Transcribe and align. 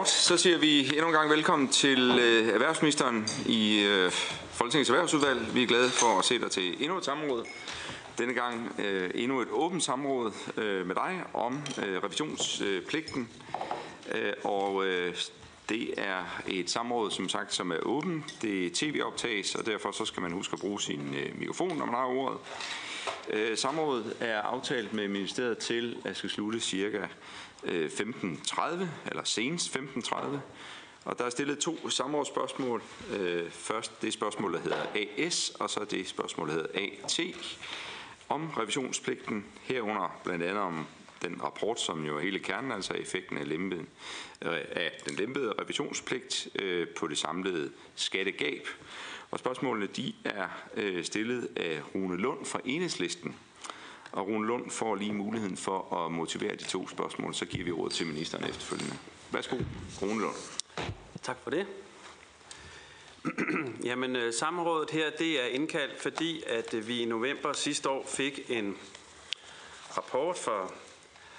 Godt, 0.00 0.08
så 0.08 0.36
siger 0.36 0.58
vi 0.58 0.80
endnu 0.80 1.06
en 1.06 1.12
gang 1.12 1.30
velkommen 1.30 1.68
til 1.68 2.18
øh, 2.20 2.48
erhvervsministeren 2.48 3.28
i 3.46 3.82
øh, 3.82 4.10
Folketingets 4.50 4.90
Erhvervsudvalg. 4.90 5.54
Vi 5.54 5.62
er 5.62 5.66
glade 5.66 5.90
for 5.90 6.18
at 6.18 6.24
se 6.24 6.38
dig 6.38 6.50
til 6.50 6.82
endnu 6.82 6.98
et 6.98 7.04
samråd. 7.04 7.44
Denne 8.18 8.34
gang 8.34 8.72
øh, 8.78 9.10
endnu 9.14 9.40
et 9.40 9.48
åbent 9.50 9.82
samråd 9.82 10.32
øh, 10.56 10.86
med 10.86 10.94
dig 10.94 11.22
om 11.34 11.62
øh, 11.82 12.02
revisionspligten. 12.04 13.28
Øh, 14.14 14.32
og 14.44 14.86
øh, 14.86 15.14
det 15.68 15.94
er 15.96 16.40
et 16.46 16.70
samråd, 16.70 17.10
som 17.10 17.28
sagt, 17.28 17.54
som 17.54 17.70
er 17.70 17.78
åben. 17.82 18.24
Det 18.42 18.66
er 18.66 18.70
tv-optages, 18.74 19.54
og 19.54 19.66
derfor 19.66 19.92
så 19.92 20.04
skal 20.04 20.22
man 20.22 20.32
huske 20.32 20.52
at 20.52 20.60
bruge 20.60 20.80
sin 20.80 21.14
øh, 21.14 21.38
mikrofon, 21.38 21.76
når 21.76 21.86
man 21.86 21.94
har 21.94 22.06
ordet. 22.06 22.38
Øh, 23.30 23.58
samrådet 23.58 24.16
er 24.20 24.40
aftalt 24.40 24.92
med 24.92 25.08
ministeriet 25.08 25.58
til 25.58 25.96
at 26.04 26.16
skal 26.16 26.30
slutte 26.30 26.60
cirka 26.60 27.06
Øh, 27.64 27.90
15.30, 27.90 28.86
eller 29.06 29.24
senest 29.24 29.76
15.30. 29.76 30.16
Og 31.04 31.18
der 31.18 31.24
er 31.24 31.30
stillet 31.30 31.58
to 31.58 31.88
samrådsspørgsmål. 31.88 32.82
Øh, 33.12 33.50
først 33.50 34.02
det 34.02 34.12
spørgsmål, 34.12 34.54
der 34.54 34.60
hedder 34.60 34.86
AS, 34.94 35.52
og 35.60 35.70
så 35.70 35.84
det 35.84 36.08
spørgsmål, 36.08 36.48
der 36.48 36.54
hedder 36.54 36.68
AT, 36.74 37.20
om 38.28 38.50
revisionspligten, 38.50 39.44
herunder 39.62 40.20
blandt 40.24 40.44
andet 40.44 40.62
om 40.62 40.86
den 41.22 41.42
rapport, 41.42 41.80
som 41.80 42.04
jo 42.04 42.16
er 42.16 42.20
hele 42.20 42.38
kernen, 42.38 42.72
altså 42.72 42.94
effekten 42.94 43.38
af, 43.38 43.48
lempede, 43.48 43.84
øh, 44.42 44.58
af 44.70 45.00
den 45.08 45.14
lempede 45.14 45.52
revisionspligt 45.60 46.48
øh, 46.54 46.88
på 46.88 47.06
det 47.06 47.18
samlede 47.18 47.70
skattegab. 47.94 48.68
Og 49.30 49.38
spørgsmålene 49.38 49.86
de 49.86 50.14
er 50.24 50.48
øh, 50.76 51.04
stillet 51.04 51.48
af 51.56 51.80
Rune 51.94 52.16
Lund 52.16 52.46
fra 52.46 52.60
Enhedslisten, 52.64 53.36
og 54.12 54.26
Rune 54.26 54.46
Lund 54.46 54.70
får 54.70 54.94
lige 54.94 55.12
muligheden 55.12 55.56
for 55.56 56.04
at 56.04 56.12
motivere 56.12 56.56
de 56.56 56.64
to 56.64 56.88
spørgsmål, 56.88 57.34
så 57.34 57.46
giver 57.46 57.64
vi 57.64 57.70
ordet 57.70 57.92
til 57.92 58.06
ministeren 58.06 58.44
efterfølgende. 58.44 58.96
Værsgo, 59.32 59.56
Rune 60.02 60.20
Lund. 60.20 60.34
Tak 61.22 61.36
for 61.42 61.50
det. 61.50 61.66
Jamen, 63.88 64.16
øh, 64.16 64.34
samrådet 64.34 64.90
her, 64.90 65.10
det 65.18 65.44
er 65.44 65.46
indkaldt, 65.46 66.02
fordi 66.02 66.42
at 66.46 66.74
øh, 66.74 66.88
vi 66.88 67.02
i 67.02 67.04
november 67.04 67.52
sidste 67.52 67.88
år 67.88 68.06
fik 68.06 68.40
en 68.48 68.76
rapport 69.96 70.36
fra, 70.38 70.72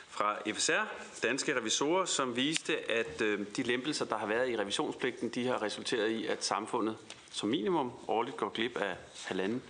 fra 0.09 0.37
FSR, 0.53 0.87
Danske 1.23 1.55
Revisorer, 1.55 2.05
som 2.05 2.35
viste, 2.35 2.91
at 2.91 3.21
øh, 3.21 3.45
de 3.55 3.63
lempelser, 3.63 4.05
der 4.05 4.17
har 4.17 4.27
været 4.27 4.49
i 4.49 4.57
revisionspligten, 4.57 5.29
de 5.29 5.47
har 5.47 5.61
resulteret 5.61 6.09
i, 6.09 6.25
at 6.25 6.45
samfundet 6.45 6.97
som 7.31 7.49
minimum 7.49 7.91
årligt 8.07 8.37
går 8.37 8.49
glip 8.49 8.77
af 8.77 8.95
halvanden 9.25 9.61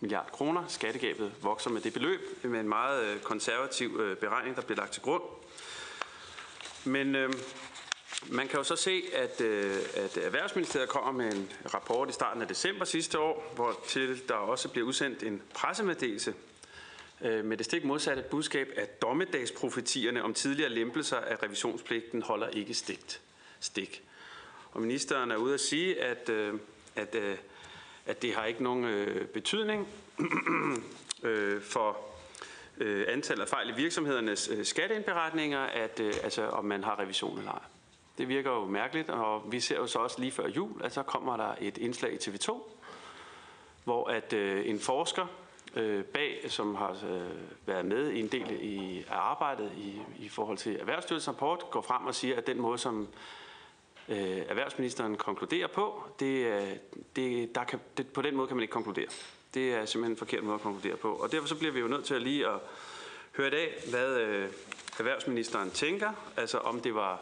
milliard 0.00 0.32
kroner. 0.32 0.64
Skattegabet 0.68 1.32
vokser 1.42 1.70
med 1.70 1.80
det 1.80 1.92
beløb 1.92 2.20
med 2.44 2.60
en 2.60 2.68
meget 2.68 3.04
øh, 3.04 3.20
konservativ 3.20 4.00
øh, 4.00 4.16
beregning, 4.16 4.56
der 4.56 4.62
bliver 4.62 4.78
lagt 4.78 4.92
til 4.92 5.02
grund. 5.02 5.22
Men 6.84 7.14
øh, 7.14 7.32
man 8.28 8.48
kan 8.48 8.58
jo 8.58 8.64
så 8.64 8.76
se, 8.76 9.02
at, 9.14 9.40
øh, 9.40 9.76
at 9.94 10.16
Erhvervsministeriet 10.16 10.88
kommer 10.88 11.12
med 11.12 11.32
en 11.32 11.52
rapport 11.74 12.10
i 12.10 12.12
starten 12.12 12.42
af 12.42 12.48
december 12.48 12.84
sidste 12.84 13.18
år, 13.18 13.52
hvor 13.54 13.80
til 13.88 14.28
der 14.28 14.34
også 14.34 14.68
bliver 14.68 14.86
udsendt 14.86 15.22
en 15.22 15.42
pressemeddelelse 15.54 16.34
øh, 17.20 17.44
med 17.44 17.56
det 17.56 17.66
stik 17.66 17.84
modsatte 17.84 18.22
budskab, 18.30 18.68
at 18.76 19.02
dommedagsprofetierne 19.02 20.22
om 20.22 20.34
tidligere 20.34 20.70
lempelser 20.70 21.16
af 21.16 21.42
revisionspligten 21.42 22.22
holder 22.22 22.48
ikke 22.48 22.74
stigt, 22.74 23.20
stik. 23.60 24.02
Og 24.72 24.80
ministeren 24.80 25.30
er 25.30 25.36
ude 25.36 25.54
at 25.54 25.60
sige, 25.60 26.02
at, 26.02 26.28
øh, 26.28 26.54
at 26.96 27.14
øh, 27.14 27.36
at 28.10 28.22
det 28.22 28.34
har 28.34 28.44
ikke 28.44 28.62
nogen 28.62 28.84
øh, 28.84 29.26
betydning 29.26 29.88
øh, 31.22 31.62
for 31.62 31.98
øh, 32.78 33.04
antallet 33.08 33.42
af 33.42 33.48
fejl 33.48 33.70
i 33.70 33.72
virksomhedernes 33.76 34.48
øh, 34.48 34.64
skatteindberetninger, 34.64 35.60
at, 35.60 36.00
øh, 36.00 36.14
altså, 36.22 36.48
om 36.48 36.64
man 36.64 36.84
har 36.84 36.98
revision 36.98 37.38
eller 37.38 37.52
ej. 37.52 37.62
Det 38.18 38.28
virker 38.28 38.50
jo 38.50 38.64
mærkeligt, 38.64 39.10
og 39.10 39.52
vi 39.52 39.60
ser 39.60 39.76
jo 39.76 39.86
så 39.86 39.98
også 39.98 40.20
lige 40.20 40.32
før 40.32 40.48
jul, 40.48 40.84
at 40.84 40.92
så 40.92 41.02
kommer 41.02 41.36
der 41.36 41.54
et 41.60 41.78
indslag 41.78 42.12
i 42.12 42.16
TV2, 42.16 42.62
hvor 43.84 44.08
at 44.08 44.32
øh, 44.32 44.68
en 44.68 44.80
forsker 44.80 45.26
øh, 45.76 46.04
bag, 46.04 46.44
som 46.48 46.74
har 46.74 46.90
øh, 46.90 47.30
været 47.66 47.84
med 47.84 48.10
i 48.10 48.20
en 48.20 48.28
del 48.28 48.58
i, 48.60 49.04
af 49.10 49.16
arbejdet 49.16 49.72
i, 49.76 50.00
i 50.18 50.28
forhold 50.28 50.58
til 50.58 50.80
Erhvervsstyrelsens 50.80 51.28
rapport, 51.28 51.64
går 51.70 51.82
frem 51.82 52.06
og 52.06 52.14
siger, 52.14 52.36
at 52.36 52.46
den 52.46 52.60
måde, 52.60 52.78
som 52.78 53.08
øh, 54.10 54.42
erhvervsministeren 54.48 55.16
konkluderer 55.16 55.66
på, 55.66 56.04
det, 56.20 56.46
øh, 56.46 56.76
det, 57.16 57.54
der 57.54 57.64
kan, 57.64 57.80
det, 57.96 58.06
på 58.06 58.22
den 58.22 58.36
måde 58.36 58.48
kan 58.48 58.56
man 58.56 58.62
ikke 58.62 58.72
konkludere. 58.72 59.06
Det 59.54 59.74
er 59.74 59.84
simpelthen 59.84 60.12
en 60.12 60.16
forkert 60.16 60.44
måde 60.44 60.54
at 60.54 60.60
konkludere 60.60 60.96
på. 60.96 61.12
Og 61.12 61.32
derfor 61.32 61.48
så 61.48 61.58
bliver 61.58 61.72
vi 61.72 61.80
jo 61.80 61.88
nødt 61.88 62.04
til 62.04 62.14
at 62.14 62.22
lige 62.22 62.46
at 62.46 62.58
høre 63.36 63.48
i 63.48 63.50
dag, 63.50 63.74
hvad 63.90 64.16
øh, 64.16 64.48
erhvervsministeren 64.98 65.70
tænker. 65.70 66.12
Altså 66.36 66.58
om 66.58 66.80
det 66.80 66.94
var, 66.94 67.20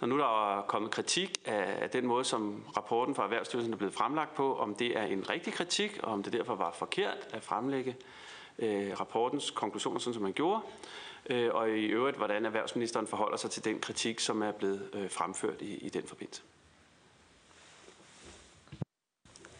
når 0.00 0.08
nu 0.08 0.18
der 0.18 0.58
er 0.58 0.62
kommet 0.62 0.90
kritik 0.90 1.38
af, 1.44 1.78
af 1.82 1.90
den 1.90 2.06
måde, 2.06 2.24
som 2.24 2.62
rapporten 2.76 3.14
fra 3.14 3.24
Erhvervsstyrelsen 3.24 3.72
er 3.72 3.76
blevet 3.76 3.94
fremlagt 3.94 4.34
på, 4.34 4.58
om 4.58 4.74
det 4.74 4.98
er 4.98 5.04
en 5.04 5.30
rigtig 5.30 5.52
kritik, 5.52 6.00
og 6.02 6.12
om 6.12 6.22
det 6.22 6.32
derfor 6.32 6.54
var 6.54 6.72
forkert 6.78 7.28
at 7.32 7.42
fremlægge 7.42 7.96
øh, 8.58 9.00
rapportens 9.00 9.50
konklusioner, 9.50 9.98
sådan 9.98 10.14
som 10.14 10.22
man 10.22 10.32
gjorde 10.32 10.60
øh, 11.30 11.54
og 11.54 11.70
i 11.70 11.84
øvrigt, 11.86 12.16
hvordan 12.16 12.46
erhvervsministeren 12.46 13.06
forholder 13.06 13.36
sig 13.36 13.50
til 13.50 13.64
den 13.64 13.80
kritik, 13.80 14.20
som 14.20 14.42
er 14.42 14.52
blevet 14.52 14.90
øh, 14.94 15.10
fremført 15.10 15.62
i, 15.62 15.74
i 15.74 15.88
den 15.88 16.06
forbindelse. 16.06 16.42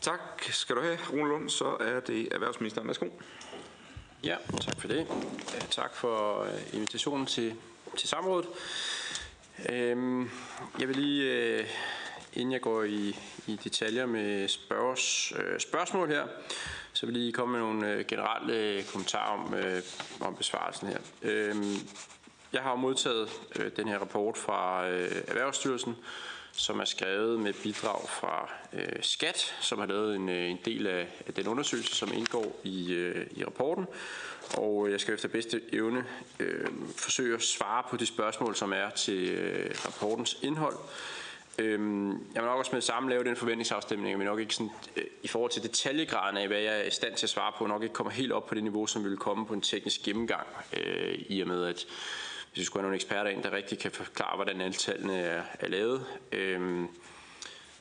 Tak 0.00 0.20
skal 0.42 0.76
du 0.76 0.80
have, 0.80 0.98
Rune 1.12 1.28
Lund. 1.28 1.50
Så 1.50 1.76
er 1.80 2.00
det 2.00 2.34
erhvervsministeren. 2.34 2.86
Værsgo. 2.86 3.06
Ja, 4.24 4.36
tak 4.60 4.80
for 4.80 4.88
det. 4.88 5.06
Tak 5.70 5.94
for 5.94 6.42
øh, 6.42 6.74
invitationen 6.74 7.26
til, 7.26 7.54
til 7.96 8.08
samrådet. 8.08 8.48
Øhm, 9.68 10.30
jeg 10.78 10.88
vil 10.88 10.96
lige, 10.96 11.32
øh, 11.32 11.66
inden 12.32 12.52
jeg 12.52 12.60
går 12.60 12.82
i, 12.82 13.16
i 13.46 13.56
detaljer 13.64 14.06
med 14.06 14.48
spørges, 14.48 15.32
øh, 15.36 15.60
spørgsmål 15.60 16.08
her, 16.08 16.26
så 16.96 17.06
vil 17.06 17.12
jeg 17.12 17.20
lige 17.22 17.32
komme 17.32 17.52
med 17.52 17.60
nogle 17.60 17.92
øh, 17.92 18.04
generelle 18.06 18.54
øh, 18.54 18.84
kommentarer 18.84 19.38
om, 19.38 19.54
øh, 19.54 19.82
om 20.20 20.34
besvarelsen 20.34 20.88
her. 20.88 20.98
Øh, 21.22 21.56
jeg 22.52 22.62
har 22.62 22.74
modtaget 22.74 23.28
øh, 23.56 23.70
den 23.76 23.88
her 23.88 23.98
rapport 23.98 24.36
fra 24.36 24.88
øh, 24.88 25.10
Erhvervsstyrelsen, 25.28 25.96
som 26.52 26.80
er 26.80 26.84
skrevet 26.84 27.40
med 27.40 27.52
bidrag 27.52 28.08
fra 28.08 28.50
øh, 28.72 29.02
Skat, 29.02 29.54
som 29.60 29.78
har 29.78 29.86
lavet 29.86 30.16
en, 30.16 30.28
øh, 30.28 30.50
en 30.50 30.58
del 30.64 30.86
af, 30.86 31.08
af 31.26 31.34
den 31.34 31.48
undersøgelse, 31.48 31.94
som 31.94 32.12
indgår 32.14 32.60
i, 32.64 32.92
øh, 32.92 33.26
i 33.30 33.44
rapporten. 33.44 33.86
Og 34.54 34.90
jeg 34.90 35.00
skal 35.00 35.14
efter 35.14 35.28
bedste 35.28 35.60
evne 35.72 36.04
øh, 36.38 36.66
forsøge 36.96 37.34
at 37.34 37.42
svare 37.42 37.82
på 37.90 37.96
de 37.96 38.06
spørgsmål, 38.06 38.54
som 38.54 38.72
er 38.72 38.90
til 38.90 39.28
øh, 39.28 39.70
rapportens 39.84 40.38
indhold. 40.42 40.76
Øhm, 41.58 42.10
jeg 42.10 42.42
vil 42.42 42.48
nok 42.48 42.58
også 42.58 42.72
med 42.72 42.80
det 42.80 42.86
samme 42.86 43.10
lave 43.10 43.24
den 43.24 43.36
forventningsafstemning, 43.36 44.18
men 44.18 44.26
nok 44.26 44.40
ikke 44.40 44.54
sådan, 44.54 44.70
øh, 44.96 45.04
i 45.22 45.28
forhold 45.28 45.50
til 45.50 45.62
detaljegraden 45.62 46.36
af, 46.36 46.46
hvad 46.46 46.58
jeg 46.58 46.80
er 46.80 46.84
i 46.84 46.90
stand 46.90 47.14
til 47.14 47.26
at 47.26 47.30
svare 47.30 47.52
på, 47.58 47.66
nok 47.66 47.82
ikke 47.82 47.94
kommer 47.94 48.10
helt 48.10 48.32
op 48.32 48.46
på 48.46 48.54
det 48.54 48.62
niveau, 48.62 48.86
som 48.86 49.04
vil 49.04 49.16
komme 49.16 49.46
på 49.46 49.54
en 49.54 49.60
teknisk 49.60 50.02
gennemgang, 50.02 50.46
øh, 50.72 51.18
i 51.28 51.40
og 51.40 51.48
med 51.48 51.64
at 51.64 51.86
hvis 52.52 52.60
vi 52.60 52.64
skulle 52.64 52.80
have 52.80 52.86
nogle 52.86 52.94
eksperter 52.94 53.30
ind, 53.30 53.42
der 53.42 53.52
rigtig 53.52 53.78
kan 53.78 53.90
forklare, 53.90 54.36
hvordan 54.36 54.60
alle 54.60 54.74
tallene 54.74 55.18
er, 55.18 55.42
er 55.60 55.68
lavet. 55.68 56.06
Øhm, 56.32 56.88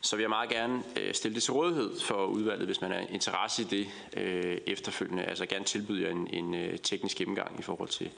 så 0.01 0.15
vil 0.15 0.23
jeg 0.23 0.29
meget 0.29 0.49
gerne 0.49 0.83
øh, 0.99 1.13
stille 1.13 1.35
det 1.35 1.43
til 1.43 1.53
rådighed 1.53 1.99
for 1.99 2.25
udvalget, 2.25 2.65
hvis 2.65 2.81
man 2.81 2.91
er 2.91 2.99
interesse 2.99 3.61
i 3.61 3.65
det 3.65 3.87
øh, 4.17 4.57
efterfølgende. 4.67 5.23
Altså 5.23 5.45
gerne 5.45 5.65
tilbyde 5.65 6.03
jer 6.03 6.11
en, 6.11 6.27
en 6.33 6.55
øh, 6.55 6.79
teknisk 6.79 7.17
gennemgang 7.17 7.59
i 7.59 7.61
forhold 7.61 7.89
til, 7.89 8.09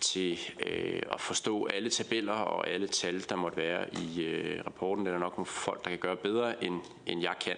til 0.00 0.38
øh, 0.66 1.02
at 1.12 1.20
forstå 1.20 1.66
alle 1.66 1.90
tabeller 1.90 2.32
og 2.32 2.68
alle 2.68 2.86
tal, 2.86 3.24
der 3.28 3.36
måtte 3.36 3.56
være 3.56 3.94
i 3.94 4.22
øh, 4.22 4.62
rapporten. 4.66 5.06
Det 5.06 5.10
er 5.10 5.14
der 5.14 5.24
nok 5.24 5.36
nogle 5.36 5.46
folk, 5.46 5.84
der 5.84 5.90
kan 5.90 5.98
gøre 5.98 6.16
bedre, 6.16 6.64
end, 6.64 6.80
end 7.06 7.22
jeg 7.22 7.34
kan. 7.40 7.56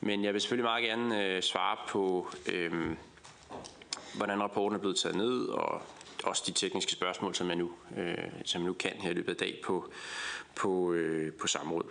Men 0.00 0.24
jeg 0.24 0.32
vil 0.32 0.40
selvfølgelig 0.40 0.64
meget 0.64 0.84
gerne 0.84 1.26
øh, 1.26 1.42
svare 1.42 1.76
på, 1.88 2.28
øh, 2.52 2.96
hvordan 4.14 4.42
rapporten 4.42 4.76
er 4.76 4.80
blevet 4.80 4.96
taget 4.96 5.16
ned, 5.16 5.46
og 5.46 5.82
også 6.24 6.42
de 6.46 6.52
tekniske 6.52 6.92
spørgsmål, 6.92 7.34
som 7.34 7.48
jeg 7.48 7.56
nu, 7.56 7.70
øh, 7.96 8.14
som 8.44 8.60
jeg 8.60 8.66
nu 8.66 8.72
kan 8.72 8.92
her 9.00 9.10
i 9.10 9.14
løbet 9.14 9.30
af 9.30 9.36
dag 9.36 9.60
på, 9.64 9.92
på, 10.54 10.92
øh, 10.92 11.32
på 11.32 11.46
samrådet. 11.46 11.90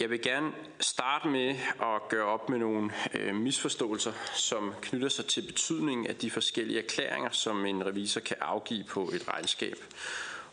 Jeg 0.00 0.10
vil 0.10 0.22
gerne 0.22 0.52
starte 0.80 1.28
med 1.28 1.56
at 1.80 2.08
gøre 2.08 2.24
op 2.24 2.48
med 2.48 2.58
nogle 2.58 2.90
øh, 3.14 3.34
misforståelser, 3.34 4.12
som 4.34 4.74
knytter 4.80 5.08
sig 5.08 5.26
til 5.26 5.42
betydningen 5.42 6.06
af 6.06 6.16
de 6.16 6.30
forskellige 6.30 6.78
erklæringer, 6.78 7.30
som 7.30 7.66
en 7.66 7.86
revisor 7.86 8.20
kan 8.20 8.36
afgive 8.40 8.84
på 8.84 9.10
et 9.14 9.28
regnskab, 9.28 9.76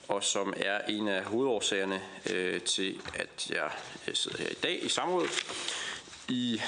og 0.08 0.24
som 0.24 0.54
er 0.58 0.82
en 0.90 1.08
af 1.08 1.24
hovedårsagerne 1.24 2.02
øh, 2.34 2.62
til, 2.62 3.02
at 3.14 3.50
jeg 3.50 3.72
øh, 4.08 4.16
sidder 4.16 4.38
her 4.38 4.50
i 4.50 4.60
dag 4.64 4.86
i 4.86 4.90
samrådet. 4.90 5.46
I 6.30 6.62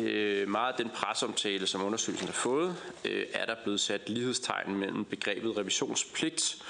øh, 0.00 0.48
meget 0.48 0.72
af 0.72 0.78
den 0.78 0.90
presseomtale, 0.94 1.66
som 1.66 1.84
undersøgelsen 1.84 2.28
har 2.28 2.34
fået, 2.34 2.76
øh, 3.04 3.26
er 3.32 3.46
der 3.46 3.54
blevet 3.62 3.80
sat 3.80 4.08
lighedstegn 4.08 4.74
mellem 4.74 5.04
begrebet 5.04 5.56
revisionspligt 5.56 6.62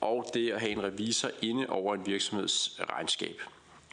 og 0.00 0.30
det 0.34 0.50
at 0.50 0.60
have 0.60 0.72
en 0.72 0.82
revisor 0.82 1.30
inde 1.42 1.66
over 1.68 1.94
en 1.94 2.06
virksomheds 2.06 2.80
regnskab. 2.90 3.40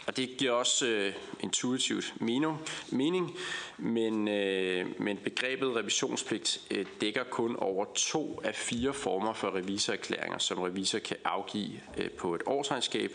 Og 0.09 0.17
det 0.17 0.37
giver 0.37 0.51
også 0.51 0.85
øh, 0.85 1.13
intuitivt 1.39 2.13
mening, 2.21 2.57
mening 2.91 3.37
men, 3.77 4.27
øh, 4.27 5.01
men 5.01 5.17
begrebet 5.17 5.75
revisionspligt 5.75 6.61
øh, 6.71 6.85
dækker 7.01 7.23
kun 7.23 7.55
over 7.55 7.85
to 7.95 8.41
af 8.43 8.55
fire 8.55 8.93
former 8.93 9.33
for 9.33 9.55
revisorerklæringer, 9.55 10.37
som 10.37 10.57
revisor 10.57 10.99
kan 10.99 11.17
afgive 11.25 11.79
øh, 11.97 12.09
på 12.09 12.35
et 12.35 12.41
årsregnskab 12.45 13.11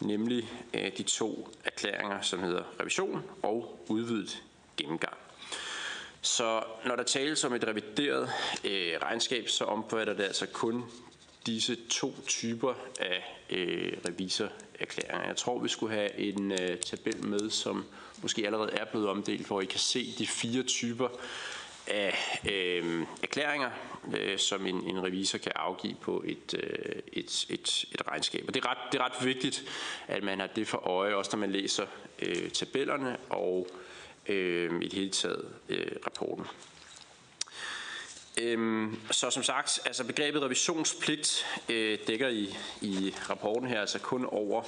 nemlig 0.00 0.50
øh, 0.74 0.92
de 0.98 1.02
to 1.02 1.48
erklæringer, 1.64 2.20
som 2.20 2.42
hedder 2.42 2.62
revision 2.80 3.22
og 3.42 3.84
udvidet 3.88 4.42
gennemgang. 4.76 5.16
Så 6.20 6.62
når 6.86 6.96
der 6.96 7.02
tales 7.02 7.44
om 7.44 7.54
et 7.54 7.64
revideret 7.64 8.30
øh, 8.64 8.92
regnskab, 9.02 9.48
så 9.48 9.64
omfatter 9.64 10.14
det 10.14 10.24
altså 10.24 10.46
kun 10.46 10.84
disse 11.46 11.76
to 11.90 12.14
typer 12.26 12.74
af 13.00 13.36
øh, 13.50 13.92
revisorerklæringer 14.08 14.67
erklæringer. 14.80 15.26
Jeg 15.26 15.36
tror, 15.36 15.58
vi 15.58 15.68
skulle 15.68 15.94
have 15.94 16.18
en 16.18 16.52
øh, 16.52 16.78
tabel 16.78 17.26
med, 17.26 17.50
som 17.50 17.84
måske 18.22 18.46
allerede 18.46 18.72
er 18.72 18.84
blevet 18.84 19.08
omdelt, 19.08 19.46
hvor 19.46 19.60
I 19.60 19.64
kan 19.64 19.78
se 19.78 20.14
de 20.18 20.26
fire 20.26 20.62
typer 20.62 21.08
af 21.86 22.40
øh, 22.50 23.02
erklæringer, 23.22 23.70
øh, 24.16 24.38
som 24.38 24.66
en, 24.66 24.74
en 24.74 25.02
revisor 25.02 25.38
kan 25.38 25.52
afgive 25.54 25.94
på 26.00 26.24
et, 26.26 26.54
øh, 26.54 27.02
et, 27.12 27.46
et, 27.50 27.84
et 27.92 28.08
regnskab. 28.08 28.44
Og 28.48 28.54
det 28.54 28.64
er, 28.64 28.70
ret, 28.70 28.92
det 28.92 29.00
er 29.00 29.04
ret 29.04 29.26
vigtigt, 29.26 29.64
at 30.08 30.22
man 30.22 30.40
har 30.40 30.46
det 30.46 30.68
for 30.68 30.78
øje, 30.78 31.14
også 31.14 31.30
når 31.32 31.40
man 31.40 31.52
læser 31.52 31.86
øh, 32.18 32.50
tabellerne 32.50 33.16
og 33.28 33.66
øh, 34.28 34.82
i 34.82 34.84
det 34.84 34.92
hele 34.92 35.10
taget 35.10 35.48
øh, 35.68 35.92
rapporten. 36.06 36.46
Øhm, 38.42 38.96
så 39.10 39.30
som 39.30 39.42
sagt, 39.42 39.80
altså 39.86 40.04
begrebet 40.04 40.42
revisionspligt 40.42 41.46
øh, 41.68 41.98
dækker 42.06 42.28
i, 42.28 42.56
i 42.80 43.14
rapporten 43.30 43.68
her 43.68 43.80
altså 43.80 43.98
kun 43.98 44.24
over 44.24 44.62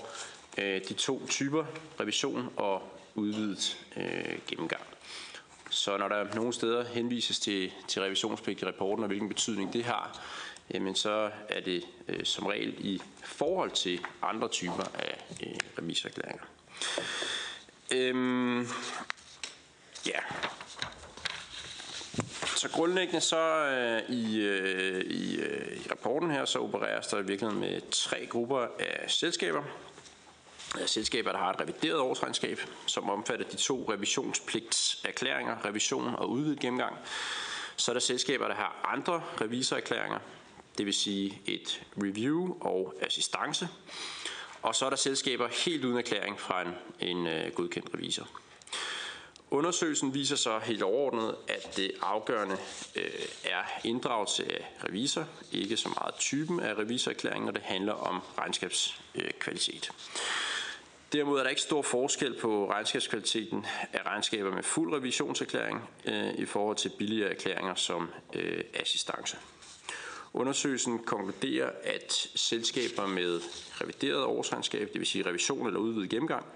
øh, 0.58 0.80
de 0.88 0.94
to 0.94 1.26
typer, 1.26 1.64
revision 2.00 2.52
og 2.56 2.82
udvidet 3.14 3.78
øh, 3.96 4.38
gennemgang. 4.48 4.82
Så 5.70 5.96
når 5.96 6.08
der 6.08 6.34
nogle 6.34 6.52
steder 6.52 6.84
henvises 6.84 7.38
til, 7.38 7.72
til 7.88 8.02
revisionspligt 8.02 8.62
i 8.62 8.66
rapporten, 8.66 9.04
og 9.04 9.08
hvilken 9.08 9.28
betydning 9.28 9.72
det 9.72 9.84
har, 9.84 10.20
jamen 10.74 10.94
så 10.94 11.30
er 11.48 11.60
det 11.60 11.84
øh, 12.08 12.24
som 12.24 12.46
regel 12.46 12.74
i 12.78 13.00
forhold 13.24 13.70
til 13.70 14.00
andre 14.22 14.48
typer 14.48 14.84
af 14.94 15.24
øh, 15.42 15.54
revisorerklæringer. 15.78 16.44
Øhm, 17.92 18.66
ja. 20.06 20.20
Så 22.56 22.68
grundlæggende 22.72 23.20
så 23.20 23.66
øh, 23.66 24.16
i, 24.16 24.40
øh, 24.40 25.00
i, 25.00 25.40
øh, 25.40 25.76
i 25.76 25.88
rapporten 25.90 26.30
her, 26.30 26.44
så 26.44 26.58
opereres 26.58 27.06
der 27.06 27.18
i 27.18 27.26
virkeligheden 27.26 27.60
med 27.60 27.80
tre 27.90 28.26
grupper 28.26 28.66
af 28.78 29.10
selskaber 29.10 29.62
øh, 30.80 30.86
selskaber, 30.86 31.32
der 31.32 31.38
har 31.38 31.50
et 31.50 31.60
revideret 31.60 31.98
årsregnskab, 31.98 32.60
som 32.86 33.10
omfatter 33.10 33.46
de 33.48 33.56
to 33.56 33.86
revisionspligtserklæringer, 33.92 35.64
revision 35.64 36.14
og 36.14 36.30
udvidet 36.30 36.60
gennemgang. 36.60 36.96
Så 37.76 37.90
er 37.90 37.92
der 37.92 38.00
selskaber, 38.00 38.48
der 38.48 38.54
har 38.54 38.80
andre 38.84 39.22
revisorerklæringer, 39.40 40.18
det 40.78 40.86
vil 40.86 40.94
sige 40.94 41.42
et 41.46 41.82
review 41.96 42.56
og 42.60 42.94
assistance. 43.00 43.68
Og 44.62 44.74
så 44.74 44.86
er 44.86 44.90
der 44.90 44.96
selskaber 44.96 45.48
helt 45.66 45.84
uden 45.84 45.98
erklæring 45.98 46.40
fra 46.40 46.62
en, 46.62 46.74
en 47.00 47.26
øh, 47.26 47.52
godkendt 47.52 47.94
revisor. 47.94 48.28
Undersøgelsen 49.50 50.14
viser 50.14 50.36
så 50.36 50.58
helt 50.58 50.82
overordnet, 50.82 51.34
at 51.48 51.76
det 51.76 51.92
afgørende 52.02 52.56
øh, 52.96 53.10
er 53.44 53.62
inddragelse 53.84 54.52
af 54.52 54.66
revisor, 54.88 55.24
ikke 55.52 55.76
så 55.76 55.88
meget 55.88 56.14
typen 56.14 56.60
af 56.60 56.74
revisorerklæring, 56.74 57.44
når 57.44 57.52
det 57.52 57.62
handler 57.62 57.92
om 57.92 58.20
regnskabskvalitet. 58.38 59.90
Øh, 59.90 60.20
Derimod 61.12 61.38
er 61.38 61.42
der 61.42 61.50
ikke 61.50 61.62
stor 61.62 61.82
forskel 61.82 62.38
på 62.40 62.70
regnskabskvaliteten 62.70 63.66
af 63.92 64.06
regnskaber 64.06 64.54
med 64.54 64.62
fuld 64.62 64.94
revisionserklæring 64.94 65.88
øh, 66.04 66.34
i 66.34 66.44
forhold 66.44 66.76
til 66.76 66.92
billigere 66.98 67.30
erklæringer 67.30 67.74
som 67.74 68.10
øh, 68.34 68.64
assistance. 68.74 69.36
Undersøgelsen 70.32 70.98
konkluderer, 70.98 71.70
at 71.84 72.12
selskaber 72.34 73.06
med 73.06 73.40
revideret 73.80 74.24
årsregnskab, 74.24 74.92
det 74.92 74.98
vil 74.98 75.06
sige 75.06 75.26
revision 75.26 75.66
eller 75.66 75.80
udvidet 75.80 76.10
gennemgang, 76.10 76.46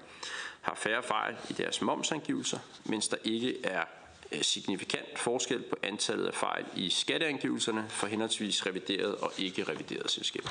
har 0.65 0.75
færre 0.75 1.03
fejl 1.03 1.37
i 1.51 1.53
deres 1.53 1.83
momsangivelser, 1.83 2.59
mens 2.85 3.09
der 3.09 3.17
ikke 3.25 3.67
er 3.67 3.85
øh, 4.33 4.43
signifikant 4.43 5.19
forskel 5.19 5.63
på 5.63 5.77
antallet 5.83 6.27
af 6.27 6.35
fejl 6.35 6.65
i 6.77 6.91
skatteangivelserne 6.91 7.87
for 7.89 8.07
henholdsvis 8.07 8.67
revideret 8.67 9.15
og 9.15 9.33
ikke 9.39 9.65
revideret 9.65 10.11
selskaber. 10.11 10.51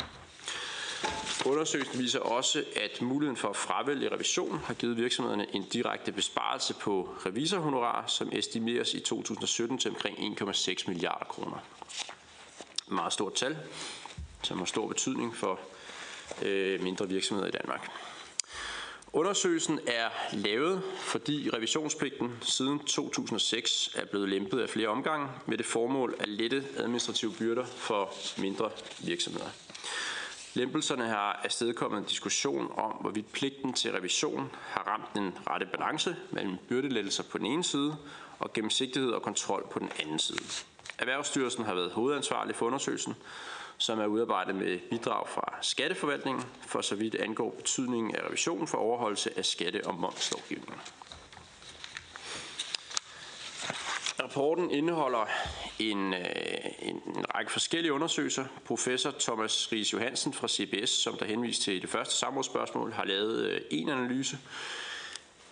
Undersøgelsen 1.45 1.99
viser 1.99 2.19
også, 2.19 2.63
at 2.75 3.01
muligheden 3.01 3.37
for 3.37 3.49
at 3.49 3.55
fravælge 3.55 4.11
revision 4.11 4.59
har 4.65 4.73
givet 4.73 4.97
virksomhederne 4.97 5.55
en 5.55 5.63
direkte 5.63 6.11
besparelse 6.11 6.73
på 6.73 7.15
revisorhonorar, 7.25 8.07
som 8.07 8.29
estimeres 8.31 8.93
i 8.93 8.99
2017 8.99 9.77
til 9.77 9.91
omkring 9.91 10.39
1,6 10.41 10.83
milliarder 10.87 11.25
kroner. 11.25 11.57
Et 12.87 12.91
meget 12.91 13.13
stort 13.13 13.33
tal, 13.33 13.57
som 14.43 14.57
har 14.57 14.65
stor 14.65 14.87
betydning 14.87 15.35
for 15.35 15.59
øh, 16.41 16.83
mindre 16.83 17.09
virksomheder 17.09 17.47
i 17.47 17.51
Danmark. 17.51 17.91
Undersøgelsen 19.15 19.79
er 19.87 20.09
lavet, 20.31 20.81
fordi 20.99 21.49
revisionspligten 21.49 22.37
siden 22.41 22.79
2006 22.79 23.95
er 23.95 24.05
blevet 24.05 24.29
lempet 24.29 24.59
af 24.59 24.69
flere 24.69 24.87
omgange 24.87 25.27
med 25.45 25.57
det 25.57 25.65
formål 25.65 26.15
at 26.19 26.27
lette 26.27 26.63
administrative 26.77 27.33
byrder 27.39 27.65
for 27.65 28.13
mindre 28.37 28.69
virksomheder. 29.03 29.49
Lempelserne 30.53 31.07
har 31.07 31.41
afstedkommet 31.43 31.97
en 31.97 32.03
diskussion 32.05 32.71
om, 32.77 32.91
hvorvidt 32.91 33.31
pligten 33.31 33.73
til 33.73 33.91
revision 33.91 34.51
har 34.69 34.83
ramt 34.87 35.15
den 35.15 35.37
rette 35.49 35.65
balance 35.65 36.15
mellem 36.31 36.57
byrdelettelser 36.69 37.23
på 37.23 37.37
den 37.37 37.45
ene 37.45 37.63
side 37.63 37.95
og 38.39 38.53
gennemsigtighed 38.53 39.11
og 39.11 39.21
kontrol 39.21 39.67
på 39.71 39.79
den 39.79 39.91
anden 39.99 40.19
side. 40.19 40.43
Erhvervsstyrelsen 40.97 41.65
har 41.65 41.73
været 41.73 41.91
hovedansvarlig 41.91 42.55
for 42.55 42.65
undersøgelsen, 42.65 43.15
som 43.77 43.99
er 43.99 44.05
udarbejdet 44.05 44.55
med 44.55 44.79
bidrag 44.89 45.27
fra 45.29 45.57
Skatteforvaltningen, 45.61 46.43
for 46.67 46.81
så 46.81 46.95
vidt 46.95 47.15
angår 47.15 47.49
betydningen 47.49 48.15
af 48.15 48.27
revisionen 48.27 48.67
for 48.67 48.77
overholdelse 48.77 49.37
af 49.37 49.45
skatte- 49.45 49.87
og 49.87 49.95
momslovgivningen. 49.95 50.79
Rapporten 54.23 54.71
indeholder 54.71 55.25
en, 55.79 56.13
øh, 56.13 56.19
en, 56.79 56.95
en 56.95 57.25
række 57.35 57.51
forskellige 57.51 57.93
undersøgelser. 57.93 58.45
Professor 58.65 59.11
Thomas 59.19 59.71
Ries 59.71 59.93
Johansen 59.93 60.33
fra 60.33 60.47
CBS, 60.47 60.89
som 60.89 61.17
der 61.17 61.25
henviste 61.25 61.63
til 61.63 61.75
i 61.75 61.79
det 61.79 61.89
første 61.89 62.15
samrådsspørgsmål, 62.15 62.91
har 62.91 63.05
lavet 63.05 63.45
øh, 63.45 63.61
en 63.71 63.89
analyse. 63.89 64.37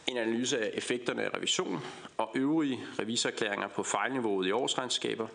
En 0.07 0.17
analyse 0.17 0.59
af 0.59 0.71
effekterne 0.73 1.23
af 1.23 1.37
revision 1.37 1.85
og 2.17 2.31
øvrige 2.35 2.79
reviserklæringer 2.99 3.67
på 3.67 3.83
fejlniveauet 3.83 4.47
i 4.47 4.51
årsregnskaber. 4.51 5.27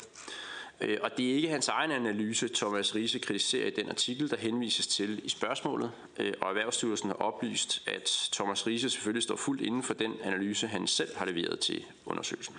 Øh, 0.80 0.99
og 1.02 1.11
det 1.16 1.30
er 1.30 1.35
ikke 1.35 1.49
hans 1.49 1.68
egen 1.68 1.90
analyse, 1.90 2.49
Thomas 2.49 2.95
Riese 2.95 3.18
kritiserer 3.18 3.66
i 3.66 3.71
den 3.71 3.88
artikel, 3.88 4.30
der 4.30 4.37
henvises 4.37 4.87
til 4.87 5.21
i 5.25 5.28
spørgsmålet. 5.28 5.90
Øh, 6.18 6.33
og 6.40 6.49
Erhvervsstyrelsen 6.49 7.09
har 7.09 7.16
oplyst, 7.16 7.83
at 7.87 8.28
Thomas 8.33 8.66
Riese 8.66 8.90
selvfølgelig 8.90 9.23
står 9.23 9.37
fuldt 9.37 9.62
inden 9.62 9.83
for 9.83 9.95
den 9.95 10.14
analyse, 10.23 10.66
han 10.66 10.87
selv 10.87 11.16
har 11.16 11.25
leveret 11.25 11.61
til 11.61 11.85
undersøgelsen. 12.06 12.54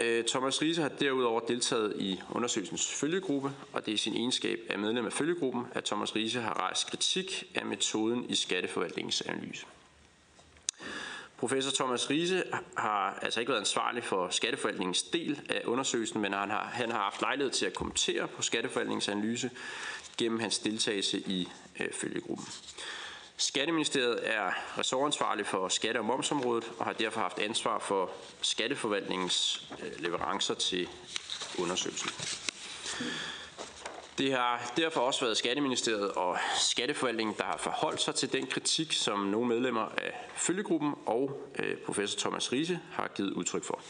Øh, 0.00 0.24
Thomas 0.24 0.62
Riese 0.62 0.82
har 0.82 0.88
derudover 0.88 1.40
deltaget 1.40 1.94
i 1.98 2.20
undersøgelsens 2.30 2.92
følgegruppe, 2.94 3.50
og 3.72 3.86
det 3.86 3.92
er 3.92 3.94
i 3.94 3.98
sin 3.98 4.14
egenskab 4.14 4.58
af 4.70 4.78
medlem 4.78 5.06
af 5.06 5.12
følgegruppen, 5.12 5.64
at 5.72 5.84
Thomas 5.84 6.16
Riese 6.16 6.40
har 6.40 6.60
rejst 6.60 6.90
kritik 6.90 7.44
af 7.54 7.66
metoden 7.66 8.30
i 8.30 8.34
skatteforvaltningens 8.34 9.20
analyse. 9.20 9.66
Professor 11.38 11.70
Thomas 11.70 12.10
Riese 12.10 12.44
har 12.76 13.18
altså 13.22 13.40
ikke 13.40 13.50
været 13.50 13.60
ansvarlig 13.60 14.04
for 14.04 14.28
skatteforvaltningens 14.28 15.02
del 15.02 15.40
af 15.48 15.62
undersøgelsen, 15.64 16.20
men 16.20 16.32
han 16.32 16.50
har, 16.50 16.64
han 16.64 16.90
har 16.90 16.98
haft 16.98 17.20
lejlighed 17.20 17.52
til 17.52 17.66
at 17.66 17.74
kommentere 17.74 18.28
på 18.28 18.42
skatteforvaltningens 18.42 19.08
analyse 19.08 19.50
gennem 20.16 20.40
hans 20.40 20.58
deltagelse 20.58 21.18
i 21.18 21.48
øh, 21.80 21.92
følgegruppen. 21.92 22.46
Skatteministeriet 23.36 24.20
er 24.22 24.78
ressortansvarlig 24.78 25.46
for 25.46 25.68
skatte- 25.68 25.98
og 25.98 26.04
momsområdet 26.04 26.72
og 26.78 26.84
har 26.84 26.92
derfor 26.92 27.20
haft 27.20 27.38
ansvar 27.38 27.78
for 27.78 28.10
skatteforvaltningens 28.42 29.68
øh, 29.82 30.02
leverancer 30.02 30.54
til 30.54 30.88
undersøgelsen. 31.58 32.10
Det 34.18 34.32
har 34.32 34.72
derfor 34.76 35.00
også 35.00 35.20
været 35.20 35.36
Skatteministeriet 35.36 36.12
og 36.12 36.36
Skatteforvaltningen, 36.60 37.36
der 37.38 37.44
har 37.44 37.56
forholdt 37.56 38.00
sig 38.00 38.14
til 38.14 38.32
den 38.32 38.46
kritik, 38.46 38.92
som 38.92 39.18
nogle 39.18 39.48
medlemmer 39.48 39.80
af 39.80 40.28
følgegruppen 40.34 40.94
og 41.06 41.50
øh, 41.58 41.76
professor 41.76 42.18
Thomas 42.18 42.52
Riese 42.52 42.80
har 42.92 43.08
givet 43.16 43.30
udtryk 43.32 43.64
for. 43.64 43.80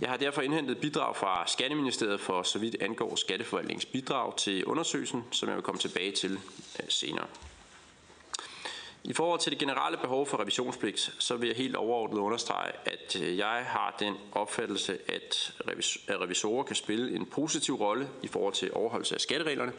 Jeg 0.00 0.08
har 0.08 0.16
derfor 0.16 0.42
indhentet 0.42 0.78
bidrag 0.78 1.16
fra 1.16 1.46
Skatteministeriet 1.46 2.20
for 2.20 2.42
så 2.42 2.58
vidt 2.58 2.76
angår 2.80 3.16
Skatteforvaltningens 3.16 3.86
bidrag 3.86 4.36
til 4.36 4.64
undersøgelsen, 4.64 5.24
som 5.30 5.48
jeg 5.48 5.56
vil 5.56 5.64
komme 5.64 5.78
tilbage 5.78 6.12
til 6.12 6.32
øh, 6.32 6.86
senere. 6.88 7.26
I 9.08 9.12
forhold 9.12 9.40
til 9.40 9.52
det 9.52 9.58
generelle 9.58 9.98
behov 9.98 10.26
for 10.26 10.40
revisionspligt, 10.40 11.14
så 11.18 11.36
vil 11.36 11.46
jeg 11.46 11.56
helt 11.56 11.76
overordnet 11.76 12.18
understrege, 12.18 12.72
at 12.84 13.16
øh, 13.22 13.38
jeg 13.38 13.64
har 13.66 13.96
den 13.98 14.14
opfattelse, 14.32 14.98
at 15.10 15.54
revisorer 16.10 16.62
kan 16.62 16.76
spille 16.76 17.16
en 17.16 17.26
positiv 17.26 17.74
rolle 17.74 18.08
i 18.22 18.26
forhold 18.26 18.54
til 18.54 18.70
overholdelse 18.74 19.14
af 19.14 19.20
skattereglerne. 19.20 19.72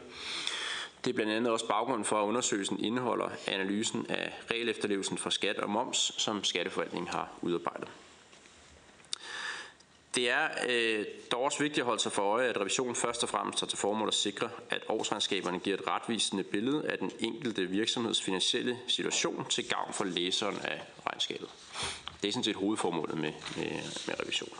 Det 1.04 1.10
er 1.10 1.14
blandt 1.14 1.32
andet 1.32 1.52
også 1.52 1.68
baggrunden 1.68 2.04
for, 2.04 2.22
at 2.22 2.26
undersøgelsen 2.26 2.84
indeholder 2.84 3.28
analysen 3.46 4.06
af 4.08 4.32
regel 4.50 5.18
for 5.18 5.30
skat 5.30 5.58
og 5.58 5.70
moms, 5.70 6.12
som 6.16 6.44
Skatteforvaltningen 6.44 7.08
har 7.08 7.28
udarbejdet. 7.42 7.88
Det 10.14 10.30
er 10.30 10.48
øh, 10.68 11.04
dog 11.32 11.42
også 11.42 11.58
vigtigt 11.58 11.78
at 11.78 11.84
holde 11.84 12.02
sig 12.02 12.12
for 12.12 12.22
øje, 12.22 12.48
at 12.48 12.60
revisionen 12.60 12.94
først 12.94 13.22
og 13.22 13.28
fremmest 13.28 13.60
har 13.60 13.66
til 13.66 13.78
formål 13.78 14.08
at 14.08 14.14
sikre, 14.14 14.50
at 14.70 14.82
årsregnskaberne 14.88 15.58
giver 15.58 15.76
et 15.76 15.86
retvisende 15.86 16.42
billede 16.42 16.86
af 16.88 16.98
den 16.98 17.10
enkelte 17.18 17.66
virksomheds 17.66 18.22
finansielle 18.22 18.78
situation 18.86 19.46
til 19.50 19.68
gavn 19.68 19.92
for 19.92 20.04
læseren 20.04 20.56
af 20.64 20.82
regnskabet. 21.06 21.48
Det 22.22 22.28
er 22.28 22.32
sådan 22.32 22.44
set 22.44 22.56
hovedformålet 22.56 23.18
med, 23.18 23.32
med, 23.56 23.70
med 24.06 24.20
revisionen. 24.20 24.56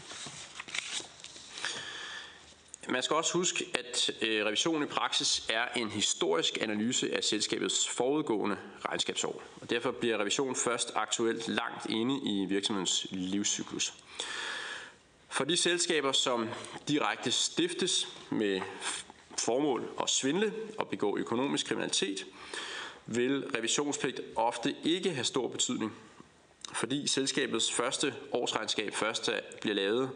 Man 2.88 3.02
skal 3.02 3.16
også 3.16 3.32
huske, 3.32 3.64
at 3.74 4.10
øh, 4.22 4.46
revisionen 4.46 4.82
i 4.82 4.86
praksis 4.86 5.46
er 5.48 5.64
en 5.76 5.88
historisk 5.88 6.58
analyse 6.60 7.16
af 7.16 7.24
selskabets 7.24 7.88
forudgående 7.88 8.56
regnskabsår. 8.88 9.42
Og 9.60 9.70
derfor 9.70 9.90
bliver 9.90 10.18
revisionen 10.18 10.56
først 10.56 10.92
aktuelt 10.94 11.48
langt 11.48 11.86
inde 11.88 12.20
i 12.24 12.46
virksomhedens 12.48 13.06
livscyklus. 13.10 13.94
For 15.30 15.44
de 15.44 15.56
selskaber, 15.56 16.12
som 16.12 16.48
direkte 16.88 17.30
stiftes 17.30 18.08
med 18.30 18.60
formål 19.38 19.90
at 20.02 20.10
svindle 20.10 20.52
og 20.78 20.88
begå 20.88 21.16
økonomisk 21.16 21.66
kriminalitet, 21.66 22.26
vil 23.06 23.46
revisionspligt 23.56 24.20
ofte 24.36 24.76
ikke 24.84 25.10
have 25.10 25.24
stor 25.24 25.48
betydning, 25.48 25.92
fordi 26.74 27.06
selskabets 27.06 27.72
første 27.72 28.14
årsregnskab 28.32 28.94
først 28.94 29.30
bliver 29.60 29.74
lavet, 29.74 30.10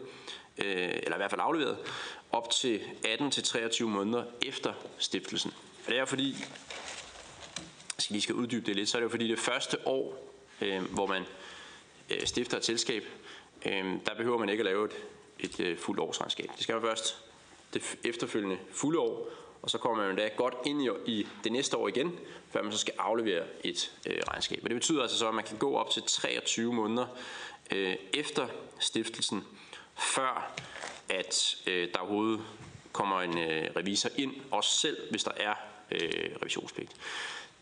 øh, 0.57 0.89
eller 1.03 1.13
i 1.13 1.17
hvert 1.17 1.31
fald 1.31 1.41
afleveret, 1.43 1.77
op 2.31 2.49
til 2.49 2.81
18-23 3.05 3.83
måneder 3.83 4.23
efter 4.41 4.73
stiftelsen. 4.97 5.53
Og 5.85 5.91
det 5.91 5.99
er 5.99 6.05
fordi, 6.05 6.35
hvis 7.95 8.13
vi 8.13 8.19
skal 8.19 8.35
uddybe 8.35 8.65
det 8.65 8.75
lidt, 8.75 8.89
så 8.89 8.97
er 8.97 8.99
det 8.99 9.03
jo 9.03 9.09
fordi 9.09 9.27
det 9.27 9.39
første 9.39 9.87
år, 9.87 10.33
øh, 10.61 10.83
hvor 10.83 11.07
man 11.07 11.23
øh, 12.09 12.25
stifter 12.25 12.57
et 12.57 12.65
selskab, 12.65 13.03
øh, 13.65 13.85
der 14.05 14.15
behøver 14.17 14.37
man 14.37 14.49
ikke 14.49 14.61
at 14.61 14.65
lave 14.65 14.85
et, 14.85 14.95
et 15.39 15.59
øh, 15.59 15.77
fuldt 15.77 15.99
årsregnskab. 15.99 16.49
Det 16.55 16.63
skal 16.63 16.75
man 16.75 16.81
først 16.81 17.17
det 17.73 17.97
efterfølgende 18.03 18.57
fulde 18.71 18.99
år, 18.99 19.29
og 19.61 19.69
så 19.69 19.77
kommer 19.77 20.07
man 20.07 20.15
da 20.15 20.29
godt 20.37 20.53
ind 20.65 20.81
i, 20.81 20.89
i 21.05 21.27
det 21.43 21.51
næste 21.51 21.77
år 21.77 21.87
igen, 21.87 22.19
før 22.49 22.61
man 22.61 22.71
så 22.71 22.77
skal 22.77 22.93
aflevere 22.97 23.43
et 23.63 23.91
øh, 24.05 24.17
regnskab. 24.27 24.59
Og 24.63 24.69
det 24.69 24.75
betyder 24.75 25.01
altså 25.01 25.17
så, 25.17 25.27
at 25.27 25.35
man 25.35 25.43
kan 25.43 25.57
gå 25.57 25.75
op 25.75 25.89
til 25.89 26.03
23 26.07 26.73
måneder 26.73 27.05
øh, 27.71 27.95
efter 28.13 28.47
stiftelsen, 28.79 29.43
før 29.95 30.51
at 31.09 31.57
øh, 31.67 31.87
der 31.93 31.99
overhovedet 31.99 32.41
kommer 32.91 33.21
en 33.21 33.37
øh, 33.37 33.69
revisor 33.75 34.09
ind, 34.17 34.33
også 34.51 34.79
selv 34.79 34.97
hvis 35.09 35.23
der 35.23 35.31
er 35.37 35.53
øh, 35.91 36.35
revisionspligt. 36.41 36.91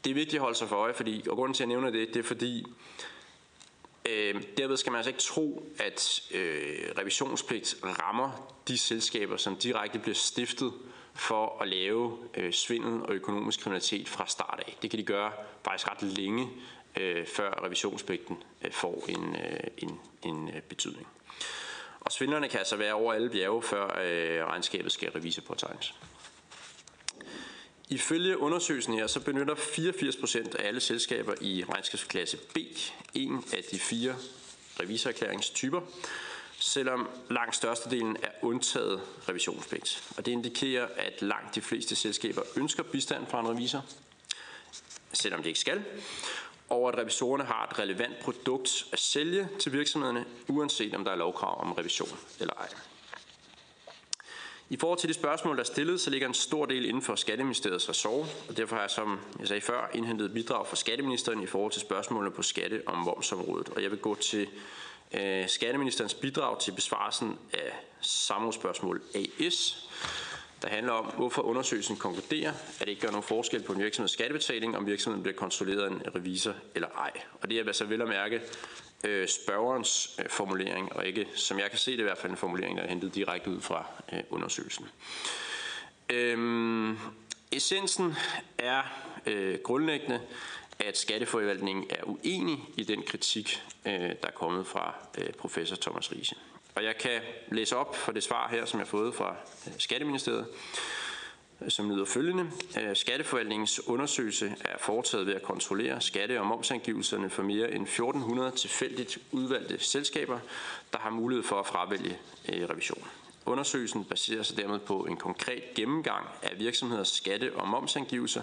Det 0.03 0.09
er 0.09 0.13
vigtigt 0.13 0.35
at 0.35 0.41
holde 0.41 0.57
sig 0.57 0.69
for 0.69 0.75
øje, 0.75 0.93
fordi, 0.93 1.23
og 1.29 1.35
grunden 1.35 1.53
til 1.53 1.63
at 1.63 1.69
nævne 1.69 1.91
det, 1.91 2.07
det 2.07 2.19
er 2.19 2.23
fordi, 2.23 2.65
øh, 4.09 4.41
derved 4.57 4.77
skal 4.77 4.91
man 4.91 4.97
altså 4.97 5.09
ikke 5.09 5.21
tro, 5.21 5.69
at 5.79 6.21
øh, 6.31 6.91
revisionspligt 6.97 7.75
rammer 7.83 8.55
de 8.67 8.77
selskaber, 8.77 9.37
som 9.37 9.55
direkte 9.55 9.99
bliver 9.99 10.15
stiftet 10.15 10.73
for 11.15 11.61
at 11.61 11.67
lave 11.67 12.17
øh, 12.37 12.53
svindel 12.53 13.01
og 13.01 13.13
økonomisk 13.13 13.59
kriminalitet 13.59 14.09
fra 14.09 14.27
start 14.27 14.63
af. 14.67 14.77
Det 14.81 14.89
kan 14.89 14.99
de 14.99 15.03
gøre 15.03 15.31
faktisk 15.65 15.91
ret 15.91 16.01
længe, 16.01 16.49
øh, 16.99 17.27
før 17.27 17.63
revisionspligten 17.65 18.43
øh, 18.65 18.71
får 18.71 19.05
en, 19.09 19.35
øh, 19.35 19.59
en, 19.77 19.99
en 20.23 20.47
øh, 20.47 20.61
betydning. 20.61 21.07
Og 21.99 22.11
svindlerne 22.11 22.49
kan 22.49 22.59
altså 22.59 22.75
være 22.75 22.93
over 22.93 23.13
alle 23.13 23.29
bjerge, 23.29 23.63
før 23.63 23.83
øh, 23.83 24.45
regnskabet 24.45 24.91
skal 24.91 25.11
revisorpåtegnes. 25.11 25.95
Ifølge 27.93 28.37
undersøgelsen 28.37 28.93
her, 28.93 29.07
så 29.07 29.19
benytter 29.19 29.55
84% 29.55 30.57
af 30.59 30.67
alle 30.67 30.79
selskaber 30.79 31.33
i 31.41 31.63
regnskabsklasse 31.69 32.37
B 32.37 32.57
en 33.13 33.45
af 33.53 33.63
de 33.71 33.79
fire 33.79 34.15
revisorerklæringstyper, 34.79 35.81
selvom 36.59 37.09
langt 37.29 37.55
størstedelen 37.55 38.17
er 38.23 38.29
undtaget 38.41 39.01
revisionspligt. 39.29 40.13
Og 40.17 40.25
det 40.25 40.31
indikerer, 40.31 40.87
at 40.97 41.21
langt 41.21 41.55
de 41.55 41.61
fleste 41.61 41.95
selskaber 41.95 42.41
ønsker 42.55 42.83
bistand 42.83 43.27
fra 43.27 43.39
en 43.39 43.49
revisor, 43.49 43.85
selvom 45.13 45.43
de 45.43 45.47
ikke 45.47 45.59
skal, 45.59 45.83
og 46.69 46.89
at 46.89 46.97
revisorerne 46.97 47.43
har 47.43 47.67
et 47.71 47.79
relevant 47.79 48.19
produkt 48.19 48.85
at 48.91 48.99
sælge 48.99 49.47
til 49.59 49.73
virksomhederne, 49.73 50.25
uanset 50.47 50.95
om 50.95 51.03
der 51.03 51.11
er 51.11 51.15
lovkrav 51.15 51.61
om 51.61 51.71
revision 51.71 52.17
eller 52.39 52.53
ej. 52.53 52.69
I 54.69 54.77
forhold 54.77 54.99
til 54.99 55.09
de 55.09 55.13
spørgsmål, 55.13 55.55
der 55.55 55.61
er 55.61 55.65
stillet, 55.65 56.01
så 56.01 56.09
ligger 56.09 56.27
en 56.27 56.33
stor 56.33 56.65
del 56.65 56.85
inden 56.85 57.01
for 57.01 57.15
Skatteministeriets 57.15 57.89
ressort, 57.89 58.27
og 58.49 58.57
derfor 58.57 58.75
har 58.75 58.83
jeg, 58.83 58.89
som 58.91 59.19
jeg 59.39 59.47
sagde 59.47 59.61
før, 59.61 59.89
indhentet 59.93 60.33
bidrag 60.33 60.67
fra 60.67 60.75
Skatteministeren 60.75 61.43
i 61.43 61.45
forhold 61.45 61.71
til 61.71 61.81
spørgsmålene 61.81 62.31
på 62.31 62.41
skatte- 62.41 62.81
og 62.85 62.97
momsområdet. 62.97 63.69
Og 63.69 63.83
jeg 63.83 63.91
vil 63.91 63.99
gå 63.99 64.15
til 64.15 64.47
øh, 65.13 65.49
Skatteministerens 65.49 66.13
bidrag 66.13 66.59
til 66.59 66.71
besvarelsen 66.71 67.37
af 67.53 67.73
samrådsspørgsmål 68.01 69.01
AS, 69.15 69.89
der 70.61 70.69
handler 70.69 70.93
om, 70.93 71.05
hvorfor 71.05 71.41
undersøgelsen 71.41 71.95
konkluderer, 71.95 72.51
at 72.51 72.79
det 72.79 72.87
ikke 72.87 73.01
gør 73.01 73.11
nogen 73.11 73.23
forskel 73.23 73.63
på 73.63 73.73
en 73.73 73.79
virksomheds 73.79 74.11
skattebetaling, 74.11 74.77
om 74.77 74.85
virksomheden 74.85 75.23
bliver 75.23 75.35
kontrolleret 75.35 75.81
af 75.81 75.89
en 75.89 76.01
revisor 76.15 76.53
eller 76.75 76.87
ej. 76.87 77.11
Og 77.41 77.49
det 77.49 77.59
er 77.59 77.63
altså 77.67 77.85
vel 77.85 78.01
at 78.01 78.07
mærke 78.07 78.41
øh, 79.03 79.27
spørgerens 79.27 80.15
øh, 80.19 80.29
formulering, 80.29 80.93
og 80.93 81.05
ikke, 81.05 81.27
som 81.35 81.59
jeg 81.59 81.69
kan 81.69 81.79
se 81.79 81.91
det 81.91 81.99
i 81.99 82.03
hvert 82.03 82.17
fald, 82.17 82.31
en 82.31 82.37
formulering, 82.37 82.77
der 82.77 82.83
er 82.83 82.89
hentet 82.89 83.15
direkte 83.15 83.49
ud 83.49 83.61
fra 83.61 83.85
øh, 84.13 84.19
undersøgelsen. 84.29 84.85
Øhm, 86.09 86.97
essensen 87.51 88.15
er 88.57 88.81
øh, 89.25 89.59
grundlæggende, 89.63 90.21
at 90.79 90.97
skatteforvaltningen 90.97 91.85
er 91.89 92.03
uenig 92.03 92.57
i 92.77 92.83
den 92.83 93.03
kritik, 93.03 93.61
øh, 93.85 93.91
der 93.93 94.27
er 94.27 94.31
kommet 94.31 94.67
fra 94.67 94.95
øh, 95.17 95.33
professor 95.33 95.75
Thomas 95.75 96.11
Riese. 96.11 96.35
Og 96.75 96.83
jeg 96.83 96.97
kan 96.97 97.21
læse 97.51 97.77
op 97.77 97.95
for 97.95 98.11
det 98.11 98.23
svar 98.23 98.47
her, 98.49 98.65
som 98.65 98.79
jeg 98.79 98.85
har 98.85 98.89
fået 98.89 99.15
fra 99.15 99.35
øh, 99.67 99.73
Skatteministeriet, 99.77 100.47
som 101.69 101.91
lyder 101.91 102.05
følgende. 102.05 102.51
Øh, 102.81 102.95
Skatteforvaltningens 102.95 103.87
undersøgelse 103.87 104.55
er 104.65 104.77
foretaget 104.79 105.27
ved 105.27 105.33
at 105.33 105.43
kontrollere 105.43 106.01
skatte- 106.01 106.39
og 106.39 106.47
momsangivelserne 106.47 107.29
for 107.29 107.43
mere 107.43 107.71
end 107.71 107.83
1400 107.83 108.51
tilfældigt 108.51 109.17
udvalgte 109.31 109.79
selskaber, 109.79 110.39
der 110.93 110.99
har 110.99 111.09
mulighed 111.09 111.43
for 111.43 111.59
at 111.59 111.65
fravælge 111.65 112.17
øh, 112.53 112.69
revision. 112.69 113.07
Undersøgelsen 113.45 114.03
baserer 114.03 114.43
sig 114.43 114.57
dermed 114.57 114.79
på 114.79 114.99
en 114.99 115.17
konkret 115.17 115.63
gennemgang 115.75 116.25
af 116.41 116.59
virksomheders 116.59 117.07
skatte- 117.07 117.55
og 117.55 117.67
momsangivelser, 117.67 118.41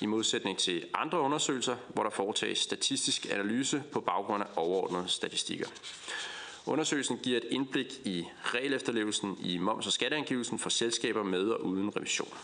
i 0.00 0.06
modsætning 0.06 0.58
til 0.58 0.84
andre 0.94 1.20
undersøgelser, 1.20 1.76
hvor 1.88 2.02
der 2.02 2.10
foretages 2.10 2.58
statistisk 2.58 3.26
analyse 3.30 3.82
på 3.92 4.00
baggrund 4.00 4.42
af 4.42 4.46
overordnede 4.56 5.08
statistikker. 5.08 5.66
Undersøgelsen 6.68 7.18
giver 7.22 7.36
et 7.36 7.46
indblik 7.50 8.00
i 8.04 8.24
regelefterlevelsen 8.44 9.38
i 9.40 9.58
moms- 9.58 9.86
og 9.86 9.92
skatteangivelsen 9.92 10.58
for 10.58 10.70
selskaber 10.70 11.22
med 11.22 11.48
og 11.48 11.64
uden 11.64 11.96
revision. 11.96 12.34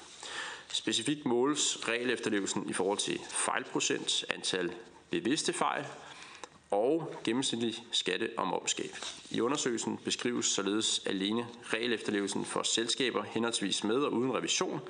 Specifikt 0.72 1.26
måles 1.26 1.88
regelefterlevelsen 1.88 2.70
i 2.70 2.72
forhold 2.72 2.98
til 2.98 3.20
fejlprocent, 3.30 4.24
antal 4.34 4.72
bevidste 5.10 5.52
fejl 5.52 5.84
og 6.70 7.14
gennemsnitlig 7.24 7.74
skatte- 7.90 8.30
og 8.36 8.48
momsgab. 8.48 8.96
I 9.30 9.40
undersøgelsen 9.40 9.98
beskrives 10.04 10.46
således 10.46 11.02
alene 11.06 11.46
regelefterlevelsen 11.64 12.44
for 12.44 12.62
selskaber 12.62 13.22
henholdsvis 13.22 13.84
med 13.84 13.96
og 13.96 14.12
uden 14.12 14.34
revision, 14.34 14.80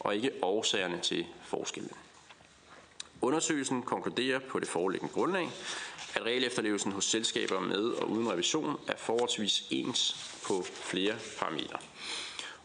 og 0.00 0.16
ikke 0.16 0.30
årsagerne 0.42 1.00
til 1.00 1.26
forskellen. 1.44 1.92
Undersøgelsen 3.22 3.82
konkluderer 3.82 4.38
på 4.38 4.58
det 4.58 4.68
foreliggende 4.68 5.14
grundlag, 5.14 5.50
at 6.14 6.22
regelefterlevelsen 6.22 6.92
hos 6.92 7.04
selskaber 7.04 7.60
med 7.60 7.84
og 7.84 8.10
uden 8.10 8.32
revision 8.32 8.80
er 8.88 8.96
forholdsvis 8.96 9.64
ens 9.70 10.16
på 10.46 10.62
flere 10.62 11.14
parametre. 11.38 11.78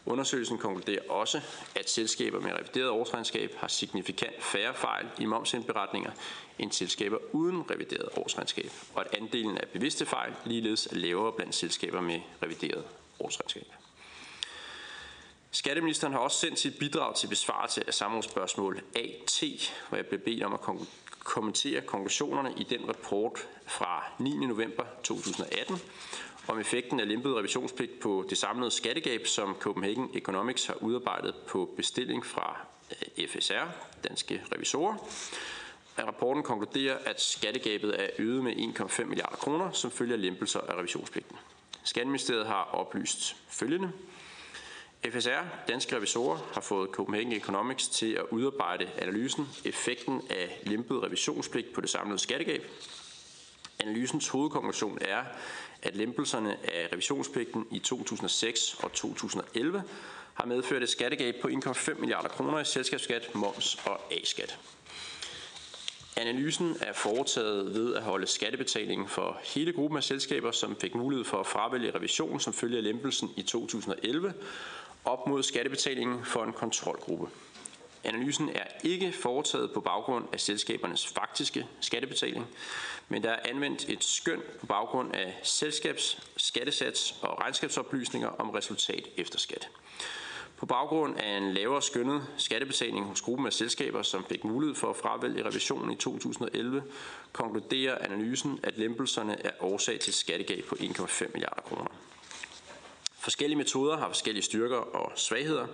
Undersøgelsen 0.06 0.58
konkluderer 0.58 1.10
også, 1.10 1.40
at 1.74 1.90
selskaber 1.90 2.40
med 2.40 2.52
revideret 2.52 2.88
årsregnskab 2.88 3.54
har 3.56 3.68
signifikant 3.68 4.42
færre 4.42 4.74
fejl 4.74 5.06
i 5.18 5.24
momsindberetninger 5.24 6.10
end 6.58 6.72
selskaber 6.72 7.18
uden 7.32 7.70
revideret 7.70 8.08
årsregnskab, 8.16 8.70
og 8.94 9.06
at 9.06 9.14
andelen 9.20 9.58
af 9.58 9.68
bevidste 9.68 10.06
fejl 10.06 10.32
ligeledes 10.44 10.86
er 10.86 10.94
lavere 10.96 11.32
blandt 11.32 11.54
selskaber 11.54 12.00
med 12.00 12.20
revideret 12.42 12.84
årsregnskab. 13.20 13.77
Skatteministeren 15.50 16.12
har 16.12 16.20
også 16.20 16.38
sendt 16.38 16.58
sit 16.58 16.78
bidrag 16.78 17.16
til 17.16 17.26
besvarelse 17.26 17.86
af 17.86 17.94
samrådsspørgsmål 17.94 18.80
AT, 18.96 19.42
hvor 19.88 19.96
jeg 19.96 20.06
blev 20.06 20.20
bedt 20.20 20.42
om 20.42 20.54
at 20.54 20.60
kommentere 21.18 21.80
konklusionerne 21.80 22.52
i 22.56 22.62
den 22.62 22.88
rapport 22.88 23.48
fra 23.66 24.04
9. 24.18 24.36
november 24.46 24.84
2018 25.02 25.76
om 26.48 26.60
effekten 26.60 27.00
af 27.00 27.08
lempet 27.08 27.36
revisionspligt 27.36 28.00
på 28.00 28.26
det 28.30 28.38
samlede 28.38 28.70
skattegab, 28.70 29.26
som 29.26 29.56
Copenhagen 29.60 30.10
Economics 30.14 30.66
har 30.66 30.74
udarbejdet 30.74 31.34
på 31.48 31.70
bestilling 31.76 32.26
fra 32.26 32.56
øh, 33.18 33.28
FSR, 33.28 33.64
Danske 34.08 34.42
Revisorer. 34.54 34.96
At 35.96 36.06
rapporten 36.06 36.42
konkluderer, 36.42 36.98
at 37.04 37.20
skattegabet 37.20 38.02
er 38.02 38.08
øget 38.18 38.44
med 38.44 38.52
1,5 38.52 39.04
milliarder 39.04 39.36
kroner, 39.36 39.70
som 39.70 39.90
følger 39.90 40.16
lempelser 40.16 40.60
af 40.60 40.74
revisionspligten. 40.74 41.36
Skatteministeriet 41.84 42.46
har 42.46 42.64
oplyst 42.72 43.36
følgende. 43.48 43.92
FSR, 45.06 45.68
Danske 45.68 45.96
Revisorer, 45.96 46.38
har 46.54 46.60
fået 46.60 46.90
Copenhagen 46.90 47.32
Economics 47.32 47.88
til 47.88 48.12
at 48.12 48.24
udarbejde 48.30 48.90
analysen 48.98 49.48
effekten 49.64 50.22
af 50.30 50.60
lempet 50.62 51.02
revisionspligt 51.02 51.72
på 51.72 51.80
det 51.80 51.90
samlede 51.90 52.18
skattegab. 52.18 52.62
Analysens 53.80 54.28
hovedkonklusion 54.28 54.98
er, 55.00 55.24
at 55.82 55.96
lempelserne 55.96 56.56
af 56.74 56.88
revisionspligten 56.92 57.66
i 57.70 57.78
2006 57.78 58.74
og 58.74 58.92
2011 58.92 59.82
har 60.34 60.46
medført 60.46 60.82
et 60.82 60.88
skattegab 60.88 61.34
på 61.42 61.48
1,5 61.48 62.00
milliarder 62.00 62.28
kroner 62.28 62.60
i 62.60 62.64
selskabsskat, 62.64 63.34
moms 63.34 63.80
og 63.84 64.00
A-skat. 64.12 64.58
Analysen 66.20 66.76
er 66.80 66.92
foretaget 66.92 67.74
ved 67.74 67.94
at 67.94 68.02
holde 68.02 68.26
skattebetalingen 68.26 69.08
for 69.08 69.40
hele 69.44 69.72
gruppen 69.72 69.96
af 69.96 70.04
selskaber, 70.04 70.50
som 70.50 70.76
fik 70.80 70.94
mulighed 70.94 71.24
for 71.24 71.40
at 71.40 71.46
fravælge 71.46 71.94
revision 71.94 72.40
som 72.40 72.52
følge 72.52 72.76
af 72.76 72.84
lempelsen 72.84 73.30
i 73.36 73.42
2011, 73.42 74.34
op 75.04 75.26
mod 75.26 75.42
skattebetalingen 75.42 76.24
for 76.24 76.44
en 76.44 76.52
kontrolgruppe. 76.52 77.28
Analysen 78.04 78.48
er 78.48 78.64
ikke 78.84 79.12
foretaget 79.12 79.70
på 79.74 79.80
baggrund 79.80 80.24
af 80.32 80.40
selskabernes 80.40 81.06
faktiske 81.06 81.66
skattebetaling, 81.80 82.46
men 83.08 83.22
der 83.22 83.30
er 83.30 83.50
anvendt 83.50 83.88
et 83.88 84.04
skøn 84.04 84.42
på 84.60 84.66
baggrund 84.66 85.14
af 85.14 85.38
selskabs, 85.42 86.22
skattesats 86.36 87.14
og 87.22 87.40
regnskabsoplysninger 87.40 88.28
om 88.28 88.50
resultat 88.50 89.08
efter 89.16 89.38
skat. 89.38 89.68
På 90.58 90.66
baggrund 90.66 91.16
af 91.18 91.36
en 91.36 91.52
lavere 91.52 91.82
skønnet 91.82 92.26
skattebetaling 92.36 93.06
hos 93.06 93.20
gruppen 93.20 93.46
af 93.46 93.52
selskaber, 93.52 94.02
som 94.02 94.24
fik 94.28 94.44
mulighed 94.44 94.74
for 94.74 94.90
at 94.90 94.96
fravælge 94.96 95.44
revisionen 95.46 95.92
i 95.92 95.96
2011, 95.96 96.82
konkluderer 97.32 97.98
analysen, 97.98 98.60
at 98.62 98.78
lempelserne 98.78 99.46
er 99.46 99.50
årsag 99.60 100.00
til 100.00 100.14
skattegab 100.14 100.64
på 100.64 100.74
1,5 100.74 101.32
milliarder 101.32 101.62
kroner. 101.62 101.86
Forskellige 103.18 103.58
metoder 103.58 103.96
har 103.96 104.08
forskellige 104.08 104.44
styrker 104.44 104.76
og 104.76 105.12
svagheder, 105.16 105.66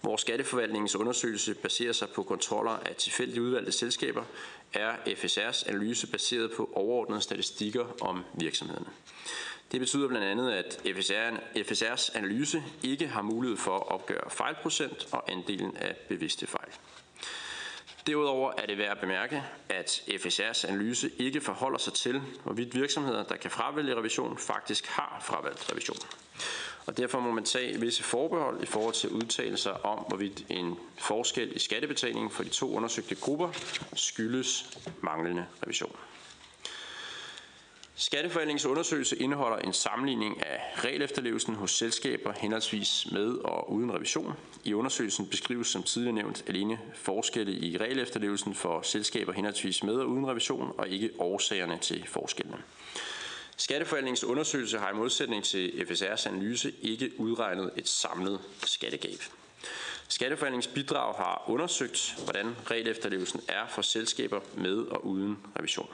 hvor 0.00 0.16
Skatteforvaltningens 0.16 0.96
undersøgelse 0.96 1.54
baserer 1.54 1.92
sig 1.92 2.08
på 2.08 2.22
kontroller 2.22 2.70
af 2.70 2.94
tilfældigt 2.94 3.38
udvalgte 3.38 3.72
selskaber, 3.72 4.24
er 4.72 4.96
FSR's 5.06 5.68
analyse 5.68 6.06
baseret 6.06 6.52
på 6.56 6.70
overordnede 6.74 7.20
statistikker 7.20 7.84
om 8.00 8.24
virksomhederne. 8.34 8.86
Det 9.72 9.80
betyder 9.80 10.08
blandt 10.08 10.26
andet, 10.26 10.52
at 10.52 10.80
FSR's 11.56 12.18
analyse 12.18 12.62
ikke 12.82 13.06
har 13.06 13.22
mulighed 13.22 13.56
for 13.56 13.76
at 13.76 13.88
opgøre 13.88 14.30
fejlprocent 14.30 15.08
og 15.12 15.32
andelen 15.32 15.76
af 15.76 15.96
bevidste 16.08 16.46
fejl. 16.46 16.68
Derudover 18.06 18.52
er 18.58 18.66
det 18.66 18.78
værd 18.78 18.90
at 18.90 19.00
bemærke, 19.00 19.42
at 19.68 20.02
FSR's 20.08 20.68
analyse 20.68 21.10
ikke 21.18 21.40
forholder 21.40 21.78
sig 21.78 21.92
til, 21.92 22.22
hvorvidt 22.44 22.74
virksomheder, 22.74 23.22
der 23.22 23.36
kan 23.36 23.50
fravælge 23.50 23.96
revision, 23.96 24.38
faktisk 24.38 24.86
har 24.86 25.22
fravalgt 25.24 25.72
revision. 25.72 25.98
Og 26.86 26.96
derfor 26.96 27.20
må 27.20 27.30
man 27.30 27.44
tage 27.44 27.80
visse 27.80 28.02
forbehold 28.02 28.62
i 28.62 28.66
forhold 28.66 28.94
til 28.94 29.10
udtalelser 29.10 29.70
om, 29.70 29.98
hvorvidt 30.08 30.44
en 30.48 30.78
forskel 30.98 31.56
i 31.56 31.58
skattebetalingen 31.58 32.30
for 32.30 32.42
de 32.42 32.48
to 32.48 32.74
undersøgte 32.74 33.14
grupper 33.14 33.50
skyldes 33.94 34.78
manglende 35.00 35.46
revision. 35.62 35.96
Skatteforvaltningens 38.02 38.66
undersøgelse 38.66 39.16
indeholder 39.16 39.56
en 39.58 39.72
sammenligning 39.72 40.46
af 40.46 40.84
regelefterlevelsen 40.84 41.54
hos 41.54 41.70
selskaber 41.70 42.32
henholdsvis 42.32 43.06
med 43.12 43.28
og 43.28 43.72
uden 43.72 43.94
revision. 43.94 44.32
I 44.64 44.74
undersøgelsen 44.74 45.26
beskrives 45.26 45.66
som 45.68 45.82
tidligere 45.82 46.14
nævnt 46.14 46.44
alene 46.48 46.78
forskelle 46.94 47.52
i 47.52 47.76
regelefterlevelsen 47.76 48.54
for 48.54 48.82
selskaber 48.82 49.32
henholdsvis 49.32 49.82
med 49.82 49.94
og 49.94 50.08
uden 50.08 50.28
revision, 50.28 50.74
og 50.78 50.88
ikke 50.88 51.10
årsagerne 51.18 51.78
til 51.78 52.06
forskellene. 52.08 52.58
Skatteforvaltningens 53.56 54.24
undersøgelse 54.24 54.78
har 54.78 54.90
i 54.90 54.96
modsætning 54.96 55.44
til 55.44 55.68
FSR's 55.68 56.28
analyse 56.28 56.72
ikke 56.82 57.10
udregnet 57.18 57.70
et 57.76 57.88
samlet 57.88 58.40
skattegab. 58.64 59.18
Skatteforvaltningens 60.08 60.66
bidrag 60.66 61.14
har 61.14 61.44
undersøgt, 61.46 62.16
hvordan 62.24 62.56
regelefterlevelsen 62.66 63.40
er 63.48 63.66
for 63.68 63.82
selskaber 63.82 64.40
med 64.56 64.76
og 64.76 65.06
uden 65.06 65.38
revision. 65.58 65.88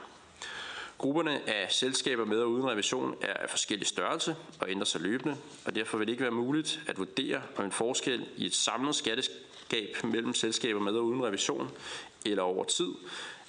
Grupperne 0.99 1.49
af 1.49 1.71
selskaber 1.71 2.25
med 2.25 2.39
og 2.39 2.49
uden 2.49 2.69
revision 2.69 3.15
er 3.21 3.33
af 3.33 3.49
forskellig 3.49 3.87
størrelse 3.87 4.35
og 4.59 4.69
ændrer 4.69 4.85
sig 4.85 5.01
løbende, 5.01 5.37
og 5.65 5.75
derfor 5.75 5.97
vil 5.97 6.07
det 6.07 6.11
ikke 6.11 6.23
være 6.23 6.31
muligt 6.31 6.81
at 6.87 6.97
vurdere, 6.97 7.41
om 7.57 7.65
en 7.65 7.71
forskel 7.71 8.25
i 8.37 8.45
et 8.45 8.55
samlet 8.55 8.95
skatteskab 8.95 9.95
mellem 10.03 10.33
selskaber 10.33 10.79
med 10.79 10.93
og 10.93 11.05
uden 11.05 11.23
revision 11.23 11.71
eller 12.25 12.43
over 12.43 12.63
tid 12.63 12.89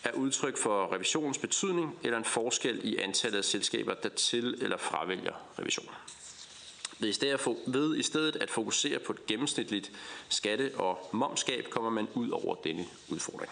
er 0.04 0.12
udtryk 0.12 0.56
for 0.56 0.92
revisionens 0.94 1.38
betydning 1.38 1.98
eller 2.02 2.18
en 2.18 2.24
forskel 2.24 2.80
i 2.84 2.96
antallet 2.96 3.38
af 3.38 3.44
selskaber, 3.44 3.94
der 3.94 4.08
til 4.08 4.58
eller 4.62 4.76
fravælger 4.76 5.34
revision. 5.58 5.88
Ved 6.98 7.96
i, 7.96 8.02
stedet, 8.02 8.36
at 8.36 8.50
fokusere 8.50 8.98
på 8.98 9.12
et 9.12 9.26
gennemsnitligt 9.26 9.92
skatte- 10.28 10.72
og 10.76 11.08
momskab, 11.12 11.66
kommer 11.70 11.90
man 11.90 12.08
ud 12.14 12.30
over 12.30 12.54
denne 12.54 12.86
udfordring. 13.08 13.50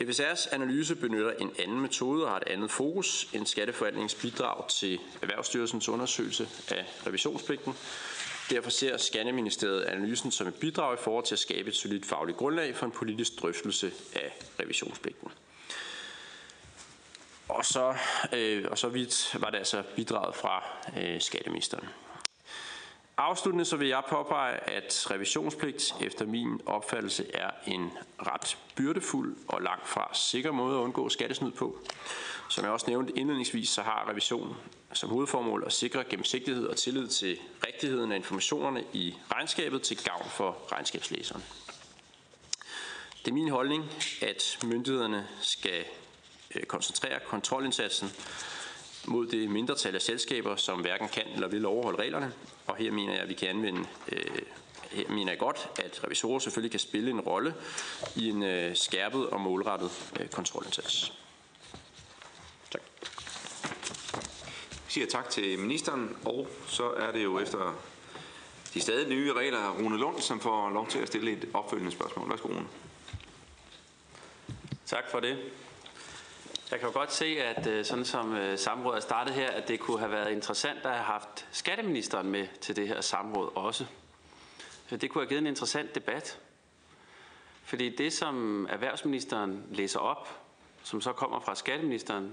FSR's 0.00 0.54
analyse 0.54 0.94
benytter 0.94 1.30
en 1.30 1.50
anden 1.58 1.80
metode 1.80 2.24
og 2.24 2.30
har 2.30 2.36
et 2.36 2.48
andet 2.48 2.70
fokus 2.70 3.28
end 3.32 3.46
Skatteforvaltningens 3.46 4.14
bidrag 4.14 4.68
til 4.68 4.98
Erhvervsstyrelsens 5.22 5.88
undersøgelse 5.88 6.48
af 6.70 6.84
revisionspligten. 7.06 7.74
Derfor 8.50 8.70
ser 8.70 8.96
Skatteministeriet 8.96 9.82
analysen 9.82 10.30
som 10.30 10.46
et 10.46 10.54
bidrag 10.54 10.94
i 10.94 11.02
forhold 11.02 11.24
til 11.24 11.34
at 11.34 11.38
skabe 11.38 11.68
et 11.68 11.76
solidt 11.76 12.06
fagligt 12.06 12.38
grundlag 12.38 12.76
for 12.76 12.86
en 12.86 12.92
politisk 12.92 13.32
drøftelse 13.42 13.92
af 14.14 14.32
revisionspligten. 14.60 15.28
Og 17.48 17.64
så, 17.64 17.94
øh, 18.32 18.64
og 18.70 18.78
så 18.78 18.88
vidt 18.88 19.36
var 19.40 19.50
det 19.50 19.58
altså 19.58 19.82
bidraget 19.96 20.34
fra 20.34 20.64
øh, 21.00 21.20
skatteministeren. 21.20 21.88
Afsluttende 23.22 23.64
så 23.64 23.76
vil 23.76 23.88
jeg 23.88 24.02
påpege, 24.08 24.70
at 24.70 25.06
revisionspligt 25.10 25.94
efter 26.00 26.26
min 26.26 26.60
opfattelse 26.66 27.26
er 27.34 27.50
en 27.66 27.92
ret 28.18 28.58
byrdefuld 28.76 29.36
og 29.48 29.62
langt 29.62 29.88
fra 29.88 30.10
sikker 30.14 30.52
måde 30.52 30.78
at 30.78 30.82
undgå 30.82 31.08
skattesnyd 31.08 31.50
på. 31.50 31.78
Som 32.48 32.64
jeg 32.64 32.72
også 32.72 32.86
nævnte 32.88 33.18
indledningsvis, 33.18 33.68
så 33.68 33.82
har 33.82 34.08
revision 34.10 34.56
som 34.92 35.10
hovedformål 35.10 35.62
at 35.66 35.72
sikre 35.72 36.04
gennemsigtighed 36.04 36.66
og 36.66 36.76
tillid 36.76 37.08
til 37.08 37.38
rigtigheden 37.66 38.12
af 38.12 38.16
informationerne 38.16 38.84
i 38.92 39.14
regnskabet 39.32 39.82
til 39.82 40.04
gavn 40.04 40.28
for 40.30 40.58
regnskabslæseren. 40.72 41.42
Det 43.24 43.28
er 43.28 43.34
min 43.34 43.48
holdning, 43.48 43.90
at 44.22 44.58
myndighederne 44.64 45.28
skal 45.40 45.84
øh, 46.54 46.62
koncentrere 46.62 47.20
kontrolindsatsen 47.26 48.12
mod 49.06 49.26
det 49.26 49.50
mindretal 49.50 49.94
af 49.94 50.02
selskaber, 50.02 50.56
som 50.56 50.80
hverken 50.80 51.08
kan 51.08 51.26
eller 51.34 51.48
vil 51.48 51.66
overholde 51.66 51.98
reglerne. 51.98 52.32
Og 52.66 52.76
her 52.76 52.92
mener 52.92 53.12
jeg, 53.12 53.22
at 53.22 53.28
vi 53.28 53.34
kan 53.34 53.48
anvende 53.48 53.86
øh, 54.12 54.42
her 54.92 55.08
mener 55.08 55.32
jeg 55.32 55.38
godt, 55.38 55.68
at 55.84 56.04
revisorer 56.04 56.38
selvfølgelig 56.38 56.70
kan 56.70 56.80
spille 56.80 57.10
en 57.10 57.20
rolle 57.20 57.54
i 58.16 58.28
en 58.28 58.42
øh, 58.42 58.76
skærpet 58.76 59.26
og 59.26 59.40
målrettet 59.40 60.12
øh, 60.20 60.28
kontrolindsats. 60.28 61.12
Tak. 62.70 62.82
Jeg 64.72 64.88
siger 64.88 65.06
tak 65.06 65.30
til 65.30 65.58
ministeren, 65.58 66.16
og 66.24 66.48
så 66.66 66.90
er 66.90 67.12
det 67.12 67.24
jo 67.24 67.38
efter 67.38 67.74
de 68.74 68.80
stadig 68.80 69.08
nye 69.08 69.32
regler 69.32 69.70
Rune 69.70 69.98
Lund, 69.98 70.20
som 70.20 70.40
får 70.40 70.70
lov 70.70 70.88
til 70.88 70.98
at 70.98 71.08
stille 71.08 71.32
et 71.32 71.48
opfølgende 71.54 71.92
spørgsmål. 71.92 72.30
Værsgo, 72.30 72.48
Rune. 72.48 72.66
Tak 74.86 75.10
for 75.10 75.20
det. 75.20 75.38
Jeg 76.72 76.80
kan 76.80 76.88
jo 76.88 76.94
godt 76.94 77.12
se, 77.12 77.26
at 77.42 77.66
øh, 77.66 77.84
sådan 77.84 78.04
som 78.04 78.36
øh, 78.36 78.58
samrådet 78.58 78.96
er 78.96 79.00
startet 79.00 79.34
her, 79.34 79.50
at 79.50 79.68
det 79.68 79.80
kunne 79.80 79.98
have 79.98 80.10
været 80.10 80.32
interessant 80.32 80.78
at 80.78 80.90
have 80.90 81.04
haft 81.04 81.48
skatteministeren 81.50 82.30
med 82.30 82.46
til 82.60 82.76
det 82.76 82.88
her 82.88 83.00
samråd 83.00 83.50
også. 83.54 83.86
Øh, 84.92 85.00
det 85.00 85.10
kunne 85.10 85.22
have 85.22 85.28
givet 85.28 85.40
en 85.40 85.46
interessant 85.46 85.94
debat. 85.94 86.38
Fordi 87.64 87.96
det, 87.96 88.12
som 88.12 88.66
erhvervsministeren 88.70 89.64
læser 89.70 89.98
op, 89.98 90.28
som 90.82 91.00
så 91.00 91.12
kommer 91.12 91.40
fra 91.40 91.54
skatteministeren, 91.54 92.32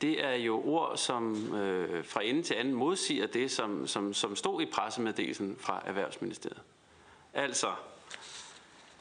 det 0.00 0.24
er 0.24 0.34
jo 0.34 0.62
ord, 0.64 0.96
som 0.96 1.54
øh, 1.54 2.04
fra 2.04 2.24
ende 2.24 2.42
til 2.42 2.54
anden 2.54 2.74
modsiger 2.74 3.26
det, 3.26 3.50
som, 3.50 3.86
som, 3.86 4.14
som 4.14 4.36
stod 4.36 4.62
i 4.62 4.66
pressemeddelelsen 4.66 5.56
fra 5.60 5.82
Erhvervsministeriet. 5.86 6.62
Altså, 7.34 7.66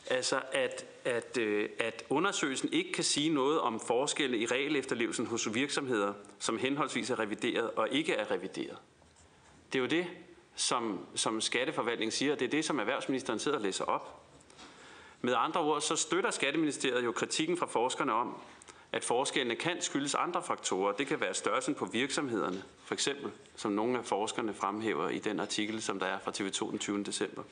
Altså, 0.10 0.42
at, 0.52 0.86
at, 1.06 1.38
øh, 1.38 1.70
at 1.80 2.04
undersøgelsen 2.10 2.70
ikke 2.74 2.92
kan 2.92 3.04
sige 3.04 3.30
noget 3.30 3.60
om 3.60 3.80
forskelle 3.80 4.38
i 4.38 4.46
regelefterlevelsen 4.46 5.26
hos 5.26 5.54
virksomheder, 5.54 6.14
som 6.40 6.58
henholdsvis 6.58 7.10
er 7.10 7.20
revideret 7.20 7.72
og 7.72 7.90
ikke 7.92 8.14
er 8.14 8.32
revideret. 8.32 8.78
Det 9.74 9.80
er 9.80 9.84
jo 9.84 9.90
det, 9.90 10.08
som, 10.56 11.06
som 11.16 11.42
skatteforvaltningen 11.42 12.12
siger, 12.12 12.32
og 12.32 12.40
det 12.40 12.46
er 12.46 12.50
det, 12.50 12.66
som 12.66 12.80
erhvervsministeren 12.80 13.40
sidder 13.40 13.58
og 13.58 13.64
læser 13.64 13.86
op. 13.86 14.24
Med 15.22 15.34
andre 15.38 15.62
ord, 15.62 15.82
så 15.82 15.96
støtter 15.96 16.32
Skatteministeriet 16.32 17.06
jo 17.06 17.12
kritikken 17.12 17.58
fra 17.58 17.66
forskerne 17.66 18.14
om, 18.14 18.42
at 18.92 19.04
forskellene 19.04 19.56
kan 19.56 19.82
skyldes 19.82 20.16
andre 20.16 20.44
faktorer. 20.44 20.94
Det 20.94 21.08
kan 21.08 21.22
være 21.22 21.34
størrelsen 21.34 21.76
på 21.76 21.86
virksomhederne, 21.86 22.64
for 22.86 22.94
eksempel, 22.94 23.32
som 23.56 23.72
nogle 23.72 23.98
af 23.98 24.06
forskerne 24.06 24.54
fremhæver 24.54 25.10
i 25.10 25.20
den 25.20 25.40
artikel, 25.40 25.82
som 25.82 26.00
der 26.00 26.06
er 26.06 26.20
fra 26.20 26.32
TV2 26.32 26.72
den 26.72 26.80
20. 26.80 27.04
december. 27.04 27.44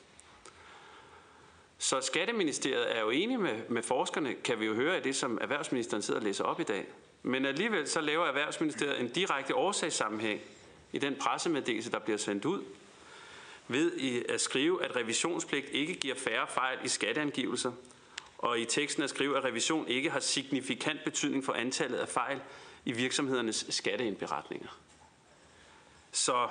Så 1.92 2.02
Skatteministeriet 2.02 2.98
er 2.98 3.02
jo 3.02 3.10
enige 3.10 3.38
med, 3.38 3.62
med 3.70 3.84
forskerne, 3.84 4.34
kan 4.34 4.60
vi 4.60 4.66
jo 4.66 4.74
høre 4.74 4.98
i 4.98 5.02
det, 5.02 5.16
som 5.16 5.38
erhvervsministeren 5.42 6.04
sidder 6.04 6.20
og 6.20 6.24
læser 6.24 6.44
op 6.44 6.60
i 6.60 6.64
dag. 6.64 6.86
Men 7.24 7.46
alligevel 7.46 7.88
så 7.88 8.02
laver 8.02 8.26
Erhvervsministeriet 8.26 9.00
en 9.00 9.10
direkte 9.10 9.56
årsagssammenhæng 9.56 10.42
i 10.92 11.00
den 11.00 11.16
pressemeddelelse, 11.16 11.92
der 11.92 12.00
bliver 12.00 12.18
sendt 12.18 12.46
ud, 12.46 12.64
ved 13.68 13.92
at 14.30 14.42
skrive, 14.42 14.84
at 14.84 14.96
revisionspligt 14.96 15.70
ikke 15.72 15.94
giver 15.94 16.16
færre 16.16 16.48
fejl 16.48 16.78
i 16.84 16.88
skatteangivelser, 16.88 17.72
og 18.38 18.60
i 18.60 18.66
teksten 18.66 19.04
at 19.04 19.10
skrive, 19.10 19.38
at 19.38 19.44
revision 19.44 19.88
ikke 19.88 20.10
har 20.10 20.20
signifikant 20.20 21.00
betydning 21.04 21.46
for 21.46 21.54
antallet 21.54 21.98
af 21.98 22.10
fejl 22.10 22.42
i 22.86 22.92
virksomhedernes 22.92 23.66
skatteindberetninger. 23.70 24.80
Så 26.12 26.48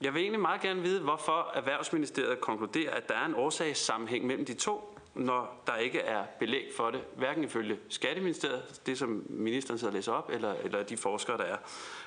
jeg 0.00 0.14
vil 0.14 0.22
egentlig 0.22 0.40
meget 0.40 0.60
gerne 0.60 0.82
vide, 0.82 1.00
hvorfor 1.00 1.50
Erhvervsministeriet 1.54 2.40
konkluderer, 2.40 2.94
at 2.94 3.08
der 3.08 3.14
er 3.14 3.26
en 3.26 3.34
årsagssammenhæng 3.34 4.26
mellem 4.26 4.44
de 4.44 4.54
to, 4.54 4.98
når 5.14 5.62
der 5.66 5.76
ikke 5.76 6.00
er 6.00 6.24
belæg 6.38 6.70
for 6.76 6.90
det, 6.90 7.00
hverken 7.16 7.44
ifølge 7.44 7.78
Skatteministeriet, 7.88 8.80
det 8.86 8.98
som 8.98 9.26
ministeren 9.28 9.78
sidder 9.78 9.92
og 9.92 9.96
læser 9.96 10.12
op, 10.12 10.30
eller, 10.30 10.54
eller 10.54 10.82
de 10.82 10.96
forskere, 10.96 11.38
der 11.38 11.44
er 11.44 11.56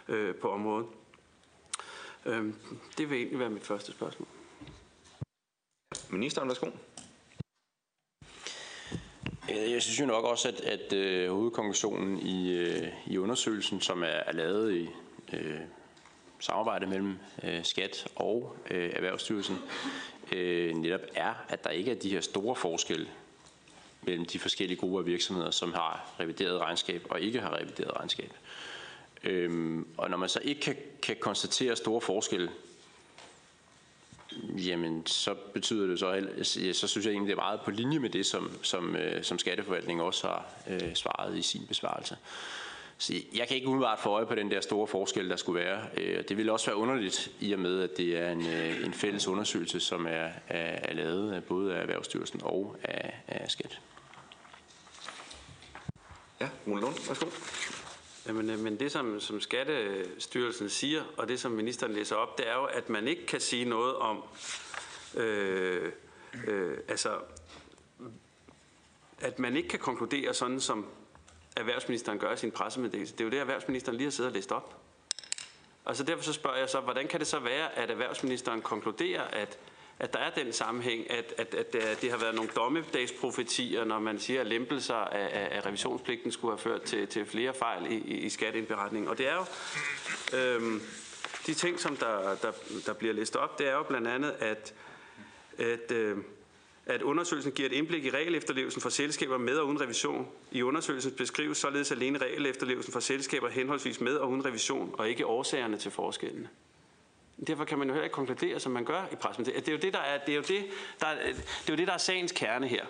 øh, 0.07 0.35
på 0.35 0.51
området. 0.51 0.87
Øh, 2.25 2.53
det 2.97 3.09
vil 3.09 3.17
egentlig 3.17 3.39
være 3.39 3.49
mit 3.49 3.65
første 3.65 3.91
spørgsmål. 3.91 4.27
Ministeren, 6.09 6.47
værsgo. 6.47 6.67
Jeg 9.49 9.81
synes 9.81 9.99
jo 9.99 10.05
nok 10.05 10.25
også, 10.25 10.47
at, 10.47 10.61
at 10.61 10.93
øh, 10.93 11.31
hovedkonklusionen 11.31 12.19
i, 12.19 12.57
øh, 12.57 12.87
i 13.05 13.17
undersøgelsen, 13.17 13.81
som 13.81 14.03
er, 14.03 14.07
er 14.07 14.31
lavet 14.31 14.73
i 14.73 14.89
øh, 15.33 15.59
samarbejde 16.43 16.87
mellem 16.87 17.19
øh, 17.43 17.65
Skat 17.65 18.07
og 18.15 18.55
øh, 18.71 18.91
Erhvervsstyrelsen, 18.95 19.59
øh, 20.31 20.75
netop 20.75 21.01
er, 21.15 21.33
at 21.49 21.63
der 21.63 21.69
ikke 21.69 21.91
er 21.91 21.95
de 21.95 22.09
her 22.09 22.21
store 22.21 22.55
forskelle 22.55 23.07
mellem 24.01 24.25
de 24.25 24.39
forskellige 24.39 24.77
grupper 24.77 24.99
af 24.99 25.05
virksomheder, 25.05 25.51
som 25.51 25.73
har 25.73 26.09
revideret 26.19 26.59
regnskab 26.61 27.05
og 27.09 27.21
ikke 27.21 27.39
har 27.39 27.57
revideret 27.57 27.97
regnskab. 27.97 28.33
Øhm, 29.23 29.87
og 29.97 30.09
når 30.09 30.17
man 30.17 30.29
så 30.29 30.39
ikke 30.43 30.61
kan, 30.61 30.75
kan 31.01 31.15
konstatere 31.19 31.75
store 31.75 32.01
forskelle, 32.01 32.51
jamen 34.41 35.05
så 35.05 35.33
betyder 35.53 35.87
det 35.87 35.99
så, 35.99 36.27
så 36.73 36.87
synes 36.87 37.05
jeg 37.05 37.11
egentlig, 37.11 37.27
det 37.27 37.41
er 37.41 37.43
meget 37.43 37.61
på 37.61 37.71
linje 37.71 37.99
med 37.99 38.09
det, 38.09 38.25
som, 38.25 38.51
som, 38.61 38.95
øh, 38.95 39.23
som 39.23 39.39
skatteforvaltningen 39.39 40.05
også 40.05 40.27
har 40.27 40.45
øh, 40.67 40.95
svaret 40.95 41.37
i 41.37 41.41
sin 41.41 41.65
besvarelse. 41.67 42.17
Så 43.03 43.13
jeg 43.33 43.47
kan 43.47 43.57
ikke 43.57 43.67
umiddelbart 43.67 43.99
få 43.99 44.09
øje 44.09 44.25
på 44.25 44.35
den 44.35 44.51
der 44.51 44.61
store 44.61 44.87
forskel, 44.87 45.29
der 45.29 45.35
skulle 45.35 45.65
være. 45.65 45.87
Øh, 45.97 46.23
det 46.29 46.37
vil 46.37 46.49
også 46.49 46.65
være 46.65 46.75
underligt 46.75 47.31
i 47.39 47.53
og 47.53 47.59
med, 47.59 47.81
at 47.81 47.97
det 47.97 48.17
er 48.17 48.31
en, 48.31 48.47
øh, 48.47 48.85
en 48.85 48.93
fælles 48.93 49.27
undersøgelse, 49.27 49.79
som 49.79 50.05
er, 50.05 50.29
er, 50.47 50.79
er 50.89 50.93
lavet 50.93 51.33
af 51.33 51.43
både 51.43 51.75
af 51.75 51.81
Erhvervsstyrelsen 51.81 52.41
og 52.43 52.75
af, 52.83 53.13
af 53.27 53.51
Skat. 53.51 53.79
Ja, 56.41 56.49
Rune 56.67 56.81
Lund, 56.81 57.07
værsgo. 57.07 57.25
Jamen, 58.27 58.49
øh, 58.49 58.59
men 58.59 58.79
det, 58.79 58.91
som, 58.91 59.19
som 59.19 59.41
Skattestyrelsen 59.41 60.69
siger, 60.69 61.03
og 61.17 61.27
det, 61.27 61.39
som 61.39 61.51
ministeren 61.51 61.93
læser 61.93 62.15
op, 62.15 62.37
det 62.37 62.49
er 62.49 62.55
jo, 62.55 62.63
at 62.63 62.89
man 62.89 63.07
ikke 63.07 63.25
kan 63.25 63.39
sige 63.39 63.65
noget 63.65 63.95
om, 63.95 64.23
øh, 65.15 65.91
øh, 66.47 66.77
altså, 66.87 67.09
at 69.19 69.39
man 69.39 69.55
ikke 69.55 69.69
kan 69.69 69.79
konkludere 69.79 70.33
sådan, 70.33 70.59
som 70.59 70.85
erhvervsministeren 71.57 72.19
gør 72.19 72.33
i 72.33 72.37
sin 72.37 72.51
pressemeddelelse. 72.51 73.13
Det 73.13 73.21
er 73.21 73.25
jo 73.25 73.31
det, 73.31 73.39
erhvervsministeren 73.39 73.97
lige 73.97 74.05
har 74.05 74.11
siddet 74.11 74.31
og 74.31 74.35
læst 74.35 74.51
op. 74.51 74.81
Og 75.85 75.95
så 75.95 76.03
derfor 76.03 76.23
så 76.23 76.33
spørger 76.33 76.57
jeg 76.57 76.69
så, 76.69 76.79
hvordan 76.79 77.07
kan 77.07 77.19
det 77.19 77.27
så 77.27 77.39
være, 77.39 77.77
at 77.77 77.91
erhvervsministeren 77.91 78.61
konkluderer, 78.61 79.21
at, 79.21 79.57
at 79.99 80.13
der 80.13 80.19
er 80.19 80.29
den 80.29 80.53
sammenhæng, 80.53 81.11
at, 81.11 81.33
at, 81.37 81.55
at, 81.55 82.01
det 82.01 82.11
har 82.11 82.17
været 82.17 82.35
nogle 82.35 82.49
dommedagsprofetier, 82.55 83.83
når 83.83 83.99
man 83.99 84.19
siger, 84.19 84.41
at 84.41 84.47
lempelser 84.47 84.95
af, 84.95 85.29
af, 85.39 85.57
af 85.57 85.65
revisionspligten 85.65 86.31
skulle 86.31 86.51
have 86.51 86.59
ført 86.59 86.81
til, 86.81 87.07
til 87.07 87.25
flere 87.25 87.53
fejl 87.53 87.91
i, 87.91 87.95
i, 87.95 88.17
i 88.17 88.29
skatteindberetningen. 88.29 89.09
Og 89.09 89.17
det 89.17 89.27
er 89.27 89.35
jo 89.35 89.45
øhm, 90.37 90.81
de 91.47 91.53
ting, 91.53 91.79
som 91.79 91.97
der, 91.97 92.35
der, 92.35 92.51
der 92.85 92.93
bliver 92.93 93.13
læst 93.13 93.35
op, 93.35 93.59
det 93.59 93.67
er 93.67 93.73
jo 93.73 93.83
blandt 93.83 94.07
andet, 94.07 94.31
at, 94.39 94.73
at 95.57 95.91
øh, 95.91 96.17
at 96.85 97.01
undersøgelsen 97.01 97.51
giver 97.51 97.69
et 97.69 97.73
indblik 97.73 98.05
i 98.05 98.09
regelefterlevelsen 98.09 98.81
for 98.81 98.89
selskaber 98.89 99.37
med 99.37 99.57
og 99.57 99.67
uden 99.67 99.81
revision. 99.81 100.27
I 100.51 100.61
undersøgelsen 100.61 101.11
beskrives 101.11 101.57
således 101.57 101.91
alene 101.91 102.17
regelefterlevelsen 102.17 102.93
for 102.93 102.99
selskaber 102.99 103.49
henholdsvis 103.49 104.01
med 104.01 104.15
og 104.15 104.29
uden 104.29 104.45
revision, 104.45 104.95
og 104.97 105.09
ikke 105.09 105.25
årsagerne 105.25 105.77
til 105.77 105.91
forskellene. 105.91 106.49
Derfor 107.47 107.65
kan 107.65 107.77
man 107.77 107.87
jo 107.87 107.93
heller 107.93 108.03
ikke 108.03 108.13
konkludere, 108.13 108.59
som 108.59 108.71
man 108.71 108.85
gør 108.85 109.01
i 109.11 109.15
pressen. 109.15 109.45
Det 109.45 109.67
er 109.67 109.71
jo 109.71 109.77
det, 109.77 109.93
der 109.93 109.99
er, 109.99 110.17
det 110.25 110.31
er 110.31 110.35
jo 110.35 110.41
det, 110.41 110.65
der 110.99 111.07
er, 111.07 111.15
det 111.25 111.69
er, 111.69 111.73
jo 111.73 111.75
det, 111.75 111.87
der 111.87 111.93
er 111.93 111.97
sagens 111.97 112.31
kerne 112.31 112.67
her. 112.67 112.85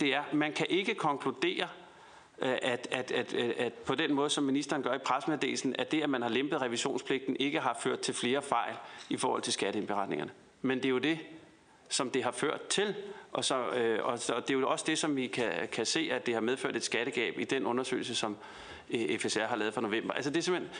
Det 0.00 0.14
er, 0.14 0.22
man 0.32 0.52
kan 0.52 0.66
ikke 0.68 0.94
konkludere, 0.94 1.68
at, 2.38 2.88
at, 2.90 3.12
at, 3.12 3.34
at, 3.34 3.34
at 3.34 3.72
på 3.72 3.94
den 3.94 4.14
måde, 4.14 4.30
som 4.30 4.44
ministeren 4.44 4.82
gør 4.82 4.94
i 4.94 4.98
pressemeddelelsen, 4.98 5.74
at 5.78 5.92
det, 5.92 6.02
at 6.02 6.10
man 6.10 6.22
har 6.22 6.28
lempet 6.28 6.62
revisionspligten, 6.62 7.36
ikke 7.40 7.60
har 7.60 7.78
ført 7.82 8.00
til 8.00 8.14
flere 8.14 8.42
fejl 8.42 8.74
i 9.10 9.16
forhold 9.16 9.42
til 9.42 9.52
skatteindberetningerne. 9.52 10.30
Men 10.62 10.78
det 10.78 10.84
er 10.84 10.90
jo 10.90 10.98
det, 10.98 11.18
som 11.88 12.10
det 12.10 12.24
har 12.24 12.30
ført 12.30 12.66
til. 12.66 12.94
Og, 13.32 13.44
så, 13.44 13.68
øh, 13.68 14.04
og, 14.04 14.18
så, 14.18 14.32
og 14.32 14.48
det 14.48 14.54
er 14.54 14.58
jo 14.58 14.68
også 14.68 14.84
det, 14.88 14.98
som 14.98 15.16
vi 15.16 15.26
kan, 15.26 15.52
kan 15.72 15.86
se, 15.86 16.08
at 16.12 16.26
det 16.26 16.34
har 16.34 16.40
medført 16.40 16.76
et 16.76 16.84
skattegab 16.84 17.38
i 17.38 17.44
den 17.44 17.66
undersøgelse, 17.66 18.14
som 18.14 18.36
øh, 18.90 19.18
FSR 19.18 19.40
har 19.40 19.56
lavet 19.56 19.74
for 19.74 19.80
november. 19.80 20.14
Altså 20.14 20.30
det 20.30 20.36
er 20.36 20.42
simpelthen... 20.42 20.72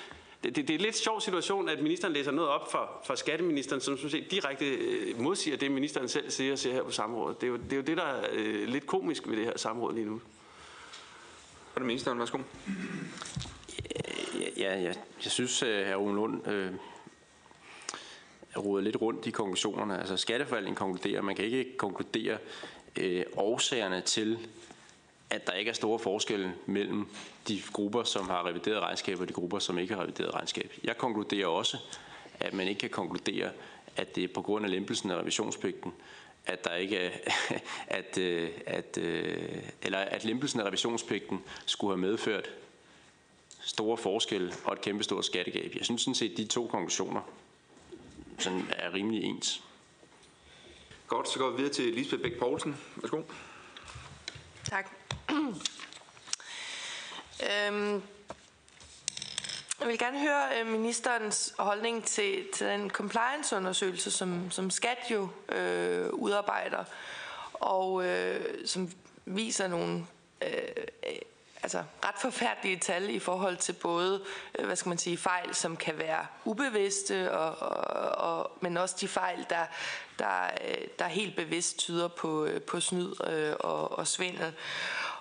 Det, 0.44 0.56
det, 0.56 0.70
er 0.70 0.74
en 0.74 0.80
lidt 0.80 0.96
sjov 0.96 1.20
situation, 1.20 1.68
at 1.68 1.82
ministeren 1.82 2.14
læser 2.14 2.30
noget 2.30 2.50
op 2.50 2.70
for, 2.72 3.02
for 3.06 3.14
skatteministeren, 3.14 3.80
som 3.80 3.96
sådan 3.96 4.10
set 4.10 4.30
direkte 4.30 4.66
øh, 4.66 5.20
modsiger 5.20 5.56
det, 5.56 5.70
ministeren 5.70 6.08
selv 6.08 6.30
siger 6.30 6.52
og 6.52 6.58
siger 6.58 6.74
her 6.74 6.82
på 6.82 6.90
samrådet. 6.90 7.40
Det 7.40 7.46
er 7.46 7.50
jo 7.50 7.56
det, 7.56 7.72
er 7.72 7.76
jo 7.76 7.82
det 7.82 7.96
der 7.96 8.02
er 8.02 8.26
øh, 8.32 8.68
lidt 8.68 8.86
komisk 8.86 9.28
ved 9.28 9.36
det 9.36 9.44
her 9.44 9.58
samråd 9.58 9.94
lige 9.94 10.06
nu. 10.06 10.20
Er 11.74 11.78
det 11.78 11.86
ministeren, 11.86 12.18
værsgo. 12.18 12.38
Ja, 14.34 14.50
ja, 14.56 14.82
jeg, 14.82 14.94
jeg 15.24 15.32
synes, 15.32 15.62
at 15.62 15.68
øh, 15.68 15.86
hr. 15.86 15.94
Rune 15.94 16.14
Lund 16.14 16.48
øh, 16.48 16.72
rodet 18.56 18.84
lidt 18.84 18.96
rundt 19.02 19.26
i 19.26 19.30
konklusionerne. 19.30 19.98
Altså 19.98 20.16
skatteforvaltningen 20.16 20.76
konkluderer, 20.76 21.22
man 21.22 21.36
kan 21.36 21.44
ikke 21.44 21.76
konkludere 21.76 22.38
øh, 22.96 23.24
årsagerne 23.36 24.00
til, 24.00 24.38
at 25.30 25.46
der 25.46 25.52
ikke 25.52 25.68
er 25.68 25.74
store 25.74 25.98
forskelle 25.98 26.54
mellem 26.66 27.06
de 27.48 27.62
grupper, 27.72 28.02
som 28.02 28.28
har 28.28 28.46
revideret 28.46 28.82
regnskab, 28.82 29.20
og 29.20 29.28
de 29.28 29.32
grupper, 29.32 29.58
som 29.58 29.78
ikke 29.78 29.94
har 29.94 30.02
revideret 30.02 30.34
regnskab. 30.34 30.72
Jeg 30.84 30.98
konkluderer 30.98 31.46
også, 31.46 31.78
at 32.40 32.54
man 32.54 32.68
ikke 32.68 32.78
kan 32.78 32.90
konkludere, 32.90 33.50
at 33.96 34.16
det 34.16 34.24
er 34.24 34.28
på 34.28 34.42
grund 34.42 34.64
af 34.64 34.70
lempelsen 34.70 35.10
af 35.10 35.16
revisionspligten, 35.16 35.92
at 36.46 36.64
der 36.64 36.74
ikke 36.74 36.96
er, 36.96 37.10
at, 37.98 38.18
øh, 38.18 38.50
at, 38.66 38.98
øh, 38.98 39.62
eller 39.82 39.98
at 39.98 40.24
lempelsen 40.24 40.60
af 40.60 40.64
revisionspligten 40.64 41.42
skulle 41.66 41.90
have 41.90 42.00
medført 42.00 42.50
store 43.60 43.96
forskelle 43.96 44.52
og 44.64 44.72
et 44.72 44.80
kæmpestort 44.80 45.24
skattegab. 45.24 45.72
Jeg 45.76 45.84
synes 45.84 46.02
sådan 46.02 46.14
set, 46.14 46.30
at 46.30 46.36
de 46.36 46.44
to 46.44 46.66
konklusioner 46.66 47.20
sådan 48.38 48.66
er 48.70 48.94
rimelig 48.94 49.25
ens. 49.25 49.62
Godt, 51.09 51.29
så 51.29 51.38
går 51.38 51.51
vi 51.51 51.57
videre 51.57 51.73
til 51.73 51.85
Lisbeth 51.85 52.23
Bæk 52.23 52.38
Poulsen. 52.38 52.77
Værsgo. 52.97 53.23
Tak. 54.64 54.90
øhm, 57.49 58.03
jeg 59.81 59.88
vil 59.88 59.99
gerne 59.99 60.20
høre 60.20 60.61
øh, 60.61 60.66
ministerens 60.66 61.55
holdning 61.59 62.05
til, 62.05 62.47
til 62.55 62.66
den 62.66 62.90
compliance-undersøgelse, 62.90 64.11
som, 64.11 64.51
som 64.51 64.70
Skat 64.70 64.99
jo 65.11 65.29
øh, 65.49 66.11
udarbejder, 66.12 66.85
og 67.53 68.07
øh, 68.07 68.66
som 68.66 68.90
viser 69.25 69.68
nogle 69.68 70.07
øh, 70.42 71.18
altså 71.64 71.83
ret 72.05 72.14
forfærdelige 72.20 72.77
tal 72.77 73.11
i 73.11 73.18
forhold 73.18 73.57
til 73.57 73.72
både, 73.72 74.24
øh, 74.59 74.66
hvad 74.66 74.77
skal 74.77 74.88
man 74.88 74.98
sige, 74.98 75.16
fejl, 75.16 75.55
som 75.55 75.77
kan 75.77 75.98
være 75.98 76.27
ubevidste, 76.44 77.33
og, 77.33 77.70
og, 77.70 78.38
og, 78.38 78.53
men 78.61 78.77
også 78.77 78.96
de 79.00 79.09
fejl, 79.09 79.46
der, 79.50 79.66
der, 80.18 80.44
øh, 80.68 80.88
der 80.98 81.07
helt 81.07 81.37
bevidst 81.37 81.79
tyder 81.79 82.09
på, 82.09 82.44
øh, 82.44 82.62
på 82.62 82.81
snyd 82.81 83.20
og, 83.61 83.98
og 83.98 84.07
svindel. 84.07 84.55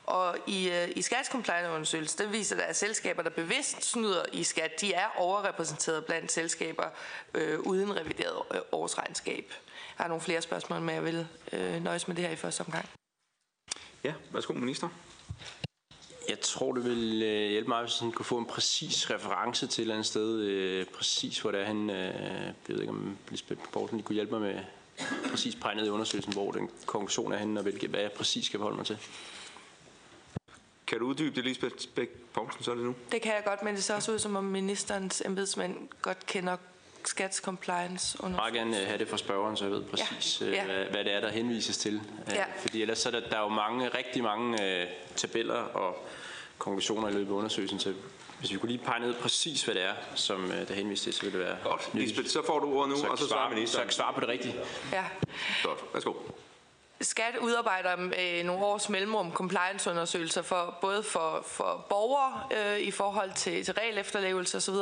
Og 0.05 0.37
i, 0.47 0.87
i 0.95 1.01
skats 1.01 1.29
compliance 1.29 1.97
der 2.17 2.27
viser 2.27 2.55
det, 2.55 2.63
at 2.63 2.75
selskaber, 2.75 3.23
der 3.23 3.29
bevidst 3.29 3.85
snyder 3.85 4.25
i 4.31 4.43
skat, 4.43 4.81
de 4.81 4.93
er 4.93 5.07
overrepræsenteret 5.17 6.05
blandt 6.05 6.31
selskaber 6.31 6.89
øh, 7.33 7.59
uden 7.59 7.95
revideret 7.95 8.61
årsregnskab. 8.71 9.45
Jeg 9.97 10.03
har 10.03 10.07
nogle 10.07 10.21
flere 10.21 10.41
spørgsmål, 10.41 10.81
men 10.81 10.95
jeg 10.95 11.03
vil 11.03 11.27
øh, 11.53 11.83
nøjes 11.83 12.07
med 12.07 12.15
det 12.15 12.23
her 12.23 12.31
i 12.31 12.35
første 12.35 12.61
omgang. 12.61 12.89
Ja, 14.03 14.13
værsgo 14.31 14.53
minister. 14.53 14.89
Jeg 16.29 16.39
tror, 16.41 16.73
det 16.73 16.85
vil 16.85 17.23
øh, 17.23 17.49
hjælpe 17.49 17.69
mig, 17.69 17.81
hvis 17.81 17.99
han 17.99 18.11
kunne 18.11 18.25
få 18.25 18.37
en 18.37 18.45
præcis 18.45 19.09
reference 19.09 19.67
til 19.67 19.81
et 19.81 19.83
eller 19.83 19.95
andet 19.95 20.07
sted. 20.07 20.39
Øh, 20.39 20.85
præcis, 20.85 21.39
hvor 21.39 21.51
det 21.51 21.61
er, 21.61 21.65
han... 21.65 21.89
Øh, 21.89 21.95
jeg 21.95 22.53
ved 22.67 22.79
ikke, 22.79 22.91
om 22.91 23.17
Lisbeth 23.29 23.61
Poulsen 23.71 24.03
kunne 24.03 24.13
hjælpe 24.13 24.39
mig 24.39 24.41
med 24.41 24.59
præcis 25.29 25.55
pege 25.55 25.75
ned 25.75 25.85
i 25.85 25.89
undersøgelsen, 25.89 26.33
hvor 26.33 26.51
den 26.51 26.69
konklusion 26.85 27.31
er 27.33 27.37
henne, 27.37 27.59
og 27.59 27.63
hvilke, 27.63 27.87
hvad 27.87 27.99
jeg 27.99 28.11
præcis 28.11 28.45
skal 28.45 28.59
forholde 28.59 28.77
mig 28.77 28.85
til. 28.85 28.97
Kan 30.87 30.99
du 30.99 31.05
uddybe 31.05 31.35
det, 31.35 31.43
Lisbeth 31.43 31.87
Bæk 31.95 32.09
Poulsen, 32.33 32.63
så 32.63 32.71
er 32.71 32.75
det 32.75 32.85
nu? 32.85 32.95
Det 33.11 33.21
kan 33.21 33.33
jeg 33.33 33.43
godt, 33.45 33.63
men 33.63 33.75
det 33.75 33.83
ser 33.83 33.95
også 33.95 34.11
ud, 34.11 34.19
som 34.19 34.35
om 34.35 34.43
ministerens 34.43 35.21
embedsmænd 35.25 35.87
godt 36.01 36.25
kender 36.25 36.57
skats 37.07 37.37
compliance 37.37 38.23
under. 38.23 38.43
Jeg 38.43 38.53
vil 38.53 38.59
gerne 38.59 38.75
have 38.75 38.97
det 38.97 39.07
fra 39.09 39.17
spørgeren, 39.17 39.57
så 39.57 39.65
jeg 39.65 39.71
ved 39.71 39.83
præcis, 39.83 40.41
ja. 40.41 40.47
Ja. 40.47 40.65
Hvad, 40.65 40.85
hvad 40.85 41.03
det 41.03 41.13
er, 41.13 41.19
der 41.19 41.29
henvises 41.29 41.77
til. 41.77 42.01
Ja. 42.29 42.43
Fordi 42.59 42.81
ellers 42.81 42.99
så 42.99 43.09
er 43.09 43.11
der, 43.11 43.29
der 43.29 43.37
er 43.37 43.41
jo 43.41 43.47
mange, 43.47 43.87
rigtig 43.87 44.23
mange 44.23 44.53
uh, 44.53 44.89
tabeller 45.15 45.53
og 45.53 46.07
konklusioner 46.57 47.09
i 47.09 47.11
løbet 47.11 47.31
af 47.31 47.35
undersøgelsen, 47.35 47.79
så 47.79 47.93
hvis 48.39 48.51
vi 48.51 48.57
kunne 48.57 48.71
lige 48.71 48.85
pege 48.85 48.99
ned 48.99 49.13
præcis, 49.13 49.63
hvad 49.63 49.75
det 49.75 49.83
er, 49.83 49.93
som 50.15 50.43
uh, 50.43 50.67
der 50.67 50.73
henvises 50.73 51.03
til, 51.03 51.13
så 51.13 51.21
ville 51.21 51.39
det 51.39 51.47
være 51.47 51.57
Godt. 51.63 51.89
Lisbeth, 51.93 52.27
så 52.29 52.41
får 52.45 52.59
du 52.59 52.73
ordet 52.73 52.89
nu, 52.89 52.97
så 52.99 53.07
og 53.07 53.17
så 53.17 53.27
svarer 53.27 53.49
ministeren. 53.49 53.67
Så 53.71 53.77
jeg 53.77 53.85
kan 53.85 53.93
svare 53.93 54.13
på 54.13 54.19
det 54.19 54.29
rigtige. 54.29 54.55
Ja. 54.91 55.03
Godt. 55.63 55.79
Værsgo. 55.93 56.13
Skat 57.03 57.37
udarbejder 57.37 57.97
øh, 58.19 58.45
nogle 58.45 58.65
års 58.65 58.89
mellemrum 58.89 59.31
compliance-undersøgelser 59.33 60.41
for 60.41 60.77
både 60.81 61.03
for, 61.03 61.43
for 61.47 61.85
borgere 61.89 62.43
øh, 62.57 62.79
i 62.79 62.91
forhold 62.91 63.31
til, 63.35 63.65
til 63.65 63.73
regelefterlevelse 63.73 64.57
osv., 64.57 64.73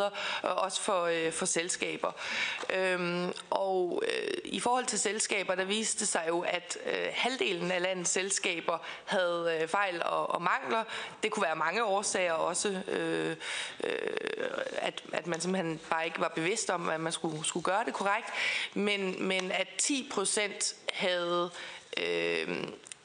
og 0.43 0.55
også 0.55 0.81
for, 0.81 1.03
øh, 1.05 1.31
for 1.31 1.45
selskaber. 1.45 2.12
Øhm, 2.73 3.34
og 3.49 4.03
øh, 4.07 4.34
i 4.45 4.60
forhold 4.60 4.86
til 4.86 4.99
selskaber, 4.99 5.55
der 5.55 5.65
viste 5.65 5.99
det 5.99 6.07
sig 6.07 6.25
jo, 6.27 6.39
at 6.39 6.77
øh, 6.86 7.07
halvdelen 7.12 7.71
af 7.71 7.81
landets 7.81 8.10
selskaber 8.10 8.77
havde 9.05 9.60
øh, 9.62 9.67
fejl 9.67 10.01
og, 10.05 10.31
og 10.31 10.41
mangler. 10.41 10.84
Det 11.23 11.31
kunne 11.31 11.43
være 11.43 11.55
mange 11.55 11.84
årsager 11.84 12.34
også, 12.34 12.81
øh, 12.88 13.36
øh, 13.84 13.95
at, 14.77 15.03
at 15.13 15.27
man 15.27 15.41
simpelthen 15.41 15.79
bare 15.89 16.05
ikke 16.05 16.19
var 16.19 16.31
bevidst 16.36 16.69
om, 16.69 16.89
at 16.89 16.99
man 16.99 17.12
skulle, 17.12 17.45
skulle 17.45 17.63
gøre 17.63 17.86
det 17.86 17.93
korrekt. 17.93 18.27
Men, 18.73 19.27
men 19.27 19.51
at 19.51 19.67
10 19.77 20.10
procent 20.13 20.75
havde 20.93 21.51
øh, 21.97 22.63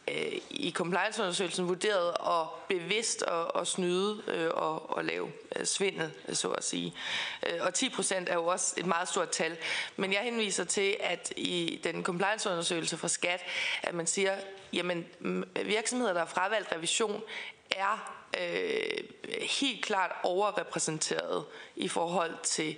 øh, 0.09 0.33
i 0.51 0.71
compliance-undersøgelsen 0.71 1.69
vurderet 1.69 2.09
at 2.09 2.49
bevidst 2.69 3.23
at, 3.23 3.61
at 3.61 3.67
snyde 3.67 4.23
øh, 4.27 4.51
og, 4.55 4.97
og 4.97 5.05
lave 5.05 5.33
øh, 5.57 5.67
svindel, 5.67 6.11
så 6.33 6.49
at 6.49 6.65
sige. 6.65 6.95
Øh, 7.47 7.61
og 7.61 7.75
10 7.75 7.89
procent 7.89 8.29
er 8.29 8.35
jo 8.35 8.47
også 8.47 8.75
et 8.77 8.87
meget 8.87 9.09
stort 9.09 9.31
tal. 9.31 9.57
Men 9.97 10.13
jeg 10.13 10.21
henviser 10.21 10.65
til, 10.65 10.97
at 11.01 11.33
i 11.37 11.81
den 11.85 12.05
compliance-undersøgelse 12.05 12.97
fra 12.97 13.09
Skat, 13.09 13.41
at 13.83 13.95
man 13.95 14.07
siger, 14.07 14.37
jamen 14.73 15.07
virksomheder, 15.65 16.13
der 16.13 16.21
har 16.21 16.27
fravalgt 16.27 16.73
revision, 16.73 17.23
er 17.71 18.23
øh, 18.41 19.05
helt 19.61 19.85
klart 19.85 20.13
overrepræsenteret 20.23 21.45
i 21.77 21.89
forhold 21.89 22.35
til 22.43 22.77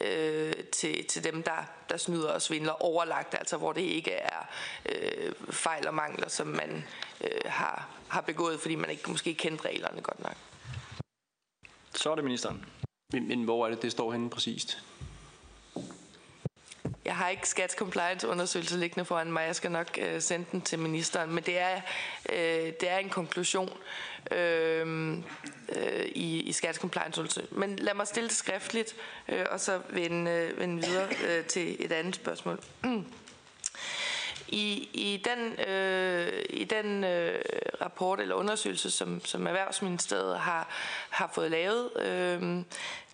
øh, 0.00 0.52
til, 0.72 1.04
til 1.04 1.24
dem, 1.24 1.42
der, 1.42 1.64
der 1.88 1.96
snyder 1.96 2.32
og 2.32 2.42
svindler 2.42 2.82
overlagt, 2.82 3.34
altså 3.34 3.56
hvor 3.56 3.72
det 3.72 3.80
ikke 3.80 4.10
er 4.12 4.48
øh, 4.88 5.32
fejl 5.50 5.86
og 5.86 5.94
mangler, 5.94 6.28
som 6.28 6.46
man 6.46 6.84
øh, 7.20 7.30
har, 7.44 7.88
har 8.08 8.20
begået, 8.20 8.60
fordi 8.60 8.74
man 8.74 8.90
ikke 8.90 9.10
måske 9.10 9.34
kendte 9.34 9.64
reglerne 9.64 10.00
godt 10.00 10.22
nok. 10.22 10.36
Så 11.94 12.10
er 12.10 12.14
det 12.14 12.24
ministeren. 12.24 12.64
Men, 13.12 13.28
men 13.28 13.44
hvor 13.44 13.66
er 13.66 13.70
det, 13.70 13.82
det 13.82 13.92
står 13.92 14.12
henne 14.12 14.30
præcist? 14.30 14.82
Jeg 17.08 17.16
har 17.16 17.28
ikke 17.28 17.48
skats 17.48 17.74
compliance 17.74 18.28
undersøgelse 18.28 18.78
liggende 18.78 19.04
foran 19.04 19.32
mig. 19.32 19.46
Jeg 19.46 19.56
skal 19.56 19.70
nok 19.70 19.98
øh, 19.98 20.20
sende 20.20 20.46
den 20.52 20.60
til 20.60 20.78
ministeren. 20.78 21.34
Men 21.34 21.44
det 21.44 21.58
er, 21.58 21.80
øh, 22.32 22.72
det 22.80 22.90
er 22.90 22.98
en 22.98 23.08
konklusion 23.08 23.70
øh, 24.30 25.12
øh, 25.76 26.04
i, 26.14 26.40
i 26.40 26.52
skats 26.52 26.78
compliance 26.78 27.20
undersøgelse. 27.20 27.54
Men 27.54 27.76
lad 27.76 27.94
mig 27.94 28.06
stille 28.06 28.28
det 28.28 28.36
skriftligt, 28.36 28.96
øh, 29.28 29.46
og 29.50 29.60
så 29.60 29.80
vende, 29.90 30.30
øh, 30.30 30.60
vende 30.60 30.86
videre 30.86 31.08
øh, 31.28 31.44
til 31.44 31.84
et 31.84 31.92
andet 31.92 32.14
spørgsmål. 32.14 32.60
I, 34.48 34.88
i 34.92 35.24
den, 35.24 35.66
øh, 35.68 36.44
i 36.50 36.64
den 36.64 37.04
øh, 37.04 37.40
rapport 37.80 38.20
eller 38.20 38.34
undersøgelse, 38.34 38.90
som, 38.90 39.24
som 39.24 39.46
Erhvervsministeriet 39.46 40.38
har, 40.38 40.68
har 41.10 41.30
fået 41.34 41.50
lavet, 41.50 42.02
øh, 42.02 42.62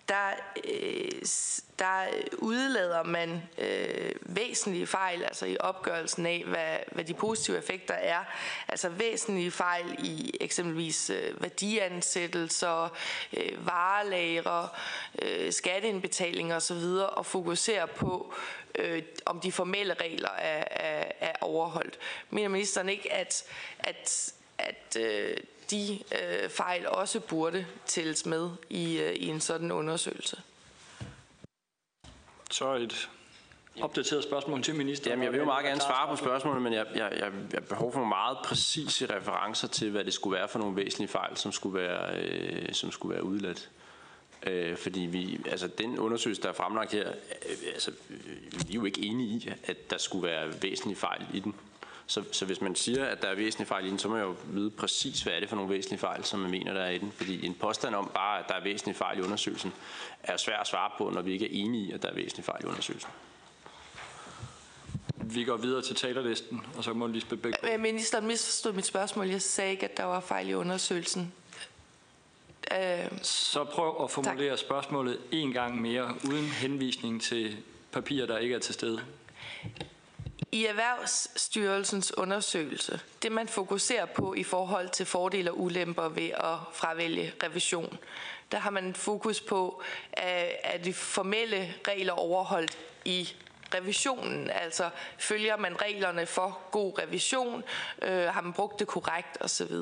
der, 0.09 0.29
øh, 0.63 1.21
der 1.79 2.05
udlader 2.37 3.03
man 3.03 3.43
øh, 3.57 4.11
væsentlige 4.21 4.87
fejl, 4.87 5.23
altså 5.23 5.45
i 5.45 5.57
opgørelsen 5.59 6.25
af, 6.25 6.43
hvad, 6.45 6.77
hvad 6.91 7.03
de 7.03 7.13
positive 7.13 7.57
effekter 7.57 7.93
er. 7.93 8.23
Altså 8.67 8.89
væsentlige 8.89 9.51
fejl 9.51 9.95
i 9.99 10.37
eksempelvis 10.41 11.09
øh, 11.09 11.41
værdiansættelser, 11.41 12.97
øh, 13.37 13.65
varelager, 13.65 14.77
øh, 15.21 15.51
skatteindbetalinger 15.51 16.55
osv., 16.55 16.83
og 17.17 17.25
fokuserer 17.25 17.85
på, 17.85 18.33
øh, 18.75 19.03
om 19.25 19.39
de 19.39 19.51
formelle 19.51 19.93
regler 19.93 20.29
er, 20.29 20.63
er, 20.71 21.11
er 21.19 21.33
overholdt. 21.41 21.99
Mener 22.29 22.49
ministeren 22.49 22.89
ikke, 22.89 23.13
at, 23.13 23.43
at, 23.79 24.33
at 24.57 24.97
øh, 24.99 25.37
de 25.71 25.99
øh, 26.11 26.49
fejl 26.49 26.87
også 26.87 27.19
burde 27.19 27.65
tælles 27.85 28.25
med 28.25 28.49
i, 28.69 28.97
øh, 28.97 29.13
i 29.13 29.27
en 29.27 29.39
sådan 29.39 29.71
undersøgelse. 29.71 30.41
Så 32.51 32.73
et 32.73 33.09
opdateret 33.81 34.23
spørgsmål 34.23 34.63
til 34.63 34.75
ministeren. 34.75 35.09
Jamen, 35.09 35.23
jeg 35.23 35.31
vil 35.31 35.39
jo 35.39 35.45
meget 35.45 35.65
gerne 35.65 35.81
svare 35.81 36.07
på 36.07 36.15
spørgsmålet, 36.15 36.61
men 36.61 36.73
jeg, 36.73 36.85
jeg, 36.95 37.11
jeg, 37.19 37.31
jeg 37.53 37.63
behov 37.63 37.91
for 37.91 37.99
nogle 37.99 38.09
meget 38.09 38.37
præcise 38.45 39.15
referencer 39.15 39.67
til, 39.67 39.91
hvad 39.91 40.03
det 40.03 40.13
skulle 40.13 40.37
være 40.37 40.47
for 40.47 40.59
nogle 40.59 40.75
væsentlige 40.75 41.07
fejl, 41.07 41.37
som 41.37 41.51
skulle 41.51 41.79
være, 41.79 42.19
øh, 42.19 42.73
som 42.73 42.91
skulle 42.91 43.15
være 43.15 43.23
udladt. 43.23 43.69
Øh, 44.43 44.77
fordi 44.77 44.99
vi, 44.99 45.41
altså 45.51 45.67
den 45.67 45.99
undersøgelse, 45.99 46.41
der 46.41 46.49
er 46.49 46.53
fremlagt 46.53 46.91
her, 46.91 47.09
øh, 47.09 47.57
altså, 47.73 47.91
vi 48.67 48.73
er 48.73 48.75
jo 48.75 48.85
ikke 48.85 49.01
enige 49.01 49.29
i, 49.29 49.49
at 49.63 49.89
der 49.89 49.97
skulle 49.97 50.27
være 50.27 50.53
væsentlige 50.61 50.97
fejl 50.97 51.25
i 51.33 51.39
den. 51.39 51.55
Så, 52.07 52.23
så 52.31 52.45
hvis 52.45 52.61
man 52.61 52.75
siger, 52.75 53.05
at 53.05 53.21
der 53.21 53.27
er 53.27 53.35
væsentlige 53.35 53.67
fejl 53.67 53.85
i 53.85 53.89
den, 53.89 53.99
så 53.99 54.07
må 54.07 54.15
jeg 54.15 54.23
jo 54.23 54.35
vide 54.45 54.71
præcis, 54.71 55.21
hvad 55.21 55.33
er 55.33 55.39
det 55.39 55.49
for 55.49 55.55
nogle 55.55 55.71
væsentlige 55.73 55.99
fejl, 55.99 56.23
som 56.23 56.39
man 56.39 56.51
mener, 56.51 56.73
der 56.73 56.81
er 56.81 56.89
i 56.89 56.97
den. 56.97 57.11
Fordi 57.11 57.45
en 57.45 57.53
påstand 57.53 57.95
om 57.95 58.11
bare, 58.13 58.39
at 58.39 58.45
der 58.47 58.53
er 58.53 58.63
væsentlige 58.63 58.95
fejl 58.97 59.19
i 59.19 59.21
undersøgelsen, 59.21 59.73
er 60.23 60.37
svært 60.37 60.59
at 60.61 60.67
svare 60.67 60.91
på, 60.97 61.09
når 61.09 61.21
vi 61.21 61.33
ikke 61.33 61.45
er 61.45 61.63
enige 61.63 61.87
i, 61.87 61.91
at 61.91 62.01
der 62.01 62.09
er 62.09 62.13
væsentlige 62.13 62.45
fejl 62.45 62.63
i 62.63 62.67
undersøgelsen. 62.67 63.09
Vi 65.17 65.43
går 65.43 65.57
videre 65.57 65.81
til 65.81 65.95
talerlisten, 65.95 66.61
og 66.77 66.83
så 66.83 66.93
må 66.93 67.07
Lisbeth 67.07 67.41
Bæk. 67.41 67.53
Men 67.63 67.81
ministeren 67.81 68.27
misforstod 68.27 68.73
mit 68.73 68.85
spørgsmål. 68.85 69.27
Jeg 69.27 69.41
sagde 69.41 69.71
ikke, 69.71 69.85
at 69.85 69.97
der 69.97 70.03
var 70.03 70.19
fejl 70.19 70.49
i 70.49 70.53
undersøgelsen. 70.53 71.33
Øh, 72.71 73.19
så 73.21 73.63
prøv 73.63 74.03
at 74.03 74.11
formulere 74.11 74.49
tak. 74.49 74.59
spørgsmålet 74.59 75.19
en 75.31 75.53
gang 75.53 75.81
mere, 75.81 76.15
uden 76.25 76.45
henvisning 76.45 77.21
til 77.21 77.57
papirer, 77.91 78.25
der 78.25 78.37
ikke 78.37 78.55
er 78.55 78.59
til 78.59 78.73
stede. 78.73 79.01
I 80.55 80.65
Erhvervsstyrelsens 80.65 82.17
undersøgelse, 82.17 82.99
det 83.21 83.31
man 83.31 83.47
fokuserer 83.47 84.05
på 84.05 84.33
i 84.33 84.43
forhold 84.43 84.89
til 84.89 85.05
fordele 85.05 85.51
og 85.51 85.59
ulemper 85.59 86.09
ved 86.09 86.29
at 86.29 86.57
fravælge 86.73 87.33
revision, 87.43 87.97
der 88.51 88.57
har 88.57 88.69
man 88.69 88.93
fokus 88.93 89.41
på, 89.41 89.81
at 90.63 90.85
de 90.85 90.93
formelle 90.93 91.73
regler 91.87 92.13
overholdt 92.13 92.77
i 93.05 93.29
revisionen, 93.73 94.49
altså 94.49 94.89
følger 95.17 95.57
man 95.57 95.81
reglerne 95.81 96.25
for 96.25 96.59
god 96.71 96.99
revision, 96.99 97.63
øh, 98.01 98.25
har 98.25 98.41
man 98.41 98.53
brugt 98.53 98.79
det 98.79 98.87
korrekt 98.87 99.37
osv. 99.41 99.73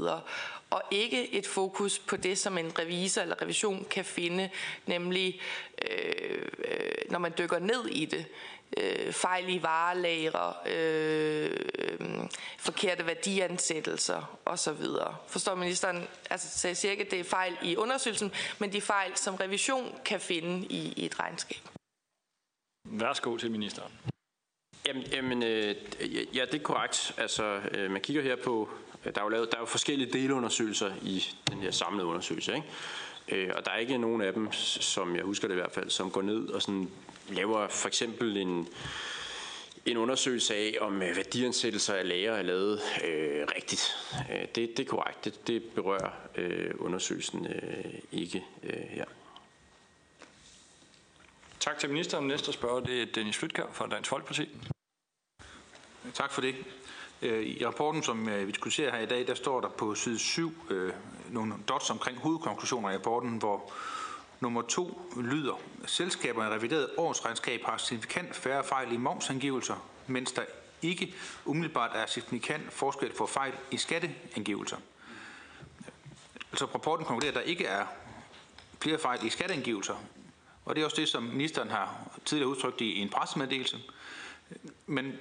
Og 0.70 0.82
ikke 0.92 1.34
et 1.34 1.48
fokus 1.48 2.00
på 2.00 2.18
det, 2.18 2.38
som 2.38 2.58
en 2.58 2.80
revisor 2.80 3.22
eller 3.22 3.42
revision 3.42 3.86
kan 3.90 4.06
finde, 4.06 4.50
nemlig 4.86 5.42
øh, 5.92 6.48
øh 6.58 6.94
når 7.10 7.20
man 7.20 7.34
dykker 7.38 7.60
ned 7.60 7.86
i 7.86 8.06
det 8.06 8.26
øh, 8.78 9.14
fejl 9.14 9.50
i 9.50 9.64
varelager, 9.64 10.62
øh, 10.66 11.52
øh, 11.80 12.30
forkerte 12.60 13.06
værdiansættelser 13.06 14.40
osv. 14.46 14.86
Forstår 15.28 15.56
ministeren? 15.56 16.08
Altså, 16.30 16.60
så 16.60 16.68
jeg 16.68 16.78
siger 16.78 16.92
ikke, 16.92 17.04
at 17.04 17.12
det 17.12 17.20
er 17.20 17.24
fejl 17.24 17.58
i 17.64 17.76
undersøgelsen, 17.76 18.32
men 18.60 18.74
de 18.74 18.82
fejl, 18.82 19.18
som 19.18 19.36
revision 19.36 20.00
kan 20.06 20.20
finde 20.20 20.68
i, 20.68 20.94
i 20.98 21.06
et 21.06 21.20
regnskab. 21.20 21.62
Værsgo 22.86 23.38
til 23.38 23.52
ministeren. 23.52 23.92
Jamen, 24.88 25.04
jamen 25.04 25.44
øh, 25.44 25.76
ja, 26.36 26.46
det 26.46 26.54
er 26.54 26.64
korrekt. 26.64 27.14
Altså, 27.18 27.44
øh, 27.44 27.92
man 27.92 28.02
kigger 28.02 28.22
her 28.22 28.36
på, 28.36 28.70
der 29.04 29.12
er 29.16 29.24
jo, 29.24 29.30
lavet, 29.30 29.52
der 29.52 29.58
er 29.58 29.62
jo 29.62 29.66
forskellige 29.66 30.14
delundersøgelser 30.14 30.92
i 31.02 31.24
den 31.52 31.60
her 31.60 31.72
samlede 31.72 32.06
undersøgelse, 32.06 32.56
ikke? 32.56 32.68
Øh, 33.30 33.50
og 33.56 33.66
der 33.66 33.72
er 33.72 33.78
ikke 33.78 33.98
nogen 33.98 34.22
af 34.22 34.34
dem, 34.34 34.52
som 34.52 35.16
jeg 35.16 35.24
husker 35.24 35.48
det 35.48 35.56
i 35.56 35.60
hvert 35.60 35.72
fald, 35.72 35.90
som 35.90 36.12
går 36.12 36.22
ned 36.22 36.48
og 36.48 36.62
sådan 36.62 36.90
laver 37.30 37.68
for 37.68 37.88
eksempel 37.88 38.38
en, 38.38 38.68
en 39.86 39.98
undersøgelse 39.98 40.56
af, 40.56 40.76
om 40.82 41.02
øh, 41.02 41.16
værdiansættelser 41.16 41.94
af 41.94 42.08
læger 42.08 42.34
er 42.34 42.42
lavet 42.42 42.82
øh, 43.04 43.48
rigtigt. 43.56 43.96
Øh, 44.32 44.42
det, 44.56 44.78
det 44.78 44.80
er 44.80 44.90
korrekt. 44.90 45.26
Det, 45.26 45.48
det 45.48 45.64
berører 45.64 46.12
øh, 46.36 46.72
undersøgelsen 46.80 47.48
øh, 47.48 47.94
ikke 48.12 48.44
øh, 48.64 48.84
her. 48.90 49.06
Tak 51.60 51.80
til 51.80 51.90
ministeren. 51.90 52.28
Næste 52.28 52.54
spørger 52.54 52.80
det 52.80 53.02
er 53.02 53.06
Dennis 53.06 53.38
Flytkær 53.38 53.64
fra 53.74 53.88
Dansk 53.88 54.10
Folkeparti. 54.10 54.50
Tak 56.14 56.32
for 56.32 56.42
det. 56.42 56.56
Øh, 57.24 57.46
I 57.46 57.66
rapporten, 57.66 58.04
som 58.04 58.30
øh, 58.30 58.48
vi 58.48 58.52
diskuterer 58.52 58.92
her 58.92 59.00
i 59.00 59.06
dag, 59.06 59.28
der 59.28 59.36
står 59.36 59.62
der 59.62 59.70
på 59.70 59.96
side 59.96 60.20
7 60.20 60.54
øh, 60.70 60.94
nogle 61.30 61.54
dots 61.68 61.90
omkring 61.90 62.18
hovedkonklusioner 62.18 62.90
i 62.90 62.96
rapporten, 62.96 63.38
hvor 63.38 63.72
Nummer 64.40 64.62
2 64.62 65.12
lyder, 65.22 65.60
selskaberne 65.86 66.56
revideret 66.56 66.90
årsregnskab 66.98 67.64
har 67.64 67.78
signifikant 67.78 68.36
færre 68.36 68.64
fejl 68.64 68.92
i 68.92 68.98
momsangivelser, 68.98 69.76
mens 70.08 70.32
der 70.32 70.42
ikke 70.82 71.16
umiddelbart 71.46 71.92
er 71.96 72.06
signifikant 72.06 72.74
forskel 72.74 73.14
på 73.14 73.26
fejl 73.26 73.54
i 73.72 73.78
skatteangivelser. 73.78 74.78
Altså 76.52 76.66
rapporten 76.66 77.06
konkluderer, 77.06 77.32
at 77.32 77.36
der 77.36 77.52
ikke 77.52 77.66
er 77.66 77.86
flere 78.80 79.00
fejl 79.00 79.26
i 79.26 79.30
skatteangivelser, 79.30 79.96
og 80.66 80.76
det 80.76 80.82
er 80.82 80.86
også 80.86 81.02
det, 81.02 81.10
som 81.10 81.24
ministeren 81.24 81.70
har 81.70 82.20
tidligere 82.26 82.50
udtrykt 82.50 82.82
i 82.82 83.00
en 83.00 83.10
pressemeddelelse. 83.10 83.78
Men 84.88 85.14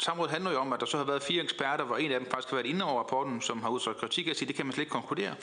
samrådet 0.00 0.32
handler 0.32 0.50
jo 0.50 0.58
om, 0.58 0.72
at 0.72 0.80
der 0.80 0.86
så 0.86 0.96
har 0.96 1.04
været 1.04 1.22
fire 1.22 1.42
eksperter, 1.42 1.84
hvor 1.84 1.96
en 1.96 2.12
af 2.12 2.20
dem 2.20 2.30
faktisk 2.30 2.48
har 2.48 2.56
været 2.56 2.66
inde 2.66 2.84
over 2.84 2.98
rapporten, 2.98 3.40
som 3.40 3.62
har 3.62 3.68
udtrykt 3.68 3.98
kritik 3.98 4.28
og 4.28 4.36
siger, 4.36 4.46
det 4.46 4.56
kan 4.56 4.66
man 4.66 4.72
slet 4.72 4.82
ikke 4.82 4.92
konkludere. 4.92 5.34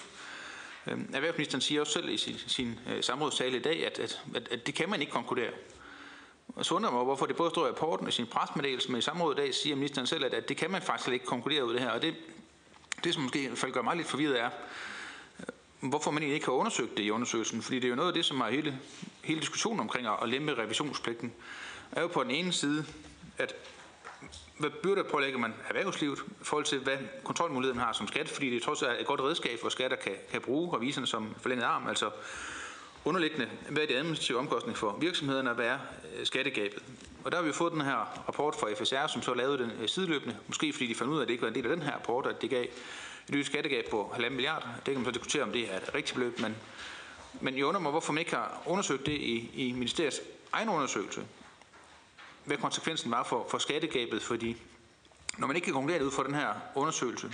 Øhm, 0.88 1.10
erhvervsministeren 1.14 1.62
siger 1.62 1.82
også 1.82 1.94
selv 1.94 2.10
i 2.10 2.18
sin, 2.18 2.36
sin 2.48 2.80
øh, 2.90 3.04
samrådstale 3.04 3.58
i 3.58 3.62
dag, 3.62 3.86
at, 3.86 4.00
at, 4.00 4.22
at, 4.36 4.48
at 4.52 4.68
det 4.68 4.76
kan 4.76 4.90
man 4.90 5.02
ikke 5.02 5.12
konkludere. 5.12 5.52
Og 6.48 6.66
så 6.66 6.76
undrer 6.76 6.92
mig, 6.92 7.04
hvorfor 7.04 7.26
det 7.26 7.36
både 7.36 7.50
står 7.50 7.66
i 7.66 7.70
rapporten 7.70 8.08
og 8.08 8.14
sin 8.14 8.26
presmeddelelse, 8.26 8.92
men 8.92 9.00
i 9.00 9.02
samrådet 9.02 9.40
i 9.40 9.42
dag 9.42 9.54
siger 9.54 9.76
ministeren 9.76 10.08
selv, 10.08 10.26
at, 10.26 10.34
at 10.34 10.50
det 10.50 10.58
kan 10.58 10.72
man 10.72 10.82
faktisk 10.82 11.10
ikke 11.10 11.26
konkludere 11.26 11.66
ud 11.66 11.74
af 11.74 11.80
det 11.80 11.88
her. 11.88 11.96
Og 11.96 12.02
det, 12.02 12.16
det 13.04 13.14
som 13.14 13.24
måske 13.24 13.44
i 13.44 13.48
hvert 13.48 13.58
fald 13.58 13.72
gør 13.72 13.82
mig 13.82 13.96
lidt 13.96 14.08
forvirret 14.08 14.40
er, 14.40 14.50
øh, 15.40 15.90
hvorfor 15.90 16.12
man 16.12 16.24
egentlig 16.24 16.36
ikke 16.36 16.46
har 16.46 16.54
undersøgt 16.54 16.98
det 16.98 17.04
i 17.04 17.12
undersøgelsen. 17.12 17.62
Fordi 17.62 17.76
det 17.76 17.86
er 17.86 17.90
jo 17.90 17.96
noget 17.96 18.10
af 18.10 18.14
det, 18.14 18.26
som 18.26 18.42
er 18.42 18.50
hele, 18.50 18.80
hele 19.24 19.40
diskussionen 19.40 19.80
omkring 19.80 20.08
at 20.08 20.30
lempe 20.30 20.54
revisionspligten, 20.58 21.34
er 21.92 22.02
jo 22.02 22.08
på 22.08 22.24
den 22.24 22.32
ene 22.32 22.54
side, 22.54 22.86
at 23.38 23.56
hvad 24.58 24.70
byrder 24.70 25.04
pålægger 25.04 25.40
man 25.40 25.54
erhvervslivet 25.70 26.20
i 26.20 26.44
forhold 26.44 26.66
til, 26.66 26.80
hvad 26.80 26.98
kontrolmuligheden 27.24 27.80
har 27.80 27.94
som 27.94 28.08
skat, 28.08 28.30
fordi 28.30 28.50
det 28.50 28.64
trods 28.64 28.84
alt 28.84 28.92
er 28.92 29.00
et 29.00 29.06
godt 29.06 29.22
redskab, 29.22 29.62
hvor 29.62 29.70
skatter 29.70 29.98
kan, 29.98 30.14
kan 30.32 30.42
bruge 30.42 30.78
reviserne 30.78 31.08
som 31.08 31.36
forlænget 31.42 31.66
arm, 31.66 31.88
altså 31.88 32.10
underliggende, 33.06 33.50
hvad 33.70 33.84
er 33.84 33.88
det 33.88 33.96
administrative 33.96 34.38
omkostning 34.38 34.78
for 34.78 34.98
virksomhederne, 35.02 35.50
og 35.50 35.56
hvad 35.56 35.68
er 35.68 35.78
skattegabet. 36.24 36.84
Og 37.24 37.32
der 37.32 37.38
har 37.38 37.46
vi 37.46 37.52
fået 37.52 37.74
den 37.74 37.82
her 37.82 38.24
rapport 38.28 38.56
fra 38.56 38.68
FSR, 38.74 39.08
som 39.08 39.22
så 39.22 39.34
lavede 39.34 39.58
den 39.58 39.72
øh, 39.82 39.88
sideløbende, 39.88 40.38
måske 40.48 40.74
fordi 40.74 40.88
de 40.88 40.96
fandt 40.96 41.14
ud 41.14 41.18
af, 41.18 41.22
at 41.22 41.28
det 41.28 41.34
ikke 41.34 41.42
var 41.42 41.48
en 41.48 41.56
del 41.56 41.66
af 41.66 41.76
den 41.76 41.86
her 41.86 41.94
rapport, 41.94 42.28
at 42.28 42.42
det 42.42 42.50
gav 42.50 42.64
et 42.64 43.36
nyt 43.36 43.46
skattegab 43.46 43.86
på 43.92 44.14
1,5 44.16 44.30
milliarder. 44.30 44.68
Det 44.76 44.84
kan 44.84 44.96
man 44.96 45.06
så 45.06 45.12
diskutere, 45.12 45.44
om 45.44 45.52
det 45.52 45.74
er 45.74 45.78
et 45.78 45.96
rigtigt 45.96 46.16
beløb, 46.16 46.40
men, 46.40 46.56
men 47.42 47.58
jeg 47.58 47.66
undrer 47.66 47.82
mig, 47.82 47.92
hvorfor 47.92 48.14
man 48.14 48.20
ikke 48.20 48.36
har 48.36 48.62
undersøgt 48.66 49.06
det 49.06 49.12
i, 49.12 49.52
i 49.54 49.72
ministeriets 49.72 50.22
egen 50.54 50.70
undersøgelse. 50.70 51.22
Hvad 52.46 52.58
konsekvensen 52.58 53.12
var 53.12 53.24
for, 53.24 53.48
for 53.50 53.58
skattegabet, 53.58 54.24
fordi 54.24 54.58
når 55.38 55.48
man 55.48 55.56
ikke 55.56 55.66
kan 55.66 55.74
konkludere 55.74 56.00
det 56.00 56.06
ud 56.06 56.12
fra 56.12 56.24
den 56.24 56.36
her 56.36 56.54
undersøgelse, 56.76 57.34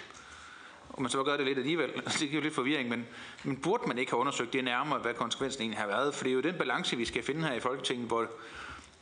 og 0.89 1.01
man 1.01 1.11
så 1.11 1.23
gør 1.23 1.37
det 1.37 1.45
lidt 1.45 1.57
alligevel, 1.57 1.91
det 2.19 2.19
giver 2.19 2.33
jo 2.33 2.41
lidt 2.41 2.55
forvirring, 2.55 2.89
men, 2.89 3.07
men 3.43 3.57
burde 3.57 3.83
man 3.87 3.97
ikke 3.97 4.11
have 4.11 4.19
undersøgt 4.19 4.53
det 4.53 4.63
nærmere, 4.63 4.99
hvad 4.99 5.13
konsekvensen 5.13 5.61
egentlig 5.61 5.79
har 5.79 5.87
været? 5.87 6.15
For 6.15 6.23
det 6.23 6.31
er 6.31 6.33
jo 6.33 6.41
den 6.41 6.55
balance, 6.55 6.97
vi 6.97 7.05
skal 7.05 7.23
finde 7.23 7.47
her 7.47 7.53
i 7.53 7.59
Folketinget, 7.59 8.07
hvor 8.07 8.19
det 8.21 8.29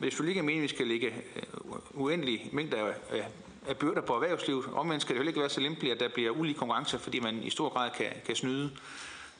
selvfølgelig 0.01 0.31
ikke 0.31 0.39
er 0.39 0.43
meningen, 0.43 0.63
at 0.63 0.71
vi 0.71 0.75
skal 0.75 0.87
lægge 0.87 1.07
øh, 1.35 1.43
uendelige 1.91 2.49
mængder 2.53 2.93
af, 3.11 3.27
af 3.67 3.77
byrder 3.77 4.01
på 4.01 4.13
erhvervslivet. 4.13 4.65
Omvendt 4.73 5.01
skal 5.01 5.13
det 5.13 5.19
heller 5.19 5.29
ikke 5.29 5.39
være 5.39 5.49
så 5.49 5.61
lempeligt, 5.61 5.93
at 5.93 5.99
der 5.99 6.09
bliver 6.09 6.31
ulige 6.31 6.55
konkurrence, 6.55 6.99
fordi 6.99 7.19
man 7.19 7.43
i 7.43 7.49
stor 7.49 7.69
grad 7.69 7.89
kan, 7.97 8.07
kan 8.25 8.35
snyde. 8.35 8.71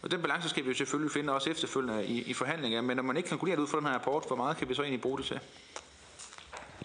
Og 0.02 0.12
den 0.12 0.22
balance 0.22 0.50
skal 0.50 0.64
vi 0.64 0.70
jo 0.70 0.76
selvfølgelig 0.76 1.12
finde 1.12 1.34
også 1.34 1.50
efterfølgende 1.50 2.06
i, 2.06 2.22
i 2.22 2.34
forhandlinger, 2.34 2.82
men 2.82 2.96
når 2.96 3.04
man 3.04 3.18
ikke 3.18 3.30
kan 3.30 3.38
konkludere 3.38 3.62
ud 3.62 3.68
fra 3.68 3.78
den 3.78 3.86
her 3.86 3.94
rapport, 3.94 4.28
hvor 4.28 4.36
meget 4.36 4.58
kan 4.58 4.70
vi 4.70 4.74
så 4.74 4.82
egentlig 4.82 5.02
bruge 5.02 5.18
det 5.18 5.26
til? 5.26 5.40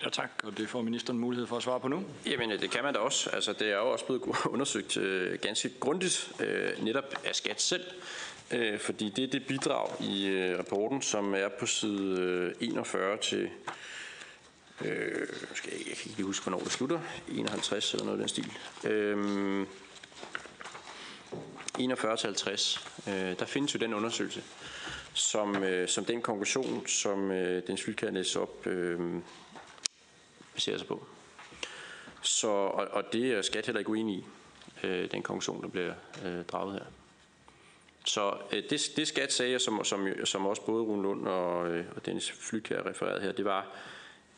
Ja 0.05 0.09
tak, 0.11 0.31
og 0.43 0.59
det 0.59 0.69
får 0.69 0.83
ministeren 0.83 1.19
mulighed 1.19 1.47
for 1.47 1.57
at 1.57 1.62
svare 1.62 1.81
på 1.81 1.88
nu. 1.88 2.05
Jamen 2.27 2.51
det 2.51 2.71
kan 2.71 2.85
man 2.85 2.95
da 2.95 3.01
også. 3.01 3.31
Altså, 3.31 3.53
det 3.53 3.69
er 3.69 3.77
jo 3.77 3.90
også 3.90 4.05
blevet 4.05 4.23
undersøgt 4.55 4.97
øh, 4.97 5.38
ganske 5.38 5.71
grundigt, 5.81 6.33
øh, 6.40 6.85
netop 6.85 7.05
af 7.25 7.35
skat 7.35 7.61
selv. 7.61 7.85
Øh, 8.51 8.79
fordi 8.79 9.12
det 9.17 9.25
er 9.25 9.29
det 9.29 9.47
bidrag 9.47 10.03
i 10.03 10.27
øh, 10.27 10.59
rapporten, 10.59 11.03
som 11.03 11.35
er 11.35 11.49
på 11.61 11.67
side 11.67 12.21
øh, 12.21 12.69
41 12.69 13.17
til 13.17 13.51
Øh, 14.81 15.29
skal 15.55 15.73
jeg, 15.73 15.88
jeg 15.88 15.97
kan 15.97 16.07
ikke 16.07 16.17
lige 16.17 16.27
huske, 16.27 16.45
hvornår 16.45 16.59
det 16.59 16.73
slutter. 16.73 17.01
51 17.29 17.93
eller 17.93 18.05
noget 18.05 18.19
af 18.19 18.23
den 18.23 18.29
stil. 18.29 18.53
Øh, 18.90 19.67
41 21.79 22.17
til 22.17 22.27
50. 22.27 22.87
Øh, 23.09 23.38
der 23.38 23.45
findes 23.45 23.75
jo 23.75 23.79
den 23.79 23.95
undersøgelse, 23.95 24.43
som, 25.14 25.57
øh, 25.64 25.88
som 25.88 26.05
den 26.05 26.23
konklusion, 26.23 26.87
som 26.87 27.31
øh, 27.31 27.62
den 27.67 27.79
Flytkær 27.79 28.11
læser 28.11 28.40
op, 28.40 28.67
øh, 28.67 29.01
baserer 30.55 30.79
sig 30.79 30.87
på. 30.87 31.07
Så, 32.23 32.49
og, 32.49 32.88
og 32.93 33.12
det 33.12 33.33
er 33.33 33.43
skat 33.43 33.67
heller 33.67 33.79
ikke 33.79 33.90
uenig 33.90 34.17
i, 34.17 34.25
øh, 34.87 35.11
den 35.11 35.23
konklusion, 35.23 35.62
der 35.62 35.69
bliver 35.69 35.95
øh, 36.25 36.45
draget 36.45 36.73
her. 36.73 36.85
Så 38.05 38.37
øh, 38.53 38.62
det, 38.71 38.93
det 38.97 39.09
skat 39.09 39.33
sagde, 39.33 39.59
som, 39.59 39.85
som, 39.85 40.09
som 40.25 40.47
også 40.47 40.62
både 40.62 40.83
Rune 40.83 41.03
Lund 41.03 41.29
og, 41.29 41.69
øh, 41.69 41.85
og 41.97 42.07
Dennis 42.07 42.33
Flytkær 42.33 42.87
refereret 42.87 43.23
her, 43.23 43.33
det 43.33 43.45
var, 43.45 43.67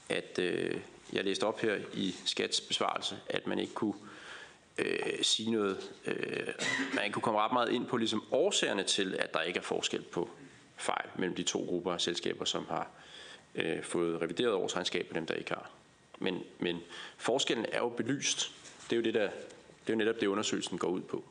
at 0.08 0.38
øh, 0.38 0.80
jeg 1.12 1.24
læste 1.24 1.44
op 1.44 1.60
her 1.60 1.76
i 1.92 2.14
Skats 2.24 2.60
besvarelse, 2.60 3.18
at 3.28 3.46
man 3.46 3.58
ikke 3.58 3.74
kunne 3.74 3.94
øh, 4.78 5.22
sige 5.22 5.50
noget, 5.50 5.90
øh, 6.06 6.48
man 6.94 7.12
kunne 7.12 7.22
komme 7.22 7.40
ret 7.40 7.52
meget 7.52 7.72
ind 7.72 7.86
på 7.86 7.96
ligesom 7.96 8.24
årsagerne 8.30 8.82
til, 8.82 9.14
at 9.14 9.34
der 9.34 9.40
ikke 9.40 9.58
er 9.58 9.62
forskel 9.62 10.02
på 10.02 10.30
fejl 10.76 11.08
mellem 11.16 11.36
de 11.36 11.42
to 11.42 11.64
grupper 11.68 11.92
af 11.92 12.00
selskaber, 12.00 12.44
som 12.44 12.66
har 12.68 12.90
øh, 13.54 13.82
fået 13.82 14.22
revideret 14.22 14.52
årsregnskab, 14.52 15.06
og 15.08 15.14
dem, 15.14 15.26
der 15.26 15.34
ikke 15.34 15.50
har. 15.50 15.70
Men, 16.18 16.42
men 16.58 16.80
forskellen 17.16 17.66
er 17.72 17.78
jo 17.78 17.88
belyst. 17.88 18.52
Det 18.84 18.92
er 18.92 18.96
jo, 18.96 19.02
det, 19.02 19.14
der, 19.14 19.30
det 19.86 19.92
er 19.92 19.92
jo 19.92 19.96
netop 19.96 20.20
det, 20.20 20.26
undersøgelsen 20.26 20.78
går 20.78 20.88
ud 20.88 21.00
på. 21.00 21.24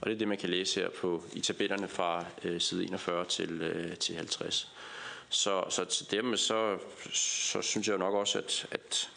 Og 0.00 0.06
det 0.06 0.14
er 0.14 0.18
det, 0.18 0.28
man 0.28 0.38
kan 0.38 0.50
læse 0.50 0.80
her 0.80 0.88
på, 0.90 1.22
i 1.32 1.40
tabellerne 1.40 1.88
fra 1.88 2.24
øh, 2.44 2.60
side 2.60 2.84
41 2.84 3.24
til, 3.24 3.62
øh, 3.62 3.96
til 3.96 4.14
50. 4.14 4.70
Så, 5.28 5.64
så 5.70 5.84
til 5.84 6.10
dem, 6.10 6.36
så, 6.36 6.78
så 7.12 7.62
synes 7.62 7.88
jeg 7.88 7.98
nok 7.98 8.14
også, 8.14 8.38
at, 8.38 8.66
at, 8.70 9.10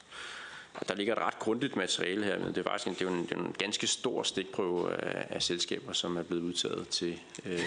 at 0.75 0.87
der 0.87 0.95
ligger 0.95 1.15
et 1.15 1.21
ret 1.21 1.39
grundigt 1.39 1.75
materiale 1.75 2.25
her. 2.25 2.39
Men 2.39 2.47
det 2.47 2.57
er 2.57 2.63
faktisk 2.63 2.87
en, 2.87 2.93
det 2.93 3.01
er 3.01 3.09
en, 3.09 3.23
det 3.23 3.31
er 3.31 3.35
en 3.35 3.55
ganske 3.57 3.87
stor 3.87 4.23
stikprøve 4.23 4.93
af, 4.93 5.27
af 5.29 5.43
selskaber, 5.43 5.93
som 5.93 6.17
er 6.17 6.23
blevet 6.23 6.41
udtaget 6.41 6.87
til, 6.87 7.19
øh, 7.45 7.61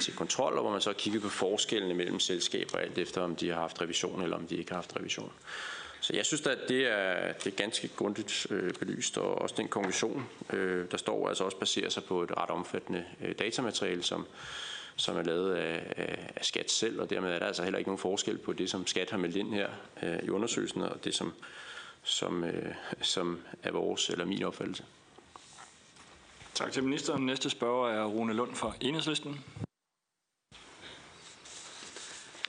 til 0.00 0.16
kontrol, 0.16 0.54
og 0.54 0.62
hvor 0.62 0.70
man 0.70 0.80
så 0.80 0.90
har 0.90 0.94
kigget 0.94 1.22
på 1.22 1.28
forskellene 1.28 1.94
mellem 1.94 2.20
selskaber, 2.20 2.78
alt 2.78 2.98
efter 2.98 3.20
om 3.20 3.36
de 3.36 3.48
har 3.48 3.60
haft 3.60 3.82
revision 3.82 4.22
eller 4.22 4.36
om 4.36 4.46
de 4.46 4.56
ikke 4.56 4.70
har 4.70 4.76
haft 4.76 4.96
revision. 4.96 5.32
Så 6.10 6.16
jeg 6.16 6.26
synes 6.26 6.46
at 6.46 6.58
det 6.68 6.86
er, 6.86 7.32
det 7.32 7.46
er 7.46 7.56
ganske 7.56 7.88
grundigt 7.88 8.46
øh, 8.50 8.74
belyst, 8.74 9.18
og 9.18 9.34
også 9.34 9.54
den 9.58 9.68
konklusion, 9.68 10.28
øh, 10.52 10.90
der 10.90 10.96
står, 10.96 11.28
altså 11.28 11.44
også 11.44 11.56
baserer 11.56 11.88
sig 11.90 12.04
på 12.04 12.22
et 12.22 12.36
ret 12.36 12.50
omfattende 12.50 13.04
øh, 13.20 13.34
datamateriale, 13.38 14.02
som, 14.02 14.26
som 14.96 15.16
er 15.16 15.22
lavet 15.22 15.54
af, 15.54 15.92
af, 15.96 16.30
af 16.36 16.44
skat 16.44 16.70
selv, 16.70 17.00
og 17.00 17.10
dermed 17.10 17.30
er 17.30 17.38
der 17.38 17.46
altså 17.46 17.62
heller 17.62 17.78
ikke 17.78 17.88
nogen 17.88 17.98
forskel 17.98 18.38
på 18.38 18.52
det, 18.52 18.70
som 18.70 18.86
skat 18.86 19.10
har 19.10 19.18
meldt 19.18 19.36
ind 19.36 19.54
her 19.54 19.68
øh, 20.02 20.18
i 20.22 20.30
undersøgelsen, 20.30 20.82
og 20.82 21.04
det, 21.04 21.14
som, 21.14 21.32
som, 22.02 22.44
øh, 22.44 22.74
som 23.02 23.40
er 23.62 23.70
vores 23.70 24.10
eller 24.10 24.24
min 24.24 24.42
opfattelse. 24.42 24.84
Tak 26.54 26.72
til 26.72 26.84
ministeren. 26.84 27.26
Næste 27.26 27.50
spørger 27.50 27.90
er 27.90 28.04
Rune 28.04 28.32
Lund 28.32 28.54
fra 28.54 28.72
Enhedslisten. 28.80 29.44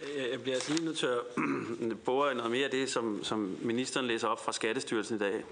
Øh, 0.01 0.29
jeg 0.31 0.41
bliver 0.41 0.55
altså 0.55 0.73
lige 0.73 0.85
nødt 0.85 0.97
til 0.97 1.07
at 1.07 1.21
bore 2.05 2.35
noget 2.35 2.51
mere 2.51 2.65
af 2.65 2.71
det, 2.71 2.89
som, 2.89 3.23
som 3.23 3.57
ministeren 3.61 4.07
læser 4.07 4.27
op 4.27 4.45
fra 4.45 4.51
Skattestyrelsen 4.51 5.15
i 5.15 5.19
dag. 5.19 5.43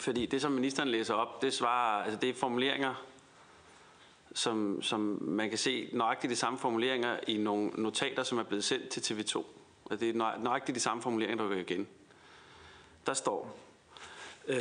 Fordi 0.00 0.26
det, 0.26 0.42
som 0.42 0.52
ministeren 0.52 0.88
læser 0.88 1.14
op, 1.14 1.42
det 1.42 1.52
svarer, 1.52 2.04
altså 2.04 2.20
det 2.20 2.30
er 2.30 2.34
formuleringer, 2.34 2.94
som, 4.34 4.82
som 4.82 5.18
man 5.22 5.48
kan 5.48 5.58
se 5.58 5.88
nøjagtigt 5.92 6.30
de 6.30 6.36
samme 6.36 6.58
formuleringer 6.58 7.18
i 7.26 7.36
nogle 7.36 7.70
notater, 7.74 8.22
som 8.22 8.38
er 8.38 8.42
blevet 8.42 8.64
sendt 8.64 8.88
til 8.88 9.00
TV2. 9.00 9.36
Og 9.36 9.46
altså, 9.90 10.06
det 10.06 10.16
er 10.16 10.38
nøjagtigt 10.38 10.76
de 10.76 10.80
samme 10.80 11.02
formuleringer, 11.02 11.44
der 11.44 11.54
går 11.54 11.60
igen. 11.60 11.88
Der 13.06 13.14
står 13.14 13.58
øh, 14.48 14.56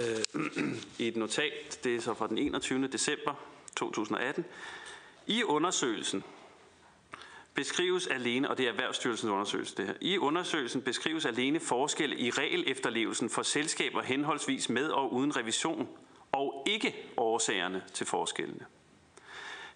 i 0.99 1.08
et 1.08 1.15
notat, 1.15 1.79
det 1.84 1.95
er 1.95 2.01
så 2.01 2.13
fra 2.13 2.27
den 2.27 2.38
21. 2.38 2.88
december 2.88 3.34
2018, 3.75 4.45
i 5.27 5.43
undersøgelsen 5.43 6.23
beskrives 7.55 8.07
alene, 8.07 8.49
og 8.49 8.57
det 8.57 8.65
er 8.65 8.69
Erhvervsstyrelsens 8.69 9.31
undersøgelse 9.31 9.77
det 9.77 9.85
her, 9.85 9.93
i 10.01 10.17
undersøgelsen 10.17 10.81
beskrives 10.81 11.25
alene 11.25 11.59
forskelle 11.59 12.17
i 12.17 12.29
regel 12.29 12.63
efterlevelsen 12.67 13.29
for 13.29 13.43
selskaber 13.43 14.01
henholdsvis 14.01 14.69
med 14.69 14.89
og 14.89 15.13
uden 15.13 15.37
revision, 15.37 15.89
og 16.31 16.63
ikke 16.67 16.95
årsagerne 17.17 17.83
til 17.93 18.05
forskellene. 18.05 18.65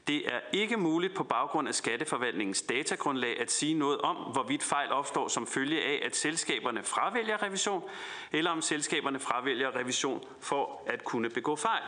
Det 0.08 0.34
er 0.34 0.40
ikke 0.54 0.78
muligt 0.78 1.16
på 1.16 1.24
baggrund 1.24 1.68
af 1.68 1.76
skatteforvaltningens 1.76 2.62
datagrundlag 2.62 3.40
at 3.40 3.52
sige 3.52 3.74
noget 3.74 4.02
om, 4.02 4.16
hvorvidt 4.16 4.64
fejl 4.64 4.92
opstår 4.92 5.28
som 5.28 5.48
følge 5.48 5.84
af, 5.84 6.02
at 6.06 6.16
selskaberne 6.16 6.84
fravælger 6.84 7.44
revision, 7.44 7.84
eller 8.32 8.52
om 8.52 8.62
selskaberne 8.62 9.20
fravælger 9.20 9.76
revision 9.76 10.24
for 10.40 10.84
at 10.88 11.04
kunne 11.04 11.30
begå 11.30 11.56
fejl. 11.56 11.84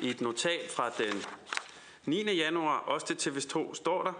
I 0.00 0.10
et 0.10 0.20
notat 0.20 0.70
fra 0.70 0.90
den 0.90 1.24
9. 2.04 2.22
januar, 2.22 2.78
også 2.78 3.06
til 3.06 3.30
TV2, 3.30 3.74
står 3.74 4.02
der, 4.02 4.12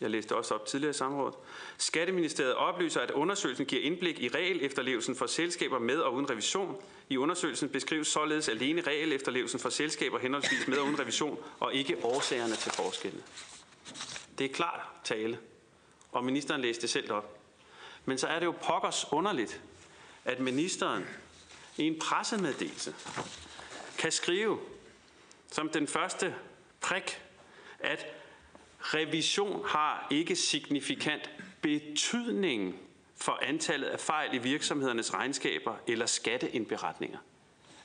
jeg 0.00 0.10
læste 0.10 0.36
også 0.36 0.54
op 0.54 0.66
tidligere 0.66 0.90
i 0.90 0.94
samrådet. 0.94 1.34
Skatteministeriet 1.78 2.54
oplyser, 2.54 3.00
at 3.00 3.10
undersøgelsen 3.10 3.66
giver 3.66 3.82
indblik 3.82 4.20
i 4.20 4.28
regel 4.28 4.64
efterlevelsen 4.64 5.16
for 5.16 5.26
selskaber 5.26 5.78
med 5.78 5.96
og 5.96 6.14
uden 6.14 6.30
revision. 6.30 6.82
I 7.08 7.16
undersøgelsen 7.16 7.68
beskrives 7.68 8.08
således 8.08 8.48
alene 8.48 8.80
regel 8.80 9.12
efterlevelsen 9.12 9.60
for 9.60 9.68
selskaber 9.68 10.18
henholdsvis 10.18 10.68
med 10.68 10.78
og 10.78 10.84
uden 10.84 11.00
revision, 11.00 11.38
og 11.60 11.74
ikke 11.74 12.04
årsagerne 12.04 12.54
til 12.54 12.72
forskellene. 12.72 13.22
Det 14.38 14.44
er 14.44 14.54
klart 14.54 14.80
tale, 15.04 15.38
og 16.12 16.24
ministeren 16.24 16.60
læste 16.60 16.82
det 16.82 16.90
selv 16.90 17.12
op. 17.12 17.38
Men 18.04 18.18
så 18.18 18.26
er 18.26 18.38
det 18.38 18.46
jo 18.46 18.54
pokkers 18.62 19.06
underligt, 19.12 19.60
at 20.24 20.40
ministeren 20.40 21.06
i 21.76 21.82
en 21.82 21.98
pressemeddelelse 21.98 22.94
kan 23.98 24.12
skrive 24.12 24.58
som 25.52 25.68
den 25.68 25.88
første 25.88 26.34
prik, 26.80 27.22
at 27.78 28.06
Revision 28.84 29.64
har 29.66 30.06
ikke 30.10 30.36
signifikant 30.36 31.30
betydning 31.60 32.76
for 33.16 33.38
antallet 33.42 33.86
af 33.86 34.00
fejl 34.00 34.34
i 34.34 34.38
virksomhedernes 34.38 35.14
regnskaber 35.14 35.74
eller 35.86 36.06
skatteindberetninger. 36.06 37.18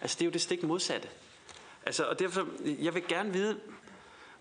Altså 0.02 0.16
det 0.16 0.22
er 0.22 0.26
jo 0.26 0.32
det 0.32 0.42
stik 0.42 0.64
modsatte. 0.64 1.08
Altså, 1.86 2.04
og 2.04 2.20
derfor, 2.20 2.48
jeg 2.66 2.94
vil 2.94 3.08
gerne 3.08 3.34
vide, 3.34 3.60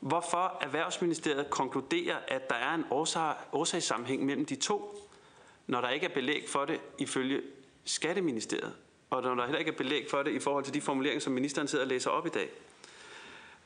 hvorfor 0.00 0.59
Erhvervsministeriet 0.61 1.50
konkluderer, 1.50 2.16
at 2.28 2.50
der 2.50 2.56
er 2.56 2.74
en 2.74 2.84
årsag, 2.90 3.34
årsagssammenhæng 3.52 4.26
mellem 4.26 4.46
de 4.46 4.56
to. 4.56 5.04
når 5.66 5.80
der 5.80 5.88
ikke 5.88 6.06
er 6.06 6.14
belæg 6.14 6.44
for 6.48 6.64
det 6.64 6.80
ifølge 6.98 7.42
Skatteministeriet, 7.84 8.74
og 9.11 9.22
når 9.22 9.34
der 9.34 9.42
heller 9.42 9.59
ikke 9.59 9.70
er 9.70 9.76
belæg 9.76 10.06
for 10.11 10.22
det 10.22 10.32
i 10.32 10.38
forhold 10.38 10.64
til 10.64 10.74
de 10.74 10.80
formuleringer, 10.80 11.20
som 11.20 11.32
ministeren 11.32 11.68
sidder 11.68 11.84
og 11.84 11.88
læser 11.88 12.11
op 12.11 12.26
i 12.26 12.30
dag. 12.30 12.50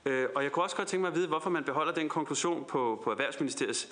Øh, 0.04 0.28
og 0.34 0.42
jeg 0.42 0.52
kunne 0.52 0.64
også 0.64 0.76
godt 0.76 0.88
tænke 0.88 1.00
mig 1.00 1.08
at 1.08 1.14
vide, 1.14 1.28
hvorfor 1.28 1.50
man 1.50 1.64
beholder 1.64 1.92
den 1.92 2.08
konklusion 2.08 2.64
på, 2.64 3.00
på 3.04 3.10
Erhvervsministeriets 3.10 3.88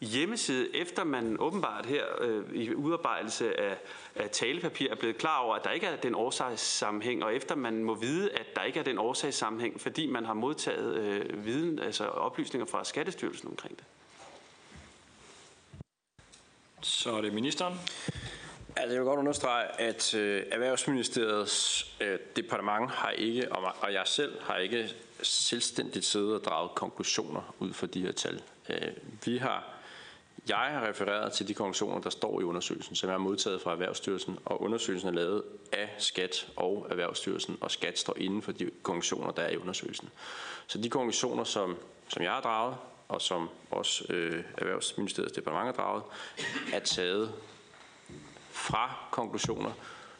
hjemmeside, 0.00 0.76
efter 0.76 1.04
man 1.04 1.36
åbenbart 1.40 1.86
her 1.86 2.04
øh, 2.20 2.44
i 2.52 2.74
udarbejdelse 2.74 3.60
af, 3.60 3.78
af 4.14 4.30
talepapir 4.30 4.90
er 4.90 4.94
blevet 4.94 5.18
klar 5.18 5.38
over, 5.38 5.54
at 5.54 5.64
der 5.64 5.70
ikke 5.70 5.86
er 5.86 5.96
den 5.96 6.14
årsagssammenhæng, 6.14 7.24
og 7.24 7.34
efter 7.34 7.54
man 7.54 7.84
må 7.84 7.94
vide, 7.94 8.32
at 8.32 8.56
der 8.56 8.62
ikke 8.62 8.80
er 8.80 8.84
den 8.84 8.98
årsagssammenhæng, 8.98 9.80
fordi 9.80 10.06
man 10.06 10.24
har 10.24 10.34
modtaget 10.34 10.94
øh, 10.96 11.44
viden, 11.44 11.78
altså 11.78 12.04
oplysninger 12.04 12.66
fra 12.66 12.84
Skattestyrelsen 12.84 13.48
omkring 13.48 13.76
det. 13.76 13.84
Så 16.82 17.12
er 17.12 17.20
det 17.20 17.32
ministeren. 17.32 17.74
Altså, 18.76 18.92
jeg 18.92 19.00
vil 19.00 19.08
godt 19.08 19.18
understrege, 19.18 19.80
at 19.80 20.14
øh, 20.14 20.42
Erhvervsministeriets 20.50 21.86
øh, 22.00 22.18
departement 22.36 22.90
har 22.90 23.10
ikke, 23.10 23.52
og, 23.52 23.74
og 23.80 23.92
jeg 23.92 24.02
selv 24.06 24.42
har 24.42 24.56
ikke 24.56 24.94
selvstændigt 25.22 26.04
sidde 26.04 26.34
og 26.34 26.44
drage 26.44 26.68
konklusioner 26.74 27.54
ud 27.58 27.72
fra 27.72 27.86
de 27.86 28.02
her 28.02 28.12
tal. 28.12 28.42
Øh, 28.68 28.92
vi 29.24 29.36
har, 29.36 29.74
jeg 30.48 30.56
har 30.56 30.88
refereret 30.88 31.32
til 31.32 31.48
de 31.48 31.54
konklusioner, 31.54 32.00
der 32.00 32.10
står 32.10 32.40
i 32.40 32.44
undersøgelsen, 32.44 32.96
som 32.96 33.08
jeg 33.08 33.14
har 33.14 33.18
modtaget 33.18 33.60
fra 33.60 33.72
Erhvervsstyrelsen, 33.72 34.38
og 34.44 34.62
undersøgelsen 34.62 35.08
er 35.08 35.12
lavet 35.12 35.42
af 35.72 35.94
Skat 35.98 36.48
og 36.56 36.86
Erhvervsstyrelsen, 36.90 37.58
og 37.60 37.70
Skat 37.70 37.98
står 37.98 38.16
inden 38.16 38.42
for 38.42 38.52
de 38.52 38.70
konklusioner, 38.82 39.30
der 39.30 39.42
er 39.42 39.50
i 39.50 39.56
undersøgelsen. 39.56 40.08
Så 40.66 40.78
de 40.78 40.90
konklusioner, 40.90 41.44
som, 41.44 41.76
som 42.08 42.22
jeg 42.22 42.32
har 42.32 42.40
draget, 42.40 42.76
og 43.08 43.22
som 43.22 43.48
også 43.70 44.04
øh, 44.12 44.44
Erhvervsministeriets 44.58 45.32
departement 45.32 45.76
har 45.76 45.84
draget, 45.84 46.02
er 46.72 46.80
taget 46.80 47.32
fra 48.50 48.96
konklusioner, 49.10 49.72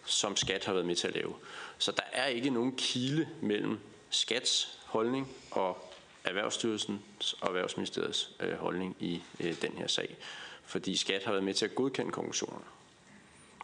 som 0.05 0.37
skat 0.37 0.65
har 0.65 0.73
været 0.73 0.87
med 0.87 0.97
til 0.97 1.09
at 1.09 1.15
lave. 1.15 1.35
Så 1.79 1.93
der 1.93 2.03
er 2.13 2.27
ikke 2.27 2.51
nogen 2.51 2.77
kile 2.77 3.29
mellem 3.41 3.79
skats 4.11 4.79
holdning 4.85 5.29
og 5.51 5.93
Erhvervsstyrelsens 6.25 7.33
og 7.41 7.49
Erhvervsministeriets 7.49 8.31
øh, 8.41 8.53
holdning 8.53 8.97
i 9.01 9.23
øh, 9.41 9.63
den 9.63 9.73
her 9.73 9.87
sag. 9.87 10.17
Fordi 10.65 10.97
skat 10.97 11.25
har 11.25 11.33
været 11.33 11.45
med 11.45 11.55
til 11.55 11.65
at 11.65 11.75
godkende 11.75 12.13
konklusionerne. 12.13 12.65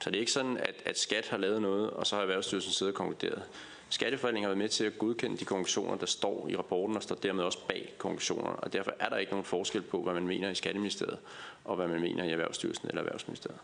Så 0.03 0.11
det 0.11 0.17
er 0.17 0.21
ikke 0.21 0.33
sådan, 0.33 0.57
at, 0.57 0.75
at 0.85 0.99
skat 0.99 1.29
har 1.29 1.37
lavet 1.37 1.63
noget, 1.63 1.91
og 1.91 2.07
så 2.07 2.15
har 2.15 2.23
Erhvervsstyrelsen 2.23 2.73
siddet 2.73 2.95
og 2.95 2.97
konkluderet. 2.97 3.43
Skatteforvaltningen 3.89 4.45
har 4.45 4.49
været 4.49 4.59
med 4.59 4.69
til 4.69 4.85
at 4.85 4.99
godkende 4.99 5.37
de 5.37 5.45
konklusioner, 5.45 5.97
der 5.97 6.07
står 6.07 6.49
i 6.49 6.57
rapporten, 6.57 6.97
og 6.97 7.03
står 7.03 7.15
dermed 7.15 7.45
også 7.45 7.59
bag 7.69 7.95
konklusionerne. 7.99 8.57
Og 8.57 8.73
derfor 8.73 8.93
er 8.99 9.09
der 9.09 9.17
ikke 9.17 9.33
nogen 9.33 9.45
forskel 9.45 9.83
på, 9.83 10.03
hvad 10.03 10.15
man 10.15 10.27
mener 10.27 10.51
i 10.51 10.55
Skatteministeriet, 10.55 11.19
og 11.65 11.77
hvad 11.77 11.89
man 11.89 12.01
mener 12.01 12.25
i 12.25 12.31
Erhvervsstyrelsen 12.31 12.89
eller 12.89 13.03
Erhvervsministeriet. 13.03 13.61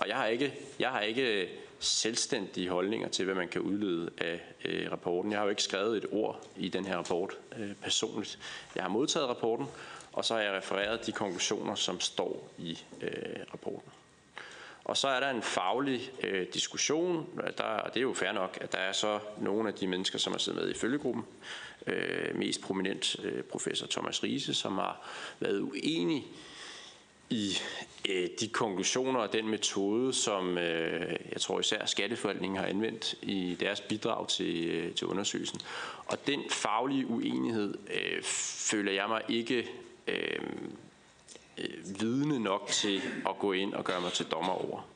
Og 0.00 0.08
jeg 0.08 0.16
har 0.16 0.26
ikke, 0.26 0.54
jeg 0.78 0.90
har 0.90 1.00
ikke 1.00 1.42
øh, 1.42 1.48
selvstændige 1.78 2.68
holdninger 2.68 3.08
til, 3.08 3.24
hvad 3.24 3.34
man 3.34 3.48
kan 3.48 3.60
udlede 3.60 4.10
af 4.18 4.40
øh, 4.64 4.92
rapporten. 4.92 5.32
Jeg 5.32 5.38
har 5.38 5.44
jo 5.44 5.50
ikke 5.50 5.62
skrevet 5.62 5.96
et 5.96 6.06
ord 6.12 6.46
i 6.56 6.68
den 6.68 6.84
her 6.84 6.96
rapport 6.96 7.38
øh, 7.58 7.74
personligt. 7.82 8.38
Jeg 8.74 8.84
har 8.84 8.88
modtaget 8.88 9.28
rapporten, 9.28 9.66
og 10.12 10.24
så 10.24 10.34
har 10.34 10.40
jeg 10.40 10.52
refereret 10.52 11.06
de 11.06 11.12
konklusioner, 11.12 11.74
som 11.74 12.00
står 12.00 12.48
i 12.58 12.78
øh, 13.02 13.10
rapporten. 13.52 13.92
Og 14.84 14.96
så 14.96 15.08
er 15.08 15.20
der 15.20 15.30
en 15.30 15.42
faglig 15.42 16.10
øh, 16.22 16.46
diskussion, 16.54 17.28
der, 17.58 17.64
og 17.64 17.94
det 17.94 18.00
er 18.00 18.04
jo 18.04 18.14
fair 18.14 18.32
nok, 18.32 18.58
at 18.60 18.72
der 18.72 18.78
er 18.78 18.92
så 18.92 19.18
nogle 19.38 19.68
af 19.68 19.74
de 19.74 19.86
mennesker, 19.86 20.18
som 20.18 20.32
har 20.32 20.38
siddet 20.38 20.62
med 20.62 20.70
i 20.70 20.78
følgegruppen, 20.78 21.24
øh, 21.86 22.36
mest 22.36 22.60
prominent 22.60 23.16
øh, 23.24 23.42
professor 23.42 23.86
Thomas 23.86 24.22
Riese, 24.22 24.54
som 24.54 24.78
har 24.78 25.08
været 25.40 25.60
uenig 25.60 26.26
i 27.30 27.58
øh, 28.08 28.28
de 28.40 28.48
konklusioner 28.48 29.20
og 29.20 29.32
den 29.32 29.48
metode, 29.48 30.12
som 30.12 30.58
øh, 30.58 31.16
jeg 31.32 31.40
tror 31.40 31.60
især 31.60 31.86
Skatteforvaltningen 31.86 32.58
har 32.58 32.66
anvendt 32.66 33.14
i 33.22 33.56
deres 33.60 33.80
bidrag 33.80 34.28
til, 34.28 34.64
øh, 34.64 34.94
til 34.94 35.06
undersøgelsen. 35.06 35.60
Og 36.06 36.26
den 36.26 36.40
faglige 36.50 37.06
uenighed 37.06 37.74
øh, 37.94 38.22
føler 38.70 38.92
jeg 38.92 39.08
mig 39.08 39.22
ikke 39.28 39.68
øh, 40.06 40.40
øh, 41.58 42.00
vidne 42.00 42.38
nok 42.38 42.68
til 42.68 43.02
at 43.28 43.38
gå 43.38 43.52
ind 43.52 43.74
og 43.74 43.84
gøre 43.84 44.00
mig 44.00 44.12
til 44.12 44.26
dommer 44.26 44.52
over. 44.52 44.86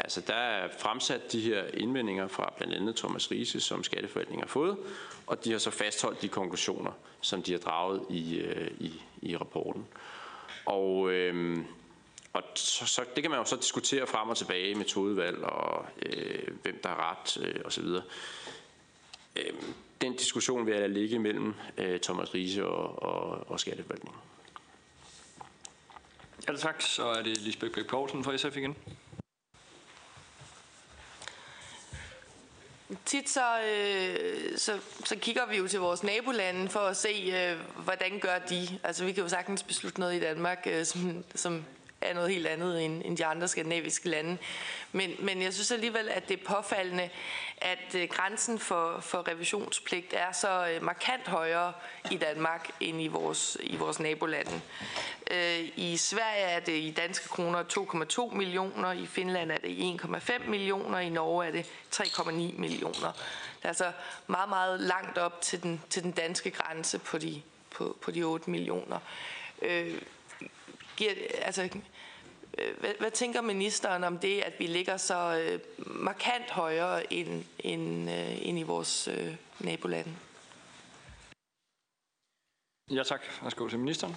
Altså 0.00 0.20
der 0.20 0.34
er 0.34 0.68
fremsat 0.78 1.32
de 1.32 1.40
her 1.40 1.64
indvendinger 1.74 2.28
fra 2.28 2.52
blandt 2.56 2.74
andet 2.74 2.96
Thomas 2.96 3.30
Riese, 3.30 3.60
som 3.60 3.84
Skatteforvaltningen 3.84 4.42
har 4.42 4.48
fået, 4.48 4.76
og 5.26 5.44
de 5.44 5.52
har 5.52 5.58
så 5.58 5.70
fastholdt 5.70 6.22
de 6.22 6.28
konklusioner, 6.28 6.92
som 7.20 7.42
de 7.42 7.52
har 7.52 7.58
draget 7.58 8.02
i, 8.10 8.36
øh, 8.36 8.70
i, 8.80 8.92
i 9.22 9.36
rapporten. 9.36 9.86
Og, 10.68 11.10
øh, 11.12 11.58
og 12.32 12.42
så, 12.54 12.86
så, 12.86 13.04
det 13.14 13.22
kan 13.22 13.30
man 13.30 13.40
jo 13.40 13.44
så 13.44 13.56
diskutere 13.56 14.06
frem 14.06 14.28
og 14.28 14.36
tilbage, 14.36 14.74
metodevalg 14.74 15.44
og 15.44 15.86
øh, 16.06 16.48
hvem 16.62 16.80
der 16.82 16.88
har 16.88 17.10
ret 17.10 17.46
øh, 17.46 17.60
osv. 17.64 17.84
Øh, 19.36 19.52
den 20.00 20.16
diskussion 20.16 20.66
vil 20.66 20.74
jeg 20.74 20.90
ligge 20.90 21.18
mellem 21.18 21.54
øh, 21.78 22.00
Thomas 22.00 22.34
Riese 22.34 22.66
og, 22.66 23.02
og, 23.02 23.50
og 23.50 23.60
Skatteforvaltningen. 23.60 24.20
Ja, 26.48 26.56
tak. 26.56 26.82
Så 26.82 27.04
er 27.04 27.22
det 27.22 27.40
Lisbeth 27.40 27.74
Bæk 27.74 27.86
Poulsen 27.86 28.24
fra 28.24 28.36
SF 28.36 28.56
igen. 28.56 28.76
Tit 33.04 33.30
så, 33.30 33.60
øh, 33.60 34.58
så, 34.58 34.78
så 35.04 35.16
kigger 35.16 35.46
vi 35.46 35.56
jo 35.56 35.68
til 35.68 35.80
vores 35.80 36.02
nabolande 36.02 36.68
for 36.68 36.80
at 36.80 36.96
se, 36.96 37.32
øh, 37.34 37.82
hvordan 37.84 38.18
gør 38.20 38.38
de. 38.38 38.78
Altså 38.84 39.04
vi 39.04 39.12
kan 39.12 39.22
jo 39.22 39.28
sagtens 39.28 39.62
beslutte 39.62 40.00
noget 40.00 40.14
i 40.14 40.20
Danmark, 40.20 40.66
øh, 40.70 40.84
som, 40.84 41.24
som 41.34 41.64
er 42.00 42.14
noget 42.14 42.30
helt 42.30 42.46
andet 42.46 42.84
end, 42.84 43.02
end 43.04 43.16
de 43.16 43.26
andre 43.26 43.48
skandinaviske 43.48 44.08
lande. 44.08 44.38
Men, 44.92 45.10
men 45.18 45.42
jeg 45.42 45.54
synes 45.54 45.72
alligevel, 45.72 46.08
at 46.08 46.28
det 46.28 46.40
er 46.40 46.54
påfaldende, 46.54 47.10
at 47.60 47.94
øh, 47.94 48.08
grænsen 48.08 48.58
for, 48.58 49.00
for 49.00 49.28
revisionspligt 49.28 50.12
er 50.12 50.32
så 50.32 50.68
øh, 50.68 50.82
markant 50.82 51.28
højere 51.28 51.72
i 52.10 52.16
Danmark 52.16 52.70
end 52.80 53.02
i 53.02 53.06
vores, 53.06 53.56
i 53.60 53.76
vores 53.76 54.00
nabolande. 54.00 54.60
Øh, 55.30 55.68
I 55.76 55.96
Sverige 55.96 56.42
er 56.42 56.60
det 56.60 56.72
i 56.72 56.94
danske 56.96 57.28
kroner 57.28 57.62
2,2 58.30 58.36
millioner, 58.36 58.92
i 58.92 59.06
Finland 59.06 59.50
er 59.50 59.58
det 59.58 60.00
1,5 60.00 60.48
millioner, 60.48 60.98
i 60.98 61.08
Norge 61.08 61.46
er 61.46 61.50
det 61.50 61.66
3,9 61.94 62.32
millioner. 62.32 63.12
Det 63.56 63.64
er 63.64 63.68
altså 63.68 63.92
meget, 64.26 64.48
meget 64.48 64.80
langt 64.80 65.18
op 65.18 65.40
til 65.40 65.62
den, 65.62 65.82
til 65.90 66.02
den 66.02 66.12
danske 66.12 66.50
grænse 66.50 66.98
på 66.98 67.18
de, 67.18 67.42
på, 67.70 67.96
på 68.00 68.10
de 68.10 68.22
8 68.22 68.50
millioner. 68.50 68.98
Øh, 69.62 70.02
giver, 70.96 71.12
altså, 71.42 71.68
hvad, 72.78 72.90
hvad 72.98 73.10
tænker 73.10 73.40
ministeren 73.40 74.04
om 74.04 74.18
det, 74.18 74.40
at 74.40 74.52
vi 74.58 74.66
ligger 74.66 74.96
så 74.96 75.40
øh, 75.44 75.60
markant 75.86 76.50
højere 76.50 77.12
end, 77.12 77.44
end, 77.58 78.10
øh, 78.10 78.48
end 78.48 78.58
i 78.58 78.62
vores 78.62 79.08
øh, 79.08 79.34
nabolande? 79.58 80.14
Ja 82.90 83.02
tak. 83.02 83.20
Værsgo 83.42 83.68
til 83.68 83.78
ministeren. 83.78 84.16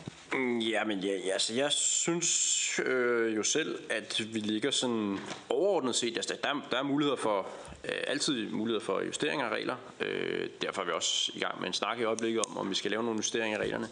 Ja, 0.62 0.84
men 0.84 1.00
ja, 1.00 1.18
ja, 1.26 1.34
altså, 1.34 1.54
jeg 1.54 1.72
synes 1.72 2.80
øh, 2.86 3.36
jo 3.36 3.44
selv, 3.44 3.80
at 3.90 4.22
vi 4.34 4.40
ligger 4.40 4.72
sådan 4.72 5.20
overordnet 5.50 5.96
set, 5.96 6.18
altså, 6.18 6.38
der, 6.44 6.68
der 6.72 6.78
er 6.78 6.84
muligheder 6.84 7.18
for, 7.18 7.48
øh, 7.84 7.92
altid 8.08 8.50
muligheder 8.50 8.86
for 8.86 9.02
justeringer 9.02 9.46
af 9.46 9.50
regler. 9.50 9.76
Øh, 10.00 10.50
derfor 10.62 10.82
er 10.82 10.86
vi 10.86 10.92
også 10.92 11.32
i 11.36 11.40
gang 11.40 11.60
med 11.60 11.68
en 11.68 11.74
snak 11.74 12.00
i 12.00 12.04
øjeblikket 12.04 12.46
om, 12.46 12.58
om 12.58 12.70
vi 12.70 12.76
skal 12.76 12.92
lave 12.92 13.04
nogle 13.04 13.18
justeringer 13.18 13.58
af 13.58 13.62
reglerne. 13.62 13.90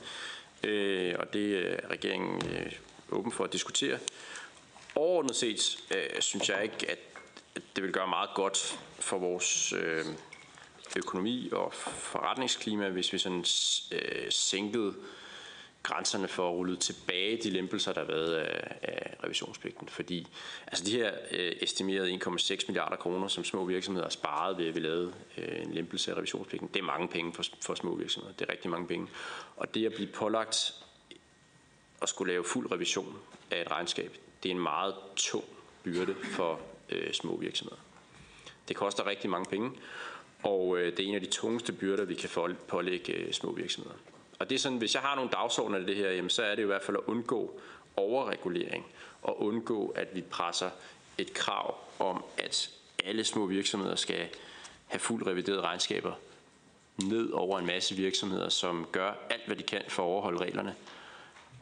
Øh, 0.63 1.15
og 1.19 1.33
det 1.33 1.57
er 1.57 1.89
regeringen 1.89 2.41
øh, 2.55 2.71
åben 3.11 3.31
for 3.31 3.43
at 3.43 3.53
diskutere. 3.53 3.99
Overordnet 4.95 5.35
set 5.35 5.77
øh, 5.95 6.21
synes 6.21 6.49
jeg 6.49 6.63
ikke, 6.63 6.91
at, 6.91 6.99
det 7.75 7.83
vil 7.83 7.93
gøre 7.93 8.07
meget 8.07 8.29
godt 8.35 8.79
for 8.99 9.17
vores 9.17 9.73
øh, 9.73 10.05
økonomi 10.97 11.49
og 11.51 11.73
forretningsklima, 11.73 12.89
hvis 12.89 13.13
vi 13.13 13.17
sådan 13.17 13.45
øh, 13.91 14.31
sænkede 14.31 14.95
grænserne 15.83 16.27
for 16.27 16.49
at 16.49 16.53
rulle 16.53 16.77
tilbage 16.77 17.37
de 17.43 17.49
lempelser, 17.49 17.93
der 17.93 17.99
har 17.99 18.07
været 18.07 18.35
af, 18.35 18.77
af 18.81 19.15
revisionspligten. 19.23 19.89
Fordi 19.89 20.27
altså 20.67 20.85
de 20.85 20.91
her 20.91 21.13
øh, 21.31 21.55
estimerede 21.61 22.19
1,6 22.25 22.63
milliarder 22.67 22.95
kroner, 22.95 23.27
som 23.27 23.43
små 23.43 23.65
virksomheder 23.65 24.05
har 24.05 24.09
sparet 24.11 24.57
ved, 24.57 24.67
at 24.67 24.75
vi 24.75 24.79
lavede 24.79 25.13
øh, 25.37 25.61
en 25.61 25.73
lempelse 25.73 26.11
af 26.11 26.17
revisionspligten, 26.17 26.69
det 26.73 26.79
er 26.79 26.83
mange 26.83 27.07
penge 27.07 27.33
for, 27.33 27.43
for 27.61 27.75
små 27.75 27.95
virksomheder. 27.95 28.33
Det 28.35 28.49
er 28.49 28.51
rigtig 28.51 28.71
mange 28.71 28.87
penge. 28.87 29.07
Og 29.57 29.73
det 29.73 29.85
at 29.85 29.93
blive 29.93 30.09
pålagt 30.11 30.73
at 32.01 32.09
skulle 32.09 32.33
lave 32.33 32.43
fuld 32.43 32.71
revision 32.71 33.15
af 33.51 33.61
et 33.61 33.71
regnskab, 33.71 34.17
det 34.43 34.49
er 34.49 34.53
en 34.55 34.61
meget 34.61 34.95
tung 35.15 35.45
byrde 35.83 36.15
for 36.23 36.59
øh, 36.89 37.13
små 37.13 37.37
virksomheder. 37.37 37.79
Det 38.67 38.75
koster 38.75 39.07
rigtig 39.07 39.29
mange 39.29 39.49
penge, 39.49 39.71
og 40.43 40.77
øh, 40.77 40.97
det 40.97 40.99
er 40.99 41.07
en 41.09 41.15
af 41.15 41.21
de 41.21 41.27
tungeste 41.27 41.73
byrder, 41.73 42.05
vi 42.05 42.15
kan 42.15 42.29
pålægge 42.67 43.13
øh, 43.13 43.33
små 43.33 43.51
virksomheder. 43.51 43.95
Og 44.39 44.49
det 44.49 44.55
er 44.55 44.59
sådan, 44.59 44.77
hvis 44.77 44.95
jeg 44.95 45.01
har 45.01 45.15
nogle 45.15 45.31
dagsordner 45.31 45.77
i 45.77 45.85
det 45.85 45.95
her, 45.95 46.11
jamen, 46.11 46.29
så 46.29 46.43
er 46.43 46.55
det 46.55 46.63
i 46.63 46.65
hvert 46.65 46.83
fald 46.83 46.97
at 46.97 47.03
undgå 47.07 47.59
overregulering 47.95 48.85
og 49.21 49.41
undgå, 49.41 49.87
at 49.87 50.07
vi 50.13 50.21
presser 50.21 50.69
et 51.17 51.33
krav 51.33 51.75
om, 51.99 52.23
at 52.37 52.69
alle 53.05 53.23
små 53.23 53.45
virksomheder 53.45 53.95
skal 53.95 54.27
have 54.87 54.99
fuldt 54.99 55.27
reviderede 55.27 55.61
regnskaber 55.61 56.13
ned 57.03 57.31
over 57.31 57.59
en 57.59 57.65
masse 57.65 57.95
virksomheder, 57.95 58.49
som 58.49 58.87
gør 58.91 59.13
alt, 59.29 59.45
hvad 59.45 59.55
de 59.55 59.63
kan 59.63 59.81
for 59.87 60.03
at 60.03 60.07
overholde 60.07 60.39
reglerne, 60.39 60.75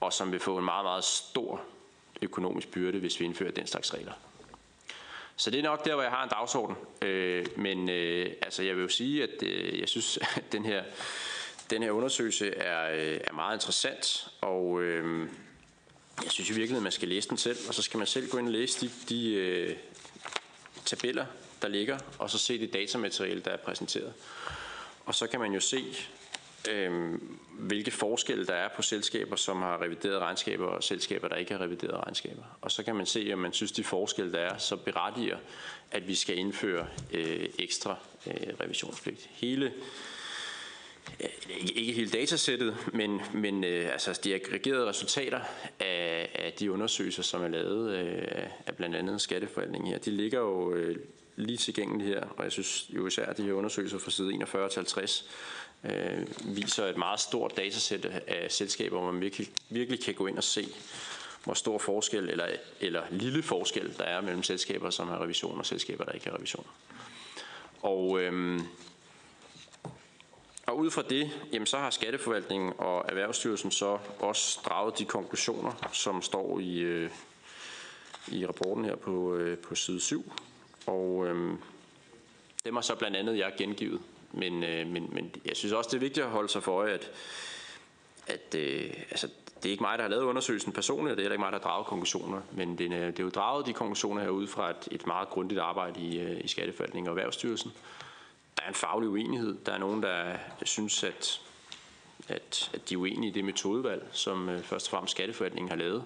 og 0.02 0.14
som 0.14 0.32
vil 0.32 0.40
få 0.40 0.58
en 0.58 0.66
meget, 0.66 0.86
meget 0.86 1.04
stor 1.04 1.62
økonomisk 2.22 2.72
byrde, 2.72 3.00
hvis 3.00 3.20
vi 3.20 3.26
indfører 3.26 3.52
den 3.52 3.68
slags 3.68 3.94
regler. 3.94 4.14
Så 5.36 5.52
det 5.52 5.60
er 5.60 5.64
nok 5.64 5.86
der, 5.86 5.94
hvor 5.94 6.04
jeg 6.04 6.12
har 6.12 6.24
en 6.24 6.30
dagsorden. 6.30 6.76
Øh, 7.02 7.46
men 7.56 7.90
øh, 7.90 8.32
altså, 8.42 8.64
jeg 8.64 8.76
vil 8.76 8.82
jo 8.82 8.88
sige, 8.88 9.24
at 9.24 9.44
øh, 9.44 9.80
jeg 9.80 9.90
synes, 9.90 10.18
at 10.38 10.52
den 10.52 10.66
her, 10.66 10.84
den 11.70 11.84
her 11.84 11.92
undersøgelse 11.92 12.56
er, 12.56 12.92
øh, 12.92 13.20
er 13.24 13.34
meget 13.34 13.56
interessant, 13.56 14.28
og 14.42 14.82
øh, 14.82 15.30
jeg 16.24 16.32
synes 16.32 16.50
i 16.50 16.54
virkeligheden, 16.54 16.78
at 16.78 16.84
man 16.84 16.92
skal 16.92 17.08
læse 17.08 17.30
den 17.30 17.38
selv, 17.38 17.58
og 17.68 17.74
så 17.74 17.82
skal 17.82 17.98
man 17.98 18.08
selv 18.08 18.30
gå 18.30 18.38
ind 18.38 18.48
og 18.48 18.54
læse 18.54 18.88
de, 18.88 18.92
de 19.10 19.34
øh, 19.34 19.76
tabeller, 20.86 21.26
der 21.62 21.68
ligger, 21.68 21.98
og 22.20 22.30
så 22.30 22.38
se 22.38 22.60
det 22.60 22.74
datamateriale, 22.74 23.42
der 23.42 23.52
er 23.52 23.58
præsenteret. 23.58 24.14
Og 25.06 25.16
så 25.16 25.28
kan 25.28 25.40
man 25.40 25.54
jo 25.54 25.60
se, 25.60 25.96
øh, 26.72 27.20
hvilke 27.60 27.92
forskelle 27.92 28.46
der 28.46 28.54
er 28.54 28.70
på 28.76 28.82
selskaber, 28.82 29.36
som 29.36 29.62
har 29.62 29.82
revideret 29.82 30.20
regnskaber, 30.20 30.66
og 30.66 30.84
selskaber, 30.84 31.28
der 31.28 31.36
ikke 31.36 31.52
har 31.52 31.62
revideret 31.62 32.04
regnskaber. 32.04 32.44
Og 32.62 32.72
så 32.72 32.84
kan 32.84 32.96
man 32.96 33.06
se, 33.06 33.30
om 33.34 33.40
man 33.40 33.54
synes, 33.54 33.72
de 33.72 33.84
forskelle, 33.84 34.32
der 34.32 34.40
er, 34.40 34.58
så 34.58 34.76
berettiger, 34.76 35.38
at 35.92 36.08
vi 36.08 36.16
skal 36.16 36.38
indføre 36.38 36.88
øh, 37.14 37.50
ekstra 37.60 37.96
øh, 38.28 38.34
revisionspligt. 38.62 39.30
Hele 39.32 39.74
øh, 41.20 41.30
ikke 41.60 41.94
hele 41.94 42.10
datasættet, 42.10 42.78
men, 42.94 43.22
men 43.34 43.64
øh, 43.64 43.92
altså 43.92 44.20
de 44.24 44.36
aggregerede 44.36 44.86
resultater 44.86 45.40
af, 45.80 46.30
af 46.36 46.54
de 46.60 46.72
undersøgelser, 46.72 47.24
som 47.24 47.44
er 47.44 47.48
lavet 47.48 47.98
øh, 47.98 48.48
af 48.66 48.76
blandt 48.76 48.96
andet 48.96 49.22
skatteforvaltningen 49.22 49.92
her, 49.92 49.98
de 49.98 50.12
ligger 50.12 50.40
jo 50.40 50.74
øh, 50.74 50.98
lige 51.36 51.58
tilgængeligt 51.58 52.10
her, 52.10 52.22
og 52.38 52.44
jeg 52.44 52.52
synes 52.52 52.90
jo 52.90 53.08
især, 53.08 53.26
at 53.26 53.38
de 53.38 53.44
her 53.44 53.54
undersøgelser 53.54 53.98
fra 53.98 54.12
side 54.12 54.34
41 54.34 54.70
til 54.70 54.80
50 54.80 55.30
øh, 55.84 56.28
viser 56.56 56.86
et 56.86 56.98
meget 56.98 57.20
stort 57.20 57.58
datasæt 57.58 58.06
af 58.06 58.52
selskaber, 58.52 59.00
hvor 59.00 59.12
man 59.12 59.22
virkelig, 59.22 59.48
virkelig 59.70 60.04
kan 60.04 60.14
gå 60.14 60.28
ind 60.28 60.38
og 60.38 60.44
se, 60.44 60.68
hvor 61.44 61.54
stor 61.54 61.78
forskel 61.78 62.30
eller, 62.30 62.48
eller 62.80 63.04
lille 63.12 63.44
forskel 63.44 63.98
der 63.98 64.04
er 64.04 64.22
mellem 64.22 64.44
selskaber, 64.44 64.90
som 64.90 65.08
har 65.08 65.24
revision 65.24 65.60
og 65.60 65.66
selskaber, 65.66 66.04
der 66.04 66.12
ikke 66.12 66.30
har 66.30 66.38
revision. 66.38 66.68
Og, 67.82 68.22
øhm, 68.22 68.62
og 70.66 70.78
ud 70.78 70.92
fra 70.92 71.02
det, 71.02 71.32
jamen, 71.54 71.66
så 71.66 71.78
har 71.78 71.90
Skatteforvaltningen 71.90 72.74
og 72.78 73.06
Erhvervsstyrelsen 73.10 73.72
så 73.72 73.98
også 74.20 74.60
draget 74.66 75.00
de 75.00 75.06
konklusioner, 75.06 75.90
som 75.94 76.22
står 76.22 76.60
i, 76.60 76.78
øh, 76.78 77.12
i 78.28 78.46
rapporten 78.48 78.86
her 78.86 78.96
på, 78.96 79.36
øh, 79.36 79.58
på 79.58 79.76
side 79.76 80.02
7. 80.02 80.34
Og 80.86 81.28
øhm, 81.28 81.58
dem 82.66 82.76
har 82.76 82.82
så 82.82 82.96
blandt 82.96 83.18
andet 83.18 83.38
jeg 83.38 83.54
gengivet 83.58 84.02
men, 84.40 84.64
øh, 84.64 84.88
men, 84.88 85.10
men 85.12 85.32
jeg 85.46 85.56
synes 85.56 85.74
også, 85.74 85.90
det 85.90 85.96
er 85.96 86.00
vigtigt 86.00 86.26
at 86.26 86.32
holde 86.32 86.50
sig 86.50 86.64
for 86.64 86.72
øje, 86.72 86.92
at, 86.92 87.12
at 88.28 88.56
øh, 88.56 88.94
altså, 89.10 89.28
det 89.64 89.70
er 89.70 89.72
ikke 89.72 89.84
mig, 89.84 89.98
der 89.98 90.04
har 90.04 90.10
lavet 90.10 90.24
undersøgelsen 90.24 90.72
personligt, 90.72 91.12
og 91.12 91.18
det 91.18 91.22
er 91.22 91.24
heller 91.24 91.34
ikke 91.34 91.44
mig, 91.44 91.52
der 91.52 91.58
har 91.58 91.70
draget 91.70 91.88
konklusioner, 91.88 92.42
men 92.52 92.78
det 92.78 92.94
er, 92.94 93.02
øh, 93.02 93.08
det 93.08 93.20
er 93.20 93.24
jo 93.24 93.30
draget 93.30 93.66
de 93.66 93.74
konklusioner 93.74 94.22
her 94.22 94.30
ud 94.30 94.48
fra 94.48 94.70
et, 94.70 94.88
et 94.92 95.08
meget 95.08 95.30
grundigt 95.30 95.60
arbejde 95.60 96.00
i, 96.00 96.20
øh, 96.20 96.42
i 96.44 96.48
Skatteforvaltningen 96.48 97.08
og 97.08 97.18
Erhvervsstyrelsen. 97.18 97.72
Der 98.58 98.64
er 98.64 98.68
en 98.68 98.76
faglig 98.76 99.10
uenighed. 99.10 99.58
Der 99.66 99.72
er 99.72 99.78
nogen, 99.78 100.04
der, 100.04 100.24
der 100.60 100.66
synes, 100.66 101.04
at, 101.04 101.42
at, 102.28 102.70
at 102.74 102.90
de 102.90 102.94
er 102.94 102.98
uenige 102.98 103.30
i 103.30 103.34
det 103.34 103.46
metodevalg, 103.46 104.08
som 104.12 104.50
øh, 104.50 104.62
først 104.64 104.88
og 104.88 104.92
fremmest 104.92 105.12
Skatteforvaltningen 105.12 105.70
har 105.70 105.78
lavet. 105.78 106.04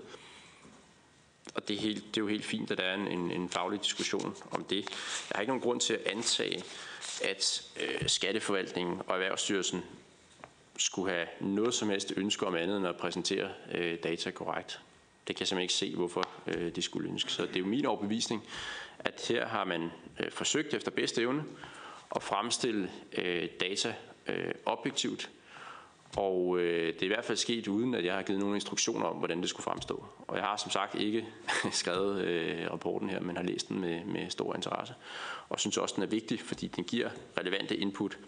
Og 1.56 1.68
det 1.68 1.76
er, 1.76 1.80
helt, 1.80 2.04
det 2.06 2.18
er 2.18 2.22
jo 2.22 2.28
helt 2.28 2.46
fint, 2.46 2.72
at 2.72 2.78
der 2.78 2.84
er 2.84 2.94
en, 2.94 3.08
en, 3.08 3.32
en 3.32 3.50
faglig 3.50 3.84
diskussion 3.84 4.36
om 4.52 4.64
det. 4.64 4.78
Jeg 4.78 5.36
har 5.36 5.42
ikke 5.42 5.52
nogen 5.52 5.62
grund 5.62 5.80
til 5.80 5.94
at 5.94 6.02
antage, 6.06 6.64
at 7.24 7.64
øh, 7.82 8.08
Skatteforvaltningen 8.10 9.02
og 9.08 9.14
Erhvervsstyrelsen 9.14 9.84
skulle 10.78 11.12
have 11.12 11.28
noget 11.40 11.74
som 11.74 11.90
helst 11.90 12.14
ønske 12.18 12.48
om 12.48 12.56
andet 12.56 12.78
end 12.78 12.88
at 12.88 12.98
præsentere 12.98 13.50
øh, 13.72 13.98
data 14.04 14.32
korrekt. 14.32 14.80
Det 15.28 15.36
kan 15.36 15.42
jeg 15.42 15.48
simpelthen 15.48 15.64
ikke 15.64 15.74
se, 15.74 15.96
hvorfor 15.96 16.30
øh, 16.48 16.76
de 16.76 16.82
skulle 16.82 17.10
ønske. 17.10 17.32
Så 17.32 17.42
det 17.46 17.56
er 17.56 17.60
jo 17.60 17.66
min 17.66 17.86
overbevisning, 17.86 18.44
at 19.00 19.26
her 19.30 19.48
har 19.48 19.64
man 19.64 19.92
øh, 20.20 20.32
forsøgt 20.32 20.74
efter 20.74 20.92
bedste 20.92 21.22
evne 21.22 21.44
at 22.16 22.24
fremstille 22.24 22.92
øh, 23.18 23.50
data 23.60 23.96
øh, 24.28 24.54
objektivt, 24.66 25.30
og 26.18 26.60
øh, 26.60 26.94
det 26.94 27.02
er 27.02 27.06
i 27.06 27.08
hvert 27.08 27.26
fald 27.26 27.38
sket 27.38 27.68
uden, 27.68 27.96
at 27.96 28.06
jeg 28.06 28.16
har 28.16 28.22
givet 28.22 28.40
nogle 28.40 28.56
instruktioner 28.56 29.06
om, 29.06 29.16
hvordan 29.16 29.42
det 29.42 29.50
skulle 29.50 29.64
fremstå. 29.64 30.06
Og 30.28 30.38
jeg 30.38 30.46
har 30.46 30.58
som 30.58 30.72
sagt 30.72 30.96
ikke 30.96 31.28
skrevet 31.72 32.22
øh, 32.22 32.72
rapporten 32.72 33.10
her, 33.10 33.20
men 33.20 33.36
har 33.36 33.44
læst 33.44 33.70
den 33.70 33.80
med, 33.80 34.06
med 34.06 34.30
stor 34.30 34.56
interesse. 34.56 34.94
Og 35.52 35.60
synes 35.60 35.78
også, 35.78 35.96
den 35.96 36.04
er 36.04 36.08
vigtig, 36.08 36.40
fordi 36.40 36.68
den 36.68 36.84
giver 36.84 37.10
relevante 37.38 37.78
input 37.78 38.20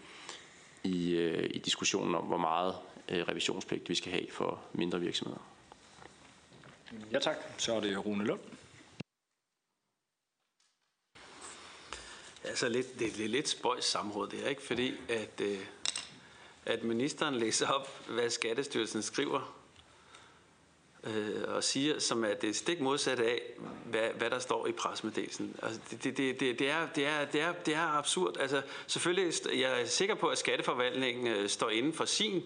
i, 0.82 1.10
øh, 1.14 1.50
i 1.54 1.58
diskussionen 1.58 2.14
om, 2.14 2.24
hvor 2.24 2.36
meget 2.36 2.74
øh, 3.08 3.28
revisionspligt 3.28 3.88
vi 3.88 3.94
skal 3.94 4.12
have 4.12 4.26
for 4.30 4.64
mindre 4.72 5.00
virksomheder. 5.00 5.40
Ja 7.12 7.18
tak. 7.18 7.36
Så 7.58 7.74
er 7.74 7.80
det 7.80 8.06
Rune 8.06 8.24
Lund. 8.24 8.40
Altså 12.44 12.68
lidt, 12.68 12.98
det 12.98 13.24
er 13.24 13.28
lidt 13.28 13.48
spøjs 13.48 13.84
samråd, 13.84 14.28
det 14.28 14.44
er 14.44 14.48
ikke? 14.48 14.62
Fordi 14.62 14.94
at, 15.08 15.40
øh, 15.40 15.58
at 16.66 16.82
ministeren 16.82 17.34
læser 17.34 17.68
op, 17.68 18.06
hvad 18.08 18.30
Skattestyrelsen 18.30 19.02
skriver, 19.02 19.63
øh, 21.06 21.42
og 21.46 21.64
siger, 21.64 21.98
som 21.98 22.24
er 22.24 22.34
det 22.34 22.56
stik 22.56 22.80
modsatte 22.80 23.24
af, 23.24 23.40
hvad, 23.84 24.08
hvad 24.18 24.30
der 24.30 24.38
står 24.38 24.66
i 24.66 24.72
presmeddelelsen. 24.72 25.56
Altså, 25.62 25.80
det, 25.90 26.04
det, 26.04 26.16
det, 26.16 26.58
det, 26.58 26.70
er, 26.70 26.86
det, 26.94 27.06
er, 27.06 27.24
det, 27.24 27.40
er, 27.40 27.52
det 27.52 27.74
er 27.74 27.98
absurd. 27.98 28.36
Altså, 28.40 28.62
selvfølgelig 28.86 29.32
jeg 29.54 29.80
er 29.80 29.86
sikker 29.86 30.14
på, 30.14 30.26
at 30.26 30.38
Skatteforvaltningen 30.38 31.26
øh, 31.26 31.48
står 31.48 31.70
inden 31.70 31.92
for 31.92 32.04
sin, 32.04 32.42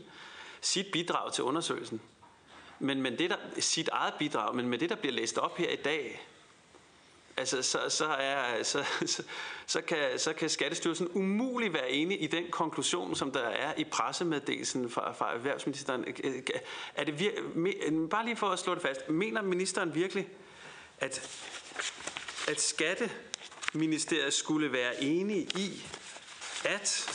sit 0.61 0.87
bidrag 0.93 1.33
til 1.33 1.45
undersøgelsen. 1.45 2.01
Men, 2.79 3.03
men 3.03 3.19
det 3.19 3.31
der, 3.31 3.37
sit 3.59 3.89
eget 3.89 4.15
bidrag, 4.19 4.55
men 4.55 4.69
med 4.69 4.79
det, 4.79 4.91
der 4.91 4.97
bliver 4.97 5.13
læst 5.13 5.39
op 5.39 5.57
her 5.57 5.71
i 5.71 5.77
dag, 5.77 6.29
altså, 7.39 7.62
så, 7.62 7.80
så, 7.89 8.07
er, 8.07 8.62
så, 8.62 8.84
så, 9.07 9.22
så, 9.66 9.80
kan, 9.80 9.99
så 10.18 10.32
kan 10.32 10.49
Skattestyrelsen 10.51 11.09
umuligt 11.14 11.72
være 11.72 11.91
enig 11.91 12.22
i 12.22 12.26
den 12.26 12.45
konklusion, 12.51 13.16
som 13.16 13.32
der 13.32 13.41
er 13.41 13.74
i 13.76 13.84
pressemeddelelsen 13.84 14.91
fra, 14.91 15.12
fra 15.12 15.34
erhvervsministeren. 15.34 16.05
Er 16.95 17.05
det 17.05 17.12
vir- 17.20 18.09
bare 18.11 18.24
lige 18.24 18.36
for 18.36 18.47
at 18.49 18.59
slå 18.59 18.74
det 18.74 18.82
fast. 18.82 19.09
Mener 19.09 19.43
ministeren 19.43 19.95
virkelig, 19.95 20.28
at, 20.99 21.39
at 22.49 22.61
Skatteministeriet 22.61 24.34
skulle 24.34 24.72
være 24.72 25.03
enige 25.03 25.43
i, 25.43 25.82
at 26.64 27.14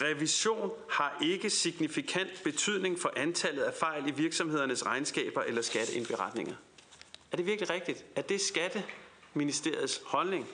Revision 0.00 0.70
har 0.90 1.18
ikke 1.22 1.50
signifikant 1.50 2.30
betydning 2.44 3.00
for 3.00 3.12
antallet 3.16 3.62
af 3.62 3.74
fejl 3.74 4.08
i 4.08 4.10
virksomhedernes 4.10 4.86
regnskaber 4.86 5.42
eller 5.42 5.62
skatteindberetninger. 5.62 6.54
Er 7.32 7.36
det 7.36 7.46
virkelig 7.46 7.70
rigtigt? 7.70 8.04
Er 8.16 8.22
det 8.22 8.40
skatteministeriets 8.40 10.02
holdning, 10.04 10.48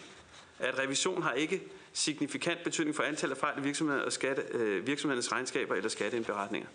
at 0.58 0.78
revision 0.78 1.22
har 1.22 1.32
ikke 1.32 1.62
signifikant 1.92 2.64
betydning 2.64 2.96
for 2.96 3.02
antallet 3.02 3.34
af 3.34 3.40
fejl 3.40 3.58
i 3.58 3.62
virksomheder 3.62 4.02
og 4.02 4.12
skatte, 4.12 4.42
øh, 4.50 4.86
virksomhedernes 4.86 5.32
regnskaber 5.32 5.74
eller 5.74 5.88
skatteindberetninger? 5.88 6.68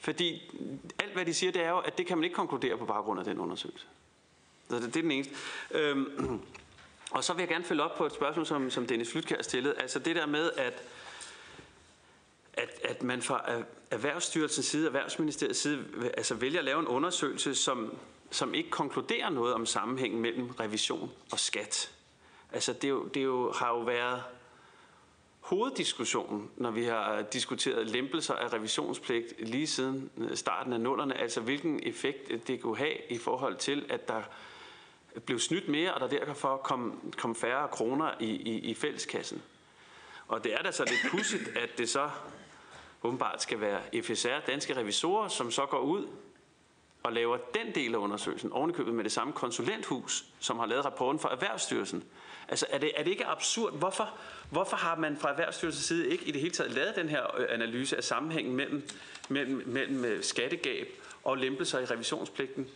Fordi 0.00 0.50
alt 0.98 1.12
hvad 1.12 1.26
de 1.26 1.34
siger, 1.34 1.52
det 1.52 1.62
er 1.62 1.70
jo, 1.70 1.78
at 1.78 1.98
det 1.98 2.06
kan 2.06 2.18
man 2.18 2.24
ikke 2.24 2.36
konkludere 2.36 2.78
på 2.78 2.84
baggrund 2.84 3.18
af 3.18 3.24
den 3.24 3.38
undersøgelse. 3.38 3.86
Så 4.70 4.76
det, 4.76 4.82
det 4.82 4.96
er 4.96 5.02
den 5.02 5.10
eneste. 5.10 5.34
Øhm, 5.70 6.40
og 7.10 7.24
så 7.24 7.32
vil 7.32 7.40
jeg 7.40 7.48
gerne 7.48 7.64
følge 7.64 7.82
op 7.82 7.96
på 7.96 8.06
et 8.06 8.12
spørgsmål, 8.12 8.46
som, 8.46 8.70
som 8.70 8.86
Dennis 8.86 9.12
Flytkær 9.12 9.42
stillede. 9.42 9.74
Altså 9.78 9.98
det 9.98 10.16
der 10.16 10.26
med, 10.26 10.50
at, 10.56 10.82
at, 12.52 12.70
at 12.84 13.02
man 13.02 13.22
fra 13.22 13.62
Erhvervsstyrelsens 13.90 14.66
side, 14.66 14.86
Erhvervsministeriets 14.86 15.58
side, 15.58 15.84
altså 16.16 16.34
vælger 16.34 16.58
at 16.58 16.64
lave 16.64 16.80
en 16.80 16.86
undersøgelse, 16.86 17.54
som 17.54 17.98
som 18.30 18.54
ikke 18.54 18.70
konkluderer 18.70 19.30
noget 19.30 19.54
om 19.54 19.66
sammenhængen 19.66 20.20
mellem 20.20 20.50
revision 20.50 21.10
og 21.32 21.38
skat. 21.38 21.90
Altså 22.52 22.72
det, 22.72 22.84
er 22.84 22.88
jo, 22.88 23.04
det 23.04 23.20
er 23.20 23.24
jo, 23.24 23.52
har 23.52 23.68
jo 23.68 23.80
været 23.80 24.22
hoveddiskussionen, 25.40 26.50
når 26.56 26.70
vi 26.70 26.84
har 26.84 27.22
diskuteret 27.22 27.86
lempelser 27.86 28.34
af 28.34 28.52
revisionspligt 28.52 29.34
lige 29.38 29.66
siden 29.66 30.10
øh, 30.16 30.36
starten 30.36 30.72
af 30.72 30.80
nullerne, 30.80 31.14
altså 31.14 31.40
hvilken 31.40 31.80
effekt 31.82 32.30
øh, 32.30 32.40
det 32.46 32.60
kunne 32.60 32.76
have 32.76 32.94
i 33.10 33.18
forhold 33.18 33.56
til, 33.56 33.86
at 33.88 34.08
der 34.08 34.22
blev 35.26 35.38
snydt 35.38 35.68
mere, 35.68 35.94
og 35.94 36.00
der 36.00 36.06
derfor 36.06 36.56
kom, 36.56 37.12
kom 37.16 37.34
færre 37.34 37.68
kroner 37.68 38.10
i, 38.20 38.30
i, 38.30 38.58
i 38.58 38.74
fælleskassen. 38.74 39.42
Og 40.28 40.44
det 40.44 40.54
er 40.54 40.62
da 40.62 40.70
så 40.70 40.84
lidt 40.84 41.10
pudsigt, 41.10 41.48
at 41.56 41.78
det 41.78 41.88
så 41.88 42.10
åbenbart 43.02 43.42
skal 43.42 43.60
være 43.60 44.02
FSR, 44.02 44.40
danske 44.46 44.76
revisorer, 44.76 45.28
som 45.28 45.50
så 45.50 45.66
går 45.66 45.80
ud 45.80 46.06
og 47.02 47.12
laver 47.12 47.36
den 47.54 47.74
del 47.74 47.94
af 47.94 47.98
undersøgelsen, 47.98 48.52
ovenikøbet 48.52 48.94
med 48.94 49.04
det 49.04 49.12
samme 49.12 49.32
konsulenthus, 49.32 50.24
som 50.40 50.58
har 50.58 50.66
lavet 50.66 50.84
rapporten 50.84 51.20
for 51.20 51.28
Erhvervsstyrelsen. 51.28 52.04
Altså 52.48 52.66
er 52.70 52.78
det, 52.78 52.92
er 52.96 53.02
det 53.02 53.10
ikke 53.10 53.26
absurd? 53.26 53.78
Hvorfor, 53.78 54.10
hvorfor 54.50 54.76
har 54.76 54.96
man 54.96 55.16
fra 55.16 55.30
Erhvervsstyrelsens 55.30 55.84
side 55.84 56.08
ikke 56.08 56.24
i 56.24 56.30
det 56.30 56.40
hele 56.40 56.54
taget 56.54 56.72
lavet 56.72 56.96
den 56.96 57.08
her 57.08 57.40
øh, 57.40 57.46
analyse 57.50 57.96
af 57.96 58.04
sammenhængen 58.04 58.56
mellem, 58.56 58.88
mellem, 59.28 59.62
mellem 59.66 60.04
øh, 60.04 60.22
skattegab 60.22 60.88
og 61.24 61.36
lempelser 61.36 61.78
i 61.78 61.84
revisionspligten? 61.84 62.68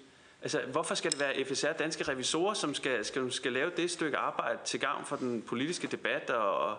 Altså, 0.42 0.60
hvorfor 0.72 0.94
skal 0.94 1.10
det 1.10 1.20
være 1.20 1.44
FSR, 1.44 1.72
danske 1.72 2.04
revisorer, 2.04 2.54
som 2.54 2.74
skal, 2.74 3.04
skal, 3.04 3.32
skal 3.32 3.52
lave 3.52 3.70
det 3.76 3.90
stykke 3.90 4.16
arbejde 4.16 4.58
til 4.64 4.80
gavn 4.80 5.04
for 5.04 5.16
den 5.16 5.42
politiske 5.42 5.86
debat 5.86 6.30
og, 6.30 6.70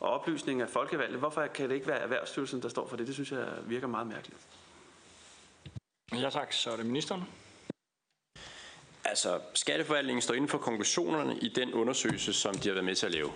og 0.00 0.10
oplysning 0.10 0.62
af 0.62 0.68
folkevalgte? 0.68 1.18
Hvorfor 1.18 1.46
kan 1.46 1.68
det 1.68 1.74
ikke 1.74 1.86
være 1.86 1.98
Erhvervsstyrelsen, 1.98 2.62
der 2.62 2.68
står 2.68 2.88
for 2.88 2.96
det? 2.96 3.06
Det 3.06 3.14
synes 3.14 3.32
jeg 3.32 3.46
virker 3.66 3.86
meget 3.86 4.06
mærkeligt. 4.06 4.40
Ja 6.12 6.30
tak, 6.30 6.52
så 6.52 6.70
er 6.70 6.76
det 6.76 6.86
ministeren. 6.86 7.24
Altså, 9.04 9.40
Skatteforvaltningen 9.54 10.22
står 10.22 10.34
inden 10.34 10.48
for 10.48 10.58
konklusionerne 10.58 11.38
i 11.38 11.48
den 11.48 11.74
undersøgelse, 11.74 12.32
som 12.32 12.54
de 12.54 12.68
har 12.68 12.74
været 12.74 12.84
med 12.84 12.94
til 12.94 13.06
at 13.06 13.12
lave. 13.12 13.30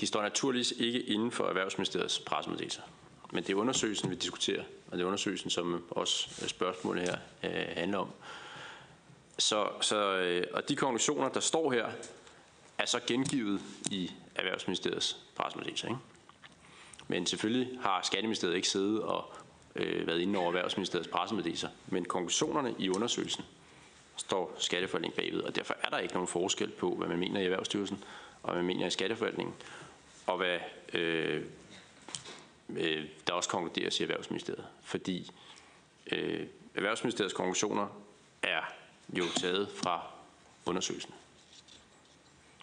De 0.00 0.06
står 0.06 0.22
naturligvis 0.22 0.74
ikke 0.78 1.00
inden 1.00 1.32
for 1.32 1.44
Erhvervsministeriets 1.44 2.18
pressemeddelelse. 2.18 2.82
Men 3.32 3.44
det 3.44 3.50
er 3.52 3.56
undersøgelsen, 3.56 4.10
vi 4.10 4.14
diskuterer, 4.14 4.64
og 4.90 4.98
det 4.98 5.02
er 5.02 5.06
undersøgelsen, 5.06 5.50
som 5.50 5.84
også 5.90 6.48
spørgsmålet 6.48 7.02
her 7.02 7.16
øh, 7.42 7.76
handler 7.76 7.98
om. 7.98 8.10
Så, 9.38 9.68
så, 9.80 10.16
øh, 10.16 10.46
og 10.52 10.68
de 10.68 10.76
konklusioner, 10.76 11.28
der 11.28 11.40
står 11.40 11.72
her, 11.72 11.86
er 12.78 12.86
så 12.86 13.00
gengivet 13.06 13.60
i 13.90 14.10
Erhvervsministeriets 14.34 15.16
pressemeddelelse. 15.36 15.86
Ikke? 15.86 15.98
Men 17.08 17.26
selvfølgelig 17.26 17.78
har 17.80 18.02
Skatteministeriet 18.02 18.56
ikke 18.56 18.68
siddet 18.68 19.02
og 19.02 19.34
øh, 19.76 20.06
været 20.06 20.20
inde 20.20 20.38
over 20.38 20.46
Erhvervsministeriets 20.46 21.08
pressemeddelelser. 21.08 21.68
Men 21.86 22.04
konklusionerne 22.04 22.74
i 22.78 22.88
undersøgelsen 22.88 23.44
står 24.16 24.56
Skatteforvaltningen 24.58 25.16
bagved, 25.16 25.40
og 25.40 25.56
derfor 25.56 25.74
er 25.82 25.88
der 25.88 25.98
ikke 25.98 26.14
nogen 26.14 26.28
forskel 26.28 26.70
på, 26.70 26.94
hvad 26.94 27.08
man 27.08 27.18
mener 27.18 27.40
i 27.40 27.44
Erhvervsstyrelsen, 27.44 28.04
og 28.42 28.52
hvad 28.52 28.62
man 28.62 28.66
mener 28.66 28.86
i 28.86 28.90
Skatteforvaltningen, 28.90 29.54
og 30.26 30.36
hvad 30.36 30.58
øh, 30.92 31.44
øh, 32.76 33.04
der 33.26 33.32
også 33.32 33.48
konkluderes 33.48 34.00
i 34.00 34.02
Erhvervsministeriet. 34.02 34.64
Fordi 34.82 35.30
øh, 36.12 36.46
Erhvervsministeriets 36.74 37.34
konklusioner 37.34 37.86
er 38.42 38.62
jo 39.12 39.24
taget 39.36 39.68
fra 39.74 40.06
undersøgelsen. 40.66 41.14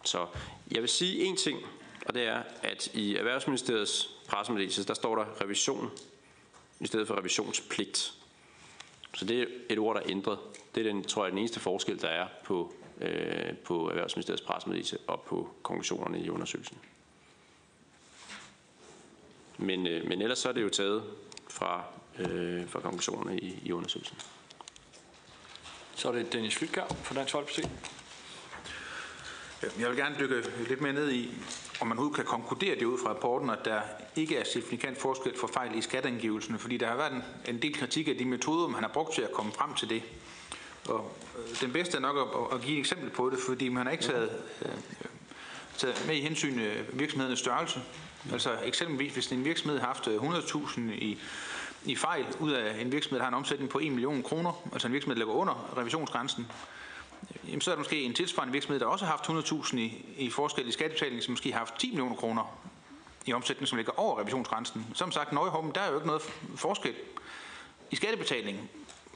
Så 0.04 0.28
jeg 0.72 0.82
vil 0.82 0.90
sige 0.90 1.24
en 1.24 1.38
ting, 1.38 1.60
og 2.06 2.14
det 2.14 2.24
er, 2.24 2.44
at 2.64 2.88
i 2.94 3.16
Erhvervsministeriets 3.16 4.10
pressemeddelelse, 4.28 4.88
der 4.88 4.94
står 4.94 5.16
der 5.16 5.42
revision 5.42 5.92
i 6.80 6.88
stedet 6.88 7.08
for 7.08 7.18
revisionspligt. 7.18 8.14
Så 9.14 9.26
det 9.26 9.42
er 9.42 9.46
et 9.70 9.80
ord, 9.80 9.96
der 9.96 10.02
er 10.02 10.10
ændret. 10.10 10.40
Det 10.76 10.88
er 10.88 10.92
den, 10.92 11.04
tror 11.04 11.26
jeg, 11.26 11.32
den 11.32 11.40
eneste 11.40 11.60
forskel, 11.60 12.02
der 12.02 12.08
er 12.08 12.28
på, 12.44 12.74
øh, 13.02 13.58
på 13.58 13.90
Erhvervsministeriets 13.90 14.44
pressemeddelelse 14.44 14.98
og 15.08 15.22
på 15.22 15.50
konklusionerne 15.64 16.22
i 16.22 16.30
undersøgelsen. 16.30 16.78
Men, 19.58 19.88
øh, 19.88 20.08
men 20.08 20.22
ellers 20.22 20.40
så 20.40 20.50
er 20.50 20.54
det 20.54 20.62
jo 20.62 20.70
taget 20.70 21.04
fra, 21.48 21.84
øh, 22.20 22.68
fra 22.68 22.80
konklusionerne 22.80 23.40
i, 23.40 23.60
i 23.66 23.72
undersøgelsen. 23.72 24.18
Så 25.96 26.08
er 26.08 26.12
det 26.12 26.34
Dennis 26.34 26.56
Flytkær 26.56 26.86
fra 27.04 27.16
Dansk 27.16 27.32
Folkeparti. 27.32 27.62
Jeg 29.80 29.90
vil 29.90 29.98
gerne 29.98 30.16
dykke 30.20 30.44
lidt 30.68 30.82
mere 30.82 30.94
ned 30.94 31.12
i, 31.12 31.34
om 31.82 31.88
man 31.88 31.98
overhovedet 31.98 32.16
kan 32.16 32.26
konkludere 32.26 32.76
det 32.76 32.86
ud 32.86 32.98
fra 33.04 33.10
rapporten, 33.10 33.50
at 33.50 33.66
der 33.66 33.82
ikke 34.16 34.38
er 34.38 34.44
signifikant 34.44 35.02
forskel 35.02 35.38
for 35.38 35.48
fejl 35.48 35.76
i 35.76 35.82
skatteangivelsen, 35.82 36.60
fordi 36.60 36.78
der 36.78 36.88
har 36.88 36.96
været 36.96 37.14
en, 37.14 37.24
en 37.48 37.62
del 37.62 37.74
kritik 37.74 38.08
af 38.08 38.16
de 38.16 38.26
metoder, 38.26 38.68
man 38.68 38.84
har 38.84 38.92
brugt 38.94 39.14
til 39.14 39.22
at 39.22 39.32
komme 39.32 39.52
frem 39.52 39.74
til 39.74 39.90
det. 39.90 40.04
Og 40.90 41.12
øh, 41.38 41.62
den 41.62 41.74
bedste 41.74 41.98
er 41.98 42.02
nok 42.02 42.18
at, 42.18 42.58
at 42.58 42.62
give 42.62 42.76
et 42.76 42.80
eksempel 42.80 43.10
på 43.10 43.30
det, 43.30 43.40
fordi 43.48 43.70
man 43.70 43.86
har 43.86 43.92
ikke 43.92 44.04
taget, 44.04 44.30
øh, 44.62 44.72
taget 45.78 46.04
med 46.08 46.16
i 46.16 46.22
hensyn 46.22 46.60
øh, 46.60 47.00
virksomhedens 47.00 47.40
størrelse. 47.40 47.82
Altså 48.32 48.50
eksempelvis, 48.64 49.14
hvis 49.14 49.32
en 49.32 49.46
virksomhed 49.46 49.80
har 49.80 49.88
haft 49.88 50.08
øh, 50.08 50.16
100.000 50.16 50.82
i, 50.82 51.18
i 51.86 51.96
fejl 51.96 52.26
ud 52.40 52.52
af 52.52 52.82
en 52.82 52.92
virksomhed, 52.92 53.20
der 53.20 53.24
har 53.24 53.32
en 53.32 53.38
omsætning 53.38 53.70
på 53.70 53.80
1 53.80 53.92
million 53.92 54.24
kroner, 54.24 54.70
altså 54.74 54.88
en 54.88 54.94
virksomhed, 54.94 55.16
der 55.16 55.20
ligger 55.20 55.34
under 55.34 55.74
revisionsgrænsen, 55.78 56.48
jamen 57.48 57.62
så 57.62 57.72
er 57.72 57.76
der 57.76 57.80
måske 57.80 58.02
en 58.02 58.14
tilsvarende 58.14 58.52
virksomhed, 58.52 58.80
der 58.80 58.86
også 58.86 59.06
har 59.06 59.12
haft 59.12 59.52
100.000 59.52 59.78
i, 59.78 60.06
i 60.18 60.30
forskel 60.30 60.68
i 60.68 60.72
skattebetaling, 60.72 61.24
som 61.24 61.32
måske 61.32 61.52
har 61.52 61.60
haft 61.60 61.80
10 61.80 61.90
millioner 61.90 62.16
kroner 62.16 62.60
i 63.26 63.34
omsætning, 63.34 63.68
som 63.68 63.76
ligger 63.76 64.00
over 64.00 64.20
revisionsgrænsen. 64.20 64.86
Som 64.94 65.12
sagt, 65.12 65.32
Nøjeholm, 65.32 65.72
der 65.72 65.82
er 65.82 65.90
jo 65.90 65.96
ikke 65.96 66.08
noget 66.08 66.22
forskel 66.56 66.96
i 67.92 67.96
skattebetaling. 67.96 68.70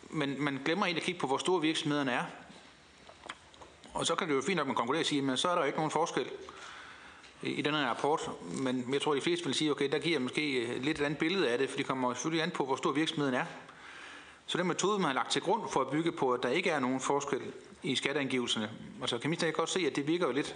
Men 0.09 0.35
man 0.41 0.61
glemmer 0.65 0.85
egentlig 0.85 1.01
at 1.01 1.05
kigge 1.05 1.19
på, 1.19 1.27
hvor 1.27 1.37
store 1.37 1.61
virksomhederne 1.61 2.11
er. 2.11 2.23
Og 3.93 4.05
så 4.05 4.15
kan 4.15 4.29
det 4.29 4.35
jo 4.35 4.41
fint 4.41 4.55
nok, 4.55 4.63
at 4.63 4.67
man 4.67 4.75
konkluderer 4.75 5.03
og 5.03 5.07
sige, 5.07 5.21
men 5.21 5.37
så 5.37 5.49
er 5.49 5.53
der 5.53 5.61
jo 5.61 5.65
ikke 5.65 5.77
nogen 5.77 5.91
forskel 5.91 6.25
i 7.43 7.61
den 7.61 7.73
her 7.73 7.85
rapport. 7.85 8.31
Men 8.41 8.93
jeg 8.93 9.01
tror, 9.01 9.11
at 9.11 9.15
de 9.15 9.21
fleste 9.21 9.45
vil 9.45 9.53
sige, 9.53 9.71
okay, 9.71 9.91
der 9.91 9.99
giver 9.99 10.19
måske 10.19 10.51
øh, 10.51 10.83
lidt 10.83 10.99
et 10.99 11.05
andet 11.05 11.19
billede 11.19 11.49
af 11.49 11.57
det, 11.57 11.69
for 11.69 11.77
det 11.77 11.85
kommer 11.85 12.13
selvfølgelig 12.13 12.43
an 12.43 12.51
på, 12.51 12.65
hvor 12.65 12.75
stor 12.75 12.91
virksomheden 12.91 13.35
er. 13.35 13.45
Så 14.45 14.57
den 14.57 14.67
metode, 14.67 14.99
man 14.99 15.07
har 15.07 15.13
lagt 15.13 15.31
til 15.31 15.41
grund 15.41 15.61
for 15.69 15.81
at 15.81 15.89
bygge 15.89 16.11
på, 16.11 16.33
at 16.33 16.43
der 16.43 16.49
ikke 16.49 16.69
er 16.69 16.79
nogen 16.79 16.99
forskel 16.99 17.41
i 17.83 17.95
skatteangivelserne, 17.95 18.69
altså 19.01 19.17
kan 19.17 19.29
ministeren 19.29 19.53
godt 19.53 19.69
se, 19.69 19.79
at 19.79 19.95
det 19.95 20.07
virker 20.07 20.25
jo 20.25 20.31
lidt, 20.31 20.55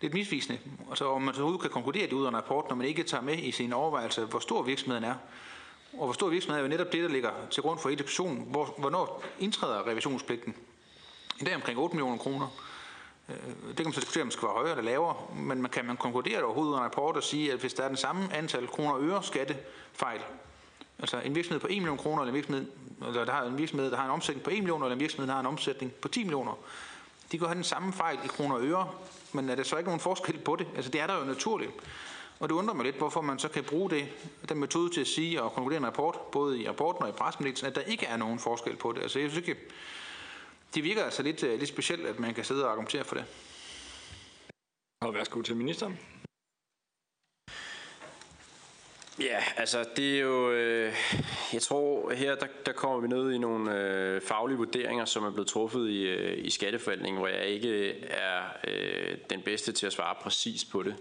lidt 0.00 0.14
misvisende. 0.14 0.58
Altså 0.90 1.08
om 1.08 1.22
man 1.22 1.34
så 1.34 1.58
kan 1.60 1.70
konkludere 1.70 2.06
det 2.06 2.12
ud 2.12 2.24
af 2.24 2.28
en 2.28 2.36
rapport, 2.36 2.68
når 2.68 2.76
man 2.76 2.86
ikke 2.86 3.02
tager 3.02 3.22
med 3.22 3.38
i 3.38 3.50
sin 3.50 3.72
overvejelse, 3.72 4.24
hvor 4.24 4.38
stor 4.38 4.62
virksomheden 4.62 5.04
er. 5.04 5.14
Og 5.92 6.04
hvor 6.04 6.12
stor 6.12 6.28
virksomhed 6.28 6.58
er 6.58 6.62
jo 6.62 6.68
netop 6.68 6.92
det, 6.92 7.02
der 7.02 7.08
ligger 7.08 7.30
til 7.50 7.62
grund 7.62 7.78
for 7.78 7.90
education. 7.90 8.44
Hvor, 8.50 8.74
hvornår 8.78 9.24
indtræder 9.38 9.86
revisionspligten? 9.86 10.54
I 11.40 11.44
dag 11.44 11.54
omkring 11.54 11.78
8 11.78 11.96
millioner 11.96 12.18
kroner. 12.18 12.48
Øh, 13.28 13.36
det 13.68 13.76
kan 13.76 13.84
man 13.84 13.92
så 13.92 14.00
diskutere, 14.00 14.22
om 14.22 14.28
det 14.28 14.32
skal 14.32 14.46
være 14.46 14.54
højere 14.54 14.70
eller 14.70 14.82
lavere, 14.82 15.16
men 15.36 15.62
man 15.62 15.70
kan 15.70 15.84
man 15.84 15.96
konkludere 15.96 16.36
det 16.36 16.44
overhovedet 16.44 16.72
i 16.72 16.76
en 16.76 16.84
rapport 16.84 17.16
og 17.16 17.22
sige, 17.22 17.52
at 17.52 17.58
hvis 17.58 17.74
der 17.74 17.82
er 17.82 17.88
den 17.88 17.96
samme 17.96 18.34
antal 18.34 18.66
kroner 18.66 18.90
og 18.90 19.02
øre 19.02 19.22
skattefejl, 19.22 20.20
altså 20.98 21.20
en 21.20 21.34
virksomhed 21.34 21.60
på 21.60 21.66
1 21.70 21.76
million 21.76 21.98
kroner, 21.98 22.22
eller 22.22 22.32
en 22.32 22.36
virksomhed 22.36 22.66
eller 23.06 23.24
der 23.24 23.32
har 23.32 23.44
en 23.44 23.58
virksomhed, 23.58 23.90
der 23.90 23.96
har 23.96 24.04
en 24.04 24.10
omsætning 24.10 24.44
på 24.44 24.50
1 24.50 24.56
million, 24.56 24.82
eller 24.82 24.94
en 24.94 25.00
virksomhed, 25.00 25.26
der 25.26 25.32
har 25.32 25.40
en 25.40 25.46
omsætning 25.46 25.92
på 25.92 26.08
10 26.08 26.22
millioner. 26.22 26.58
De 27.32 27.38
kan 27.38 27.46
have 27.46 27.54
den 27.54 27.64
samme 27.64 27.92
fejl 27.92 28.18
i 28.24 28.26
kroner 28.26 28.54
og 28.54 28.62
øre, 28.64 28.90
men 29.32 29.48
er 29.48 29.54
der 29.54 29.62
så 29.62 29.76
ikke 29.76 29.88
nogen 29.88 30.00
forskel 30.00 30.38
på 30.38 30.56
det? 30.56 30.66
Altså 30.76 30.90
det 30.90 31.00
er 31.00 31.06
der 31.06 31.18
jo 31.18 31.24
naturligt. 31.24 31.72
Og 32.40 32.48
det 32.48 32.54
undrer 32.54 32.74
mig 32.74 32.84
lidt, 32.84 32.96
hvorfor 32.96 33.20
man 33.20 33.38
så 33.38 33.48
kan 33.48 33.64
bruge 33.64 33.90
det, 33.90 34.08
den 34.48 34.58
metode 34.58 34.94
til 34.94 35.00
at 35.00 35.06
sige 35.06 35.42
og 35.42 35.52
konkludere 35.52 35.78
en 35.78 35.86
rapport, 35.86 36.20
både 36.32 36.60
i 36.62 36.68
rapporten 36.68 37.02
og 37.02 37.08
i 37.08 37.12
pressemeddelelsen, 37.12 37.66
at 37.66 37.74
der 37.74 37.80
ikke 37.80 38.06
er 38.06 38.16
nogen 38.16 38.38
forskel 38.38 38.76
på 38.76 38.92
det. 38.92 39.02
Altså 39.02 39.18
jeg 39.18 39.30
synes 39.30 39.48
ikke, 39.48 39.60
det 40.74 40.84
virker 40.84 41.04
altså 41.04 41.22
lidt, 41.22 41.42
øh, 41.42 41.58
lidt 41.58 41.68
specielt, 41.68 42.06
at 42.06 42.20
man 42.20 42.34
kan 42.34 42.44
sidde 42.44 42.64
og 42.64 42.70
argumentere 42.70 43.04
for 43.04 43.14
det. 43.14 43.24
Og 45.00 45.14
værsgo 45.14 45.42
til 45.42 45.56
ministeren. 45.56 45.98
Ja, 49.20 49.38
altså 49.56 49.84
det 49.96 50.16
er 50.16 50.20
jo, 50.20 50.50
øh, 50.50 50.94
jeg 51.52 51.62
tror 51.62 52.12
her, 52.12 52.34
der, 52.34 52.46
der 52.66 52.72
kommer 52.72 53.00
vi 53.00 53.08
ned 53.08 53.32
i 53.32 53.38
nogle 53.38 53.78
øh, 53.78 54.20
faglige 54.20 54.58
vurderinger, 54.58 55.04
som 55.04 55.24
er 55.24 55.30
blevet 55.30 55.48
truffet 55.48 55.88
i, 55.88 56.02
øh, 56.02 56.44
i 56.44 56.50
skatteforvaltningen, 56.50 57.18
hvor 57.18 57.28
jeg 57.28 57.46
ikke 57.46 58.04
er 58.04 58.42
øh, 58.68 59.16
den 59.30 59.42
bedste 59.42 59.72
til 59.72 59.86
at 59.86 59.92
svare 59.92 60.14
præcis 60.22 60.64
på 60.64 60.82
det. 60.82 60.94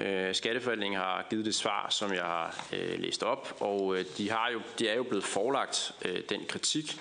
Øh, 0.00 0.34
skatteforvaltningen 0.34 1.00
har 1.00 1.26
givet 1.30 1.44
det 1.44 1.54
svar, 1.54 1.86
som 1.90 2.12
jeg 2.12 2.22
har 2.22 2.66
øh, 2.72 3.00
læst 3.00 3.22
op, 3.22 3.56
og 3.60 3.96
øh, 3.98 4.04
de, 4.18 4.30
har 4.30 4.50
jo, 4.52 4.60
de 4.78 4.88
er 4.88 4.96
jo 4.96 5.02
blevet 5.02 5.24
forlagt 5.24 5.92
øh, 6.04 6.22
den 6.28 6.40
kritik, 6.48 7.00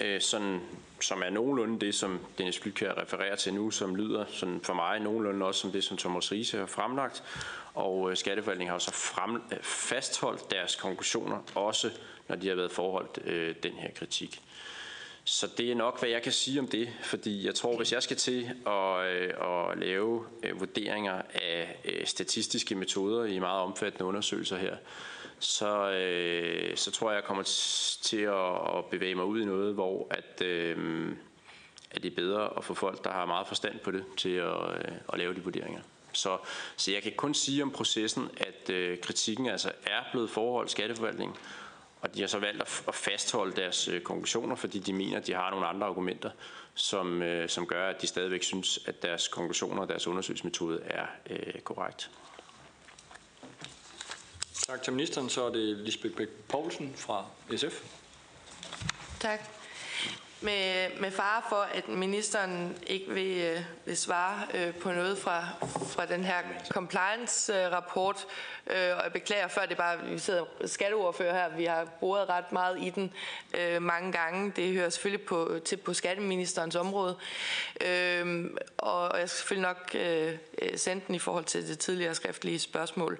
øh, 0.00 0.20
sådan, 0.20 0.60
som 1.00 1.22
er 1.22 1.30
nogenlunde 1.30 1.86
det, 1.86 1.94
som 1.94 2.20
Dennis 2.38 2.58
Flytkær 2.58 3.02
refererer 3.02 3.36
til 3.36 3.54
nu, 3.54 3.70
som 3.70 3.96
lyder 3.96 4.24
sådan 4.28 4.60
for 4.62 4.74
mig 4.74 5.00
nogenlunde 5.00 5.46
også 5.46 5.60
som 5.60 5.72
det, 5.72 5.84
som 5.84 5.96
Thomas 5.96 6.32
Riese 6.32 6.58
har 6.58 6.66
fremlagt. 6.66 7.22
Og 7.74 8.10
øh, 8.10 8.16
Skatteforvaltningen 8.16 8.72
har 8.72 8.78
så 8.78 8.92
frem, 8.92 9.34
øh, 9.34 9.62
fastholdt 9.62 10.50
deres 10.50 10.76
konklusioner, 10.76 11.38
også 11.54 11.90
når 12.28 12.36
de 12.36 12.48
har 12.48 12.54
været 12.54 12.72
forholdt 12.72 13.18
øh, 13.24 13.54
den 13.62 13.72
her 13.72 13.90
kritik. 13.94 14.40
Så 15.24 15.48
det 15.58 15.70
er 15.70 15.74
nok, 15.74 16.00
hvad 16.00 16.08
jeg 16.08 16.22
kan 16.22 16.32
sige 16.32 16.60
om 16.60 16.68
det, 16.68 16.88
fordi 17.02 17.46
jeg 17.46 17.54
tror, 17.54 17.76
hvis 17.76 17.92
jeg 17.92 18.02
skal 18.02 18.16
til 18.16 18.50
at, 18.66 19.06
øh, 19.06 19.30
at 19.40 19.78
lave 19.78 20.24
vurderinger 20.54 21.22
af 21.34 22.02
statistiske 22.04 22.74
metoder 22.74 23.24
i 23.24 23.38
meget 23.38 23.62
omfattende 23.62 24.04
undersøgelser 24.04 24.56
her, 24.56 24.76
så, 25.38 25.90
øh, 25.90 26.76
så 26.76 26.90
tror 26.90 27.10
jeg, 27.10 27.16
jeg 27.16 27.24
kommer 27.24 27.42
til 28.02 28.22
at, 28.22 28.76
at 28.78 28.84
bevæge 28.90 29.14
mig 29.14 29.24
ud 29.24 29.40
i 29.40 29.44
noget, 29.44 29.74
hvor 29.74 30.06
at, 30.10 30.42
øh, 30.42 31.08
at 31.90 32.02
det 32.02 32.10
er 32.10 32.16
bedre 32.16 32.56
at 32.56 32.64
få 32.64 32.74
folk, 32.74 33.04
der 33.04 33.10
har 33.10 33.26
meget 33.26 33.46
forstand 33.46 33.78
på 33.78 33.90
det, 33.90 34.04
til 34.16 34.34
at, 34.34 34.56
at 35.12 35.18
lave 35.18 35.34
de 35.34 35.44
vurderinger. 35.44 35.80
Så, 36.12 36.38
så 36.76 36.92
jeg 36.92 37.02
kan 37.02 37.12
kun 37.16 37.34
sige 37.34 37.62
om 37.62 37.70
processen, 37.70 38.30
at 38.36 38.70
øh, 38.70 38.98
kritikken 39.00 39.46
altså 39.46 39.72
er 39.86 40.00
blevet 40.12 40.30
forholdt 40.30 40.70
skatteforvaltningen, 40.70 41.36
og 42.00 42.14
de 42.14 42.20
har 42.20 42.26
så 42.26 42.38
valgt 42.38 42.62
at, 42.62 42.82
at 42.88 42.94
fastholde 42.94 43.56
deres 43.56 43.88
øh, 43.88 44.00
konklusioner, 44.00 44.54
fordi 44.54 44.78
de 44.78 44.92
mener, 44.92 45.16
at 45.16 45.26
de 45.26 45.34
har 45.34 45.50
nogle 45.50 45.66
andre 45.66 45.86
argumenter, 45.86 46.30
som, 46.74 47.22
øh, 47.22 47.48
som 47.48 47.66
gør, 47.66 47.88
at 47.88 48.02
de 48.02 48.06
stadigvæk 48.06 48.42
synes, 48.42 48.80
at 48.86 49.02
deres 49.02 49.28
konklusioner 49.28 49.82
og 49.82 49.88
deres 49.88 50.06
undersøgelsesmetode 50.06 50.80
er 50.84 51.06
øh, 51.30 51.60
korrekt. 51.60 52.10
Tak 54.66 54.82
til 54.82 54.92
ministeren. 54.92 55.28
Så 55.28 55.44
er 55.44 55.50
det 55.50 55.76
Lisbeth 55.76 56.16
Bæk 56.16 56.28
Poulsen 56.28 56.94
fra 56.96 57.26
SF. 57.56 57.82
Tak. 59.20 59.61
Med, 60.42 60.88
med 61.00 61.10
fare 61.10 61.42
for, 61.48 61.66
at 61.74 61.88
ministeren 61.88 62.76
ikke 62.86 63.12
vil, 63.14 63.38
øh, 63.38 63.60
vil 63.84 63.96
svare 63.96 64.46
øh, 64.54 64.74
på 64.74 64.92
noget 64.92 65.18
fra, 65.18 65.44
fra 65.86 66.06
den 66.06 66.24
her 66.24 66.36
compliance-rapport, 66.70 68.26
øh, 68.66 68.96
og 68.96 69.04
jeg 69.04 69.12
beklager 69.12 69.48
før, 69.48 69.62
det 69.62 69.72
er 69.72 69.76
bare, 69.76 69.98
vi 70.04 70.18
sidder 70.18 70.44
skatteordfører 70.66 71.34
her, 71.34 71.56
vi 71.56 71.64
har 71.64 71.84
boret 72.00 72.28
ret 72.28 72.52
meget 72.52 72.82
i 72.82 72.90
den 72.90 73.12
øh, 73.58 73.82
mange 73.82 74.12
gange. 74.12 74.52
Det 74.56 74.72
hører 74.72 74.90
selvfølgelig 74.90 75.26
på, 75.26 75.58
til 75.64 75.76
på 75.76 75.94
skatteministerens 75.94 76.76
område, 76.76 77.16
øh, 77.80 78.44
og 78.78 79.18
jeg 79.18 79.28
skal 79.28 79.38
selvfølgelig 79.38 79.68
nok 79.68 79.90
øh, 79.94 80.34
øh, 80.62 80.78
sende 80.78 81.02
den 81.06 81.14
i 81.14 81.18
forhold 81.18 81.44
til 81.44 81.68
det 81.68 81.78
tidligere 81.78 82.14
skriftlige 82.14 82.58
spørgsmål. 82.58 83.18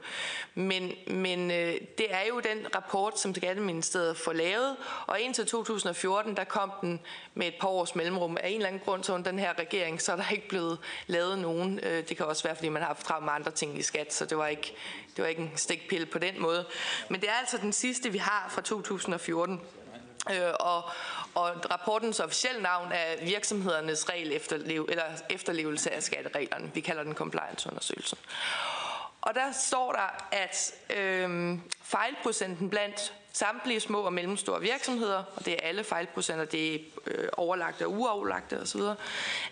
Men, 0.54 0.92
men 1.06 1.50
øh, 1.50 1.74
det 1.98 2.06
er 2.10 2.26
jo 2.28 2.40
den 2.40 2.74
rapport, 2.76 3.20
som 3.20 3.34
Skatteministeriet 3.34 4.16
får 4.16 4.32
lavet, 4.32 4.76
og 5.06 5.20
indtil 5.20 5.46
2014, 5.46 6.36
der 6.36 6.44
kom 6.44 6.72
den 6.80 7.00
med 7.34 7.46
et 7.46 7.54
par 7.60 7.68
års 7.68 7.94
mellemrum. 7.94 8.36
Af 8.40 8.48
en 8.48 8.54
eller 8.54 8.68
anden 8.68 8.82
grund, 8.84 9.04
så 9.04 9.14
under 9.14 9.30
den 9.30 9.38
her 9.38 9.58
regering, 9.58 10.02
så 10.02 10.12
er 10.12 10.16
der 10.16 10.30
ikke 10.30 10.48
blevet 10.48 10.78
lavet 11.06 11.38
nogen. 11.38 11.80
Øh, 11.82 12.08
det 12.08 12.16
kan 12.16 12.26
også 12.26 12.42
være, 12.42 12.56
fordi 12.56 12.68
man 12.68 12.82
har 12.82 12.86
haft 12.86 13.06
travlt 13.06 13.24
med 13.24 13.32
andre 13.32 13.50
ting 13.50 13.78
i 13.78 13.82
skat, 13.82 14.14
så 14.14 14.24
det 14.24 14.38
var 14.38 14.46
ikke, 14.46 14.74
det 15.16 15.22
var 15.22 15.28
ikke 15.28 15.42
en 15.42 15.52
stikpille 15.56 16.06
på 16.06 16.18
den 16.18 16.42
måde. 16.42 16.66
Men 17.08 17.20
det 17.20 17.28
er 17.28 17.34
altså 17.40 17.58
den 17.58 17.72
sidste, 17.72 18.12
vi 18.12 18.18
har 18.18 18.46
fra 18.50 18.62
2014. 18.62 19.60
Øh, 20.30 20.36
og, 20.60 20.84
og 21.34 21.50
rapportens 21.70 22.20
officielle 22.20 22.62
navn 22.62 22.92
er 22.92 23.24
virksomhedernes 23.24 24.08
regel 24.08 24.32
efterlev, 24.32 24.86
eller 24.90 25.04
efterlevelse 25.30 25.90
af 25.90 26.02
skattereglerne. 26.02 26.70
Vi 26.74 26.80
kalder 26.80 27.02
den 27.02 27.14
compliance-undersøgelsen. 27.14 28.18
Og 29.22 29.34
der 29.34 29.52
står 29.52 29.92
der, 29.92 30.26
at 30.32 30.74
øh, 30.96 31.58
fejlprocenten 31.82 32.70
blandt 32.70 33.14
samtlige 33.32 33.80
små 33.80 34.00
og 34.00 34.12
mellemstore 34.12 34.60
virksomheder, 34.60 35.24
og 35.36 35.44
det 35.44 35.52
er 35.52 35.68
alle 35.68 35.84
fejlprocenter, 35.84 36.44
det 36.44 36.74
er 36.74 36.78
øh, 37.06 37.28
overlagte 37.32 37.86
og 37.86 37.92
uoverlagte 37.92 38.60
osv., 38.60 38.80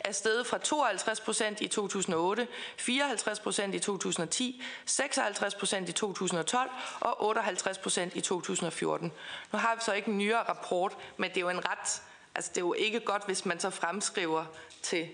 er 0.01 0.12
steget 0.12 0.47
fra 0.47 0.59
52 0.59 1.21
procent 1.21 1.61
i 1.61 1.68
2008, 1.68 2.49
54 2.77 3.41
procent 3.41 3.75
i 3.75 3.79
2010, 3.79 4.62
56 4.85 5.55
procent 5.55 5.89
i 5.89 5.93
2012 5.93 6.71
og 7.01 7.25
58 7.25 7.79
procent 7.79 8.16
i 8.16 8.21
2014. 8.21 9.12
Nu 9.53 9.59
har 9.59 9.75
vi 9.75 9.81
så 9.85 9.93
ikke 9.93 10.09
en 10.09 10.18
nyere 10.18 10.43
rapport, 10.43 10.97
men 11.16 11.31
det 11.31 11.37
er 11.37 11.41
jo 11.41 11.49
en 11.49 11.68
ret, 11.68 12.03
altså 12.35 12.51
det 12.51 12.57
er 12.57 12.64
jo 12.64 12.73
ikke 12.73 13.01
godt, 13.01 13.27
hvis 13.27 13.47
man 13.47 13.61
så 13.61 13.71
fremskriver 13.71 14.45
til 14.83 15.09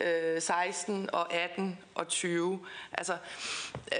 Øh, 0.00 0.42
16 0.42 1.10
og 1.12 1.32
18 1.32 1.78
og 1.94 2.08
20. 2.08 2.66
Altså, 2.92 3.16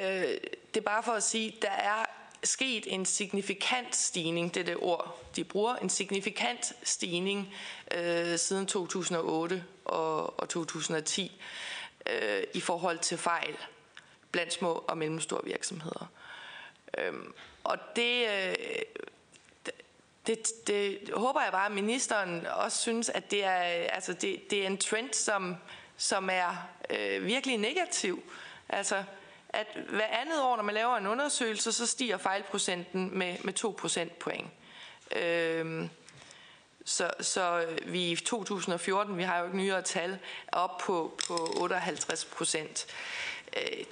øh, 0.00 0.38
det 0.74 0.76
er 0.76 0.80
bare 0.80 1.02
for 1.02 1.12
at 1.12 1.22
sige, 1.22 1.56
der 1.62 1.70
er 1.70 2.04
sket 2.44 2.84
en 2.86 3.06
signifikant 3.06 3.96
stigning, 3.96 4.54
det 4.54 4.60
er 4.60 4.64
det 4.64 4.76
ord, 4.80 5.20
de 5.36 5.44
bruger, 5.44 5.76
en 5.76 5.90
signifikant 5.90 6.72
stigning 6.82 7.54
øh, 7.94 8.38
siden 8.38 8.66
2008 8.66 9.64
og, 9.84 10.40
og 10.40 10.48
2010 10.48 11.42
øh, 12.06 12.42
i 12.54 12.60
forhold 12.60 12.98
til 12.98 13.18
fejl 13.18 13.56
blandt 14.30 14.52
små 14.52 14.72
og 14.72 14.98
mellemstore 14.98 15.44
virksomheder. 15.44 16.10
Øh, 16.98 17.12
og 17.64 17.78
det, 17.96 18.26
øh, 18.28 18.54
det, 20.26 20.66
det 20.66 21.10
håber 21.14 21.42
jeg 21.42 21.52
bare, 21.52 21.66
at 21.66 21.72
ministeren 21.72 22.46
også 22.46 22.78
synes, 22.78 23.08
at 23.08 23.30
det 23.30 23.44
er, 23.44 23.58
altså 23.92 24.12
det, 24.12 24.50
det 24.50 24.62
er 24.62 24.66
en 24.66 24.78
trend, 24.78 25.12
som, 25.12 25.56
som 26.00 26.30
er 26.32 26.68
øh, 26.90 27.26
virkelig 27.26 27.58
negativ. 27.58 28.22
Altså, 28.68 29.04
at 29.48 29.66
hver 29.88 30.06
andet 30.06 30.42
år, 30.42 30.56
når 30.56 30.62
man 30.62 30.74
laver 30.74 30.96
en 30.96 31.06
undersøgelse, 31.06 31.72
så 31.72 31.86
stiger 31.86 32.16
fejlprocenten 32.16 33.18
med, 33.18 33.36
med 33.44 33.52
2 33.52 33.76
procentpoint. 33.78 34.50
Øhm, 35.16 35.88
så, 36.84 37.10
så 37.20 37.66
vi 37.86 38.10
i 38.10 38.16
2014, 38.16 39.16
vi 39.16 39.22
har 39.22 39.38
jo 39.38 39.44
ikke 39.44 39.56
nyere 39.56 39.82
tal, 39.82 40.18
er 40.48 40.56
op 40.56 40.78
på, 40.78 41.18
på 41.26 41.54
58 41.56 42.24
procent. 42.24 42.86
Øh, 43.56 43.84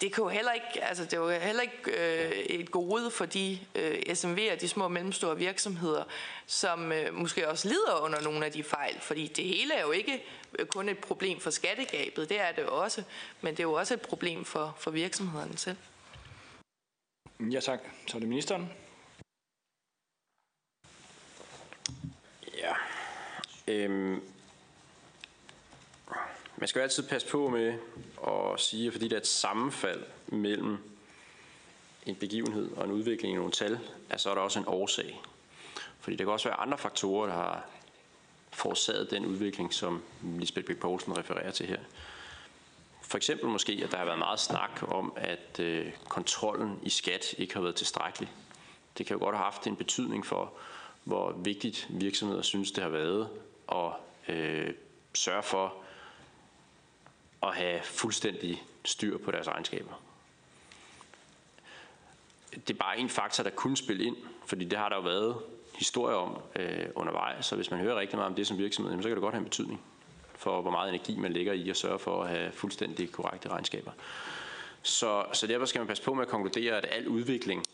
det 0.00 0.12
kan 0.12 0.24
jo 0.24 0.28
heller 0.28 0.52
ikke, 0.52 0.84
altså 0.84 1.04
det 1.04 1.12
er 1.12 1.16
jo 1.18 1.28
heller 1.28 1.62
ikke 1.62 1.90
øh, 1.90 2.30
et 2.30 2.70
gode 2.70 3.10
for 3.10 3.24
de 3.26 3.58
øh, 3.74 3.98
SMV'er, 4.08 4.54
de 4.54 4.68
små 4.68 4.84
og 4.84 4.92
mellemstore 4.92 5.36
virksomheder, 5.36 6.04
som 6.46 6.92
øh, 6.92 7.14
måske 7.14 7.48
også 7.48 7.68
lider 7.68 8.00
under 8.04 8.20
nogle 8.20 8.46
af 8.46 8.52
de 8.52 8.64
fejl, 8.64 9.00
fordi 9.00 9.26
det 9.26 9.44
hele 9.44 9.74
er 9.74 9.82
jo 9.82 9.90
ikke 9.90 10.24
kun 10.68 10.88
et 10.88 10.98
problem 10.98 11.40
for 11.40 11.50
skattegabet, 11.50 12.28
det 12.28 12.40
er 12.40 12.52
det 12.52 12.62
jo 12.62 12.76
også, 12.76 13.02
men 13.40 13.50
det 13.54 13.60
er 13.60 13.64
jo 13.64 13.72
også 13.72 13.94
et 13.94 14.00
problem 14.00 14.44
for, 14.44 14.76
for 14.78 14.90
virksomhederne 14.90 15.58
selv. 15.58 15.76
Ja 17.40 17.60
tak, 17.60 17.80
så 18.06 18.16
er 18.16 18.20
det 18.20 18.28
ministeren. 18.28 18.72
Ja, 22.58 22.74
øhm, 23.68 24.22
man 26.58 26.68
skal 26.68 26.78
jo 26.78 26.82
altid 26.82 27.02
passe 27.08 27.28
på 27.28 27.48
med 27.48 27.74
at 28.26 28.60
sige, 28.60 28.86
at 28.86 28.92
fordi 28.92 29.08
der 29.08 29.16
er 29.16 29.20
et 29.20 29.26
sammenfald 29.26 30.04
mellem 30.26 30.78
en 32.06 32.14
begivenhed 32.14 32.72
og 32.76 32.84
en 32.84 32.90
udvikling 32.90 33.34
i 33.34 33.36
nogle 33.36 33.52
tal, 33.52 33.78
at 34.10 34.20
så 34.20 34.30
er 34.30 34.34
der 34.34 34.42
også 34.42 34.58
en 34.58 34.64
årsag. 34.68 35.20
Fordi 36.00 36.16
der 36.16 36.24
kan 36.24 36.32
også 36.32 36.48
være 36.48 36.60
andre 36.60 36.78
faktorer, 36.78 37.26
der 37.26 37.34
har 37.34 37.64
forårsaget 38.52 39.10
den 39.10 39.26
udvikling, 39.26 39.74
som 39.74 40.02
Lisbeth 40.22 40.66
Bæk 40.66 40.76
Poulsen 40.76 41.18
refererer 41.18 41.50
til 41.50 41.66
her. 41.66 41.78
For 43.02 43.16
eksempel 43.16 43.48
måske, 43.48 43.80
at 43.84 43.90
der 43.90 43.96
har 43.96 44.04
været 44.04 44.18
meget 44.18 44.40
snak 44.40 44.82
om, 44.82 45.12
at 45.16 45.60
øh, 45.60 45.92
kontrollen 46.08 46.80
i 46.82 46.90
skat 46.90 47.34
ikke 47.38 47.54
har 47.54 47.60
været 47.60 47.74
tilstrækkelig. 47.74 48.30
Det 48.98 49.06
kan 49.06 49.16
jo 49.16 49.24
godt 49.24 49.36
have 49.36 49.44
haft 49.44 49.66
en 49.66 49.76
betydning 49.76 50.26
for, 50.26 50.52
hvor 51.04 51.32
vigtigt 51.32 51.86
virksomheder 51.90 52.42
synes, 52.42 52.72
det 52.72 52.82
har 52.82 52.90
været 52.90 53.28
at 53.72 53.92
øh, 54.34 54.74
sørge 55.14 55.42
for 55.42 55.74
at 57.42 57.54
have 57.54 57.82
fuldstændig 57.82 58.62
styr 58.84 59.18
på 59.18 59.30
deres 59.30 59.48
regnskaber. 59.48 59.92
Det 62.52 62.70
er 62.70 62.78
bare 62.78 62.98
en 62.98 63.08
faktor, 63.08 63.44
der 63.44 63.50
kunne 63.50 63.76
spille 63.76 64.04
ind, 64.04 64.16
fordi 64.46 64.64
det 64.64 64.78
har 64.78 64.88
der 64.88 64.96
jo 64.96 65.02
været 65.02 65.36
historier 65.78 66.16
om 66.16 66.38
øh, 66.56 66.86
undervejs, 66.94 67.46
så 67.46 67.56
hvis 67.56 67.70
man 67.70 67.80
hører 67.80 68.00
rigtig 68.00 68.16
meget 68.16 68.28
om 68.28 68.34
det 68.34 68.46
som 68.46 68.58
virksomhed, 68.58 69.02
så 69.02 69.08
kan 69.08 69.16
det 69.16 69.22
godt 69.22 69.34
have 69.34 69.38
en 69.40 69.44
betydning 69.44 69.80
for, 70.34 70.62
hvor 70.62 70.70
meget 70.70 70.88
energi 70.88 71.16
man 71.16 71.32
lægger 71.32 71.52
i 71.52 71.70
at 71.70 71.76
sørge 71.76 71.98
for 71.98 72.22
at 72.22 72.28
have 72.28 72.52
fuldstændig 72.52 73.12
korrekte 73.12 73.48
regnskaber. 73.48 73.92
Så, 74.82 75.24
så 75.32 75.46
derfor 75.46 75.66
skal 75.66 75.78
man 75.78 75.88
passe 75.88 76.02
på 76.02 76.14
med 76.14 76.22
at 76.22 76.28
konkludere, 76.28 76.76
at 76.76 76.86
al 76.90 77.08
udvikling 77.08 77.64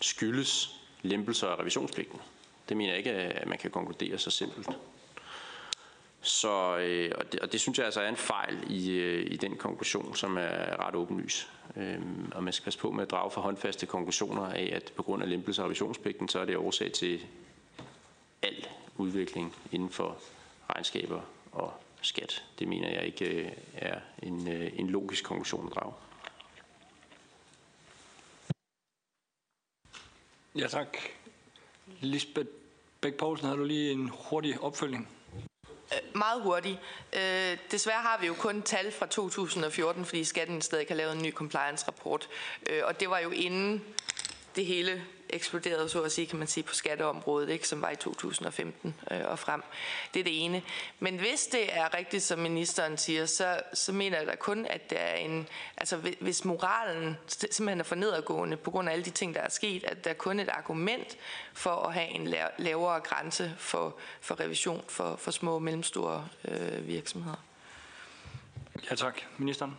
skyldes 0.00 0.80
lempelser 1.02 1.48
af 1.48 1.60
revisionspligten. 1.60 2.20
Det 2.68 2.76
mener 2.76 2.90
jeg 2.90 2.98
ikke, 2.98 3.10
at 3.10 3.48
man 3.48 3.58
kan 3.58 3.70
konkludere 3.70 4.18
så 4.18 4.30
simpelt. 4.30 4.68
Så, 6.22 6.78
øh, 6.78 7.12
og, 7.18 7.32
det, 7.32 7.40
og 7.40 7.52
det 7.52 7.60
synes 7.60 7.78
jeg 7.78 7.84
altså 7.86 8.00
er 8.00 8.08
en 8.08 8.16
fejl 8.16 8.70
i, 8.70 8.90
øh, 8.90 9.32
i 9.32 9.36
den 9.36 9.56
konklusion, 9.56 10.16
som 10.16 10.36
er 10.36 10.86
ret 10.86 10.94
åbenlys. 10.94 11.48
Øhm, 11.76 12.32
og 12.34 12.44
man 12.44 12.52
skal 12.52 12.64
passe 12.64 12.78
på 12.78 12.90
med 12.90 13.02
at 13.02 13.10
drage 13.10 13.30
for 13.30 13.40
håndfaste 13.40 13.86
konklusioner 13.86 14.42
af, 14.42 14.70
at 14.72 14.92
på 14.96 15.02
grund 15.02 15.22
af 15.22 15.28
lempelse 15.28 15.62
af 15.62 15.66
revisionspligten, 15.66 16.28
så 16.28 16.38
er 16.38 16.44
det 16.44 16.56
årsag 16.56 16.92
til 16.92 17.26
al 18.42 18.66
udvikling 18.96 19.56
inden 19.72 19.90
for 19.90 20.16
regnskaber 20.70 21.20
og 21.52 21.72
skat. 22.02 22.44
Det 22.58 22.68
mener 22.68 22.88
jeg 22.88 23.04
ikke 23.04 23.24
øh, 23.24 23.50
er 23.74 24.00
en, 24.22 24.48
øh, 24.48 24.72
en 24.78 24.90
logisk 24.90 25.24
konklusion 25.24 25.66
at 25.66 25.74
drage. 25.74 25.94
Ja 30.54 30.66
tak. 30.66 30.96
Lisbeth 32.00 32.48
Bæk 33.00 33.14
Poulsen, 33.14 33.48
har 33.48 33.56
du 33.56 33.64
lige 33.64 33.92
en 33.92 34.08
hurtig 34.08 34.60
opfølging? 34.60 35.08
Øh, 35.92 36.16
meget 36.16 36.42
hurtigt. 36.42 36.78
Øh, 37.12 37.58
desværre 37.70 38.02
har 38.02 38.18
vi 38.20 38.26
jo 38.26 38.34
kun 38.34 38.62
tal 38.62 38.92
fra 38.92 39.06
2014, 39.06 40.04
fordi 40.04 40.24
Skatteministeriet 40.24 40.64
stadig 40.64 40.86
har 40.88 40.94
lavet 40.94 41.16
en 41.16 41.22
ny 41.22 41.32
compliance-rapport. 41.32 42.28
Øh, 42.70 42.82
og 42.84 43.00
det 43.00 43.10
var 43.10 43.18
jo 43.18 43.30
inden 43.30 43.84
det 44.56 44.66
hele 44.66 45.04
eksploderede, 45.32 45.88
så 45.88 46.02
at 46.02 46.12
sige, 46.12 46.26
kan 46.26 46.38
man 46.38 46.48
sige, 46.48 46.64
på 46.64 46.74
skatteområdet, 46.74 47.48
ikke, 47.48 47.68
som 47.68 47.82
var 47.82 47.90
i 47.90 47.96
2015 47.96 48.94
øh, 49.10 49.20
og 49.24 49.38
frem. 49.38 49.62
Det 50.14 50.20
er 50.20 50.24
det 50.24 50.44
ene. 50.44 50.62
Men 50.98 51.18
hvis 51.18 51.46
det 51.46 51.76
er 51.76 51.94
rigtigt, 51.94 52.22
som 52.22 52.38
ministeren 52.38 52.98
siger, 52.98 53.26
så, 53.26 53.60
så 53.74 53.92
mener 53.92 54.18
jeg 54.18 54.26
da 54.26 54.36
kun, 54.36 54.66
at 54.66 54.90
det 54.90 55.00
er 55.00 55.14
en, 55.14 55.48
altså 55.76 55.96
hvis 56.20 56.44
moralen 56.44 57.16
simpelthen 57.26 57.80
er 57.80 57.84
for 57.84 57.94
nedadgående 57.94 58.56
på 58.56 58.70
grund 58.70 58.88
af 58.88 58.92
alle 58.92 59.04
de 59.04 59.10
ting, 59.10 59.34
der 59.34 59.40
er 59.40 59.48
sket, 59.48 59.84
at 59.84 60.04
der 60.04 60.10
er 60.10 60.30
et 60.30 60.48
argument 60.48 61.16
for 61.52 61.70
at 61.70 61.94
have 61.94 62.08
en 62.08 62.34
lavere 62.58 63.00
grænse 63.00 63.54
for, 63.58 63.96
for 64.20 64.40
revision 64.40 64.84
for, 64.88 65.16
for 65.16 65.30
små 65.30 65.54
og 65.54 65.62
mellemstore 65.62 66.28
øh, 66.48 66.86
virksomheder. 66.86 67.44
Ja 68.90 68.94
tak. 68.94 69.20
Ministeren. 69.38 69.76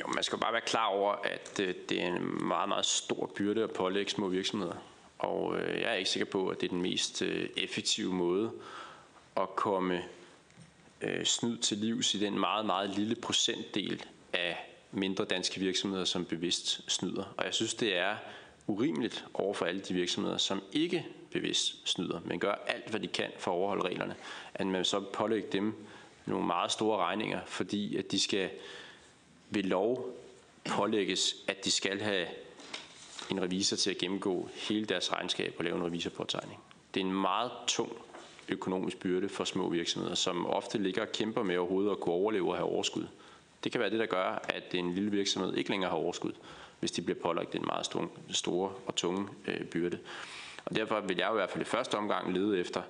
Jo, 0.00 0.06
man 0.14 0.24
skal 0.24 0.38
bare 0.38 0.52
være 0.52 0.62
klar 0.66 0.86
over, 0.86 1.12
at 1.12 1.60
øh, 1.62 1.74
det 1.88 2.02
er 2.02 2.06
en 2.06 2.46
meget, 2.46 2.68
meget 2.68 2.86
stor 2.86 3.30
byrde 3.36 3.62
at 3.62 3.70
pålægge 3.70 4.10
små 4.10 4.28
virksomheder. 4.28 4.74
Og 5.18 5.58
øh, 5.58 5.80
jeg 5.80 5.90
er 5.90 5.94
ikke 5.94 6.10
sikker 6.10 6.26
på, 6.26 6.48
at 6.48 6.60
det 6.60 6.66
er 6.66 6.70
den 6.70 6.82
mest 6.82 7.22
øh, 7.22 7.48
effektive 7.56 8.14
måde 8.14 8.52
at 9.36 9.56
komme 9.56 10.02
øh, 11.00 11.24
snyd 11.24 11.58
til 11.58 11.78
livs 11.78 12.14
i 12.14 12.18
den 12.18 12.38
meget, 12.38 12.66
meget 12.66 12.90
lille 12.90 13.14
procentdel 13.14 14.04
af 14.32 14.76
mindre 14.92 15.24
danske 15.24 15.60
virksomheder, 15.60 16.04
som 16.04 16.24
bevidst 16.24 16.90
snyder. 16.92 17.34
Og 17.36 17.44
jeg 17.44 17.54
synes, 17.54 17.74
det 17.74 17.96
er 17.96 18.16
urimeligt 18.66 19.24
over 19.34 19.54
for 19.54 19.66
alle 19.66 19.80
de 19.80 19.94
virksomheder, 19.94 20.36
som 20.36 20.62
ikke 20.72 21.06
bevidst 21.30 21.88
snyder, 21.88 22.20
men 22.24 22.40
gør 22.40 22.52
alt, 22.66 22.90
hvad 22.90 23.00
de 23.00 23.06
kan 23.06 23.30
for 23.38 23.50
at 23.50 23.54
overholde 23.54 23.84
reglerne, 23.84 24.14
at 24.54 24.66
man 24.66 24.84
så 24.84 25.00
pålægger 25.00 25.50
dem 25.50 25.74
nogle 26.26 26.46
meget 26.46 26.72
store 26.72 26.98
regninger, 26.98 27.40
fordi 27.46 27.96
at 27.96 28.12
de 28.12 28.20
skal 28.20 28.50
ved 29.50 29.62
lov 29.62 30.16
pålægges, 30.70 31.34
at 31.48 31.64
de 31.64 31.70
skal 31.70 32.00
have 32.00 32.26
en 33.30 33.42
revisor 33.42 33.76
til 33.76 33.90
at 33.90 33.98
gennemgå 33.98 34.48
hele 34.54 34.86
deres 34.86 35.12
regnskab 35.12 35.54
og 35.58 35.64
lave 35.64 35.76
en 35.76 35.84
revisorpåtegning. 35.84 36.60
Det 36.94 37.00
er 37.00 37.04
en 37.04 37.12
meget 37.12 37.50
tung 37.66 37.92
økonomisk 38.48 38.98
byrde 38.98 39.28
for 39.28 39.44
små 39.44 39.68
virksomheder, 39.68 40.14
som 40.14 40.46
ofte 40.46 40.78
ligger 40.78 41.02
og 41.02 41.12
kæmper 41.12 41.42
med 41.42 41.56
overhovedet 41.56 41.90
at 41.90 42.00
kunne 42.00 42.14
overleve 42.14 42.50
og 42.50 42.56
have 42.56 42.68
overskud. 42.68 43.06
Det 43.64 43.72
kan 43.72 43.80
være 43.80 43.90
det, 43.90 43.98
der 43.98 44.06
gør, 44.06 44.42
at 44.48 44.74
en 44.74 44.94
lille 44.94 45.10
virksomhed 45.10 45.54
ikke 45.54 45.70
længere 45.70 45.90
har 45.90 45.96
overskud, 45.96 46.32
hvis 46.80 46.92
de 46.92 47.02
bliver 47.02 47.20
pålagt 47.20 47.54
en 47.54 47.64
meget 47.66 47.86
store 48.30 48.72
og 48.86 48.96
tunge 48.96 49.28
øh, 49.46 49.64
byrde. 49.64 49.98
Og 50.64 50.76
derfor 50.76 51.00
vil 51.00 51.16
jeg 51.16 51.30
i 51.30 51.34
hvert 51.34 51.50
fald 51.50 51.62
i 51.62 51.64
første 51.64 51.94
omgang 51.94 52.32
lede 52.32 52.58
efter 52.58 52.82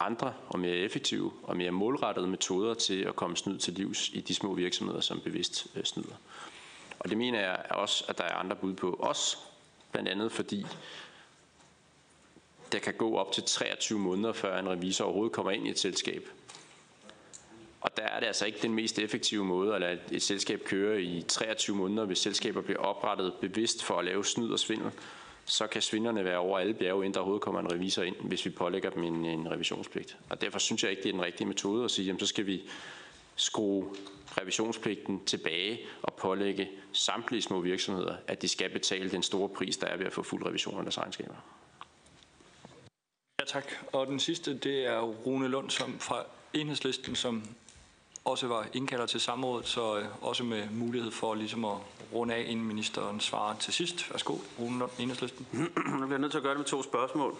andre 0.00 0.34
og 0.48 0.58
mere 0.58 0.76
effektive 0.76 1.32
og 1.42 1.56
mere 1.56 1.70
målrettede 1.70 2.26
metoder 2.26 2.74
til 2.74 3.02
at 3.02 3.16
komme 3.16 3.36
snyd 3.36 3.58
til 3.58 3.72
livs 3.72 4.08
i 4.08 4.20
de 4.20 4.34
små 4.34 4.54
virksomheder, 4.54 5.00
som 5.00 5.20
bevidst 5.20 5.66
øh, 5.74 5.84
snyder. 5.84 6.14
Og 6.98 7.08
det 7.08 7.18
mener 7.18 7.40
jeg 7.40 7.64
også, 7.70 8.04
at 8.08 8.18
der 8.18 8.24
er 8.24 8.34
andre 8.34 8.56
bud 8.56 8.74
på. 8.74 8.92
Også 8.92 9.36
blandt 9.92 10.08
andet 10.08 10.32
fordi 10.32 10.66
der 12.72 12.78
kan 12.78 12.94
gå 12.94 13.16
op 13.16 13.32
til 13.32 13.42
23 13.42 13.98
måneder, 13.98 14.32
før 14.32 14.58
en 14.58 14.68
revisor 14.68 15.04
overhovedet 15.04 15.32
kommer 15.32 15.52
ind 15.52 15.66
i 15.66 15.70
et 15.70 15.78
selskab. 15.78 16.28
Og 17.80 17.96
der 17.96 18.02
er 18.02 18.20
det 18.20 18.26
altså 18.26 18.46
ikke 18.46 18.58
den 18.62 18.74
mest 18.74 18.98
effektive 18.98 19.44
måde 19.44 19.74
at 19.74 19.80
lade 19.80 19.98
et 20.10 20.22
selskab 20.22 20.64
køre 20.64 21.02
i 21.02 21.22
23 21.22 21.76
måneder, 21.76 22.04
hvis 22.04 22.18
selskaber 22.18 22.60
bliver 22.60 22.80
oprettet 22.80 23.32
bevidst 23.40 23.84
for 23.84 23.98
at 23.98 24.04
lave 24.04 24.24
snyd 24.24 24.50
og 24.50 24.58
svindel. 24.58 24.90
Så 25.48 25.66
kan 25.66 25.82
svindlerne 25.82 26.24
være 26.24 26.38
over 26.38 26.58
alle 26.58 26.74
bjerge, 26.74 27.04
inden 27.04 27.14
der 27.14 27.20
overhovedet 27.20 27.42
kommer 27.42 27.60
en 27.60 27.72
revisor 27.72 28.02
ind, 28.02 28.16
hvis 28.20 28.44
vi 28.44 28.50
pålægger 28.50 28.90
dem 28.90 29.02
en, 29.04 29.24
en 29.24 29.50
revisionspligt. 29.50 30.16
Og 30.28 30.40
derfor 30.40 30.58
synes 30.58 30.82
jeg 30.82 30.90
ikke, 30.90 31.02
det 31.02 31.08
er 31.08 31.12
den 31.12 31.22
rigtige 31.22 31.48
metode 31.48 31.84
at 31.84 31.90
sige, 31.90 32.06
jamen 32.06 32.20
så 32.20 32.26
skal 32.26 32.46
vi 32.46 32.62
skrue 33.36 33.88
revisionspligten 34.40 35.24
tilbage 35.24 35.80
og 36.02 36.12
pålægge 36.12 36.70
samtlige 36.92 37.42
små 37.42 37.60
virksomheder, 37.60 38.16
at 38.26 38.42
de 38.42 38.48
skal 38.48 38.70
betale 38.70 39.10
den 39.10 39.22
store 39.22 39.48
pris, 39.48 39.76
der 39.76 39.86
er 39.86 39.96
ved 39.96 40.06
at 40.06 40.12
få 40.12 40.22
fuld 40.22 40.46
revision 40.46 40.78
af 40.78 40.82
deres 40.82 40.98
regnskaber. 40.98 41.34
Ja, 43.40 43.44
tak. 43.46 43.72
Og 43.92 44.06
den 44.06 44.20
sidste, 44.20 44.58
det 44.58 44.86
er 44.86 45.00
Rune 45.00 45.48
Lund 45.48 45.70
som 45.70 45.98
fra 45.98 46.24
Enhedslisten, 46.54 47.16
som 47.16 47.42
også 48.28 48.46
var 48.46 48.66
indkalder 48.72 49.06
til 49.06 49.20
samrådet, 49.20 49.68
så 49.68 49.98
øh, 49.98 50.04
også 50.20 50.44
med 50.44 50.68
mulighed 50.70 51.10
for 51.10 51.34
ligesom 51.34 51.64
at 51.64 51.76
runde 52.12 52.34
af, 52.34 52.44
inden 52.48 52.66
ministeren 52.66 53.20
svarer 53.20 53.56
til 53.56 53.72
sidst. 53.72 54.10
Værsgo, 54.10 54.36
Rune 54.60 54.78
Lund, 54.78 54.90
Enhedslisten. 54.98 55.46
Nu 56.00 56.06
bliver 56.06 56.18
nødt 56.18 56.30
til 56.30 56.38
at 56.38 56.42
gøre 56.42 56.52
det 56.52 56.58
med 56.58 56.66
to 56.66 56.82
spørgsmål. 56.82 57.36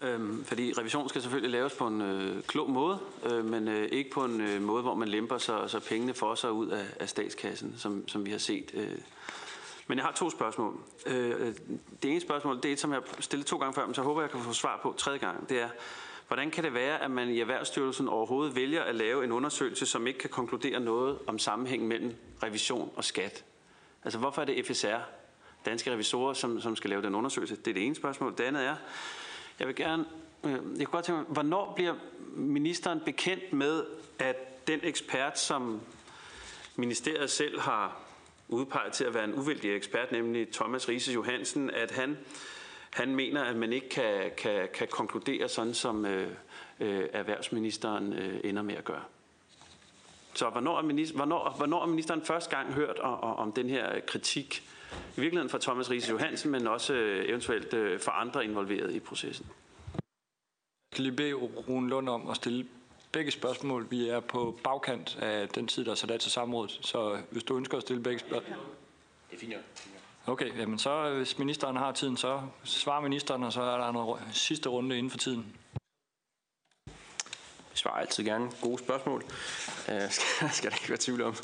Øhm, 0.00 0.44
fordi 0.44 0.72
revision 0.78 1.08
skal 1.08 1.22
selvfølgelig 1.22 1.50
laves 1.50 1.72
på 1.72 1.86
en 1.86 2.00
øh, 2.00 2.42
klog 2.42 2.70
måde, 2.70 2.98
øh, 3.30 3.44
men 3.44 3.68
øh, 3.68 3.88
ikke 3.92 4.10
på 4.10 4.24
en 4.24 4.40
øh, 4.40 4.62
måde, 4.62 4.82
hvor 4.82 4.94
man 4.94 5.08
lemper 5.08 5.38
så, 5.38 5.68
så 5.68 5.80
pengene 5.80 6.14
får 6.14 6.34
sig 6.34 6.52
ud 6.52 6.68
af, 6.68 6.84
af 7.00 7.08
statskassen, 7.08 7.74
som, 7.78 8.08
som 8.08 8.26
vi 8.26 8.30
har 8.30 8.38
set. 8.38 8.70
Øh. 8.74 8.98
Men 9.86 9.98
jeg 9.98 10.04
har 10.04 10.12
to 10.12 10.30
spørgsmål. 10.30 10.74
Øh, 11.06 11.30
øh, 11.30 11.54
det 12.02 12.10
ene 12.10 12.20
spørgsmål, 12.20 12.56
det 12.56 12.64
er 12.64 12.72
et, 12.72 12.80
som 12.80 12.92
jeg 12.92 13.00
har 13.14 13.22
stillet 13.22 13.46
to 13.46 13.56
gange 13.56 13.74
før, 13.74 13.86
men 13.86 13.94
så 13.94 14.02
håber 14.02 14.20
jeg, 14.20 14.30
kan 14.30 14.40
få 14.40 14.52
svar 14.52 14.80
på 14.82 14.94
tredje 14.98 15.18
gang. 15.18 15.48
Det 15.48 15.60
er, 15.60 15.68
hvordan 16.26 16.50
kan 16.50 16.64
det 16.64 16.74
være, 16.74 17.02
at 17.02 17.10
man 17.10 17.28
i 17.28 17.40
Erhvervsstyrelsen 17.40 18.08
overhovedet 18.08 18.56
vælger 18.56 18.82
at 18.82 18.94
lave 18.94 19.24
en 19.24 19.32
undersøgelse, 19.32 19.86
som 19.86 20.06
ikke 20.06 20.18
kan 20.18 20.30
konkludere 20.30 20.80
noget 20.80 21.18
om 21.26 21.38
sammenhæng 21.38 21.88
mellem 21.88 22.14
revision 22.42 22.92
og 22.96 23.04
skat? 23.04 23.44
Altså 24.04 24.18
hvorfor 24.18 24.42
er 24.42 24.46
det 24.46 24.66
FSR, 24.66 24.96
danske 25.64 25.92
revisorer, 25.92 26.34
som, 26.34 26.60
som 26.60 26.76
skal 26.76 26.90
lave 26.90 27.02
den 27.02 27.14
undersøgelse? 27.14 27.56
Det 27.56 27.68
er 27.68 27.74
det 27.74 27.86
ene 27.86 27.94
spørgsmål. 27.94 28.34
Det 28.38 28.44
andet 28.44 28.64
er, 28.64 28.76
jeg 29.58 29.66
vil 29.66 29.76
gerne, 29.76 30.04
øh, 30.44 30.50
jeg 30.50 30.60
kunne 30.60 30.84
godt 30.86 31.04
tænke 31.04 31.18
mig, 31.18 31.26
hvornår 31.28 31.72
bliver 31.76 31.94
ministeren 32.34 33.00
bekendt 33.04 33.52
med, 33.52 33.84
at 34.18 34.66
den 34.66 34.80
ekspert, 34.82 35.38
som 35.38 35.80
ministeriet 36.76 37.30
selv 37.30 37.60
har 37.60 38.00
udpeget 38.48 38.92
til 38.92 39.04
at 39.04 39.14
være 39.14 39.24
en 39.24 39.34
uvildig 39.34 39.76
ekspert, 39.76 40.12
nemlig 40.12 40.52
Thomas 40.52 40.88
Riese 40.88 41.12
Johansen, 41.12 41.70
at 41.70 41.90
han, 41.90 42.18
han 42.96 43.14
mener, 43.14 43.44
at 43.44 43.56
man 43.56 43.72
ikke 43.72 43.88
kan, 43.88 44.30
kan, 44.36 44.68
kan 44.74 44.88
konkludere 44.90 45.48
sådan, 45.48 45.74
som 45.74 46.06
øh, 46.06 46.30
øh, 46.80 47.08
erhvervsministeren 47.12 48.12
øh, 48.12 48.40
ender 48.44 48.62
med 48.62 48.74
at 48.74 48.84
gøre. 48.84 49.02
Så 50.34 50.50
hvornår 50.50 50.78
er, 50.78 50.82
minister, 50.82 51.16
hvornår, 51.16 51.54
hvornår 51.56 51.82
er 51.82 51.86
ministeren 51.86 52.22
første 52.22 52.56
gang 52.56 52.72
hørt 52.72 52.98
om, 52.98 53.38
om 53.38 53.52
den 53.52 53.68
her 53.68 54.00
kritik 54.00 54.62
i 55.16 55.20
virkeligheden 55.20 55.50
for 55.50 55.58
Thomas 55.58 55.90
Riese 55.90 56.10
Johansen, 56.10 56.50
men 56.50 56.66
også 56.66 56.94
øh, 56.94 57.28
eventuelt 57.28 57.74
øh, 57.74 58.00
for 58.00 58.10
andre 58.10 58.44
involveret 58.44 58.94
i 58.94 59.00
processen. 59.00 59.46
Jeg 60.98 61.04
vil 61.04 61.12
bede 61.12 61.34
Rune 61.34 61.88
Lund 61.88 62.08
om 62.08 62.30
at 62.30 62.36
stille 62.36 62.66
begge 63.12 63.30
spørgsmål. 63.30 63.86
Vi 63.90 64.08
er 64.08 64.20
på 64.20 64.58
bagkant 64.64 65.18
af 65.20 65.48
den 65.48 65.66
tid, 65.68 65.84
der 65.84 65.90
er 65.90 65.94
sat 65.94 66.10
af 66.10 66.20
til 66.20 66.30
samrådet, 66.30 66.78
så 66.82 67.18
hvis 67.30 67.42
du 67.42 67.56
ønsker 67.56 67.76
at 67.76 67.82
stille 67.82 68.02
begge 68.02 68.18
spørgsmål. 68.18 68.58
Det 69.30 69.36
er 69.36 69.40
fint. 69.40 69.54
Okay, 70.26 70.58
jamen 70.58 70.78
så 70.78 71.14
hvis 71.14 71.38
ministeren 71.38 71.76
har 71.76 71.92
tiden, 71.92 72.16
så 72.16 72.40
svarer 72.64 73.00
ministeren, 73.00 73.42
og 73.42 73.52
så 73.52 73.62
er 73.62 73.78
der 73.78 74.16
en 74.16 74.32
sidste 74.32 74.68
runde 74.68 74.98
inden 74.98 75.10
for 75.10 75.18
tiden. 75.18 75.56
Jeg 77.70 77.78
svarer 77.78 77.94
altid 77.94 78.24
gerne 78.24 78.50
gode 78.60 78.78
spørgsmål. 78.78 79.24
Øh, 79.88 80.10
skal, 80.10 80.50
skal 80.52 80.70
der 80.70 80.76
ikke 80.76 80.88
være 80.88 80.98
tvivl 80.98 81.22
om. 81.22 81.36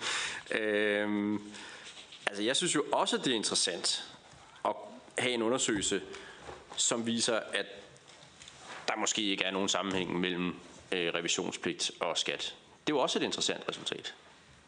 Øh, 0.50 1.38
Altså, 2.32 2.42
jeg 2.42 2.56
synes 2.56 2.74
jo 2.74 2.84
også, 2.92 3.16
det 3.16 3.26
er 3.26 3.34
interessant 3.34 4.04
at 4.64 4.72
have 5.18 5.34
en 5.34 5.42
undersøgelse, 5.42 6.02
som 6.76 7.06
viser, 7.06 7.40
at 7.52 7.66
der 8.88 8.96
måske 8.96 9.22
ikke 9.22 9.44
er 9.44 9.50
nogen 9.50 9.68
sammenhæng 9.68 10.20
mellem 10.20 10.54
øh, 10.92 11.14
revisionspligt 11.14 11.90
og 12.00 12.18
skat. 12.18 12.54
Det 12.86 12.92
er 12.92 12.96
jo 12.96 12.98
også 12.98 13.18
et 13.18 13.22
interessant 13.22 13.68
resultat. 13.68 14.14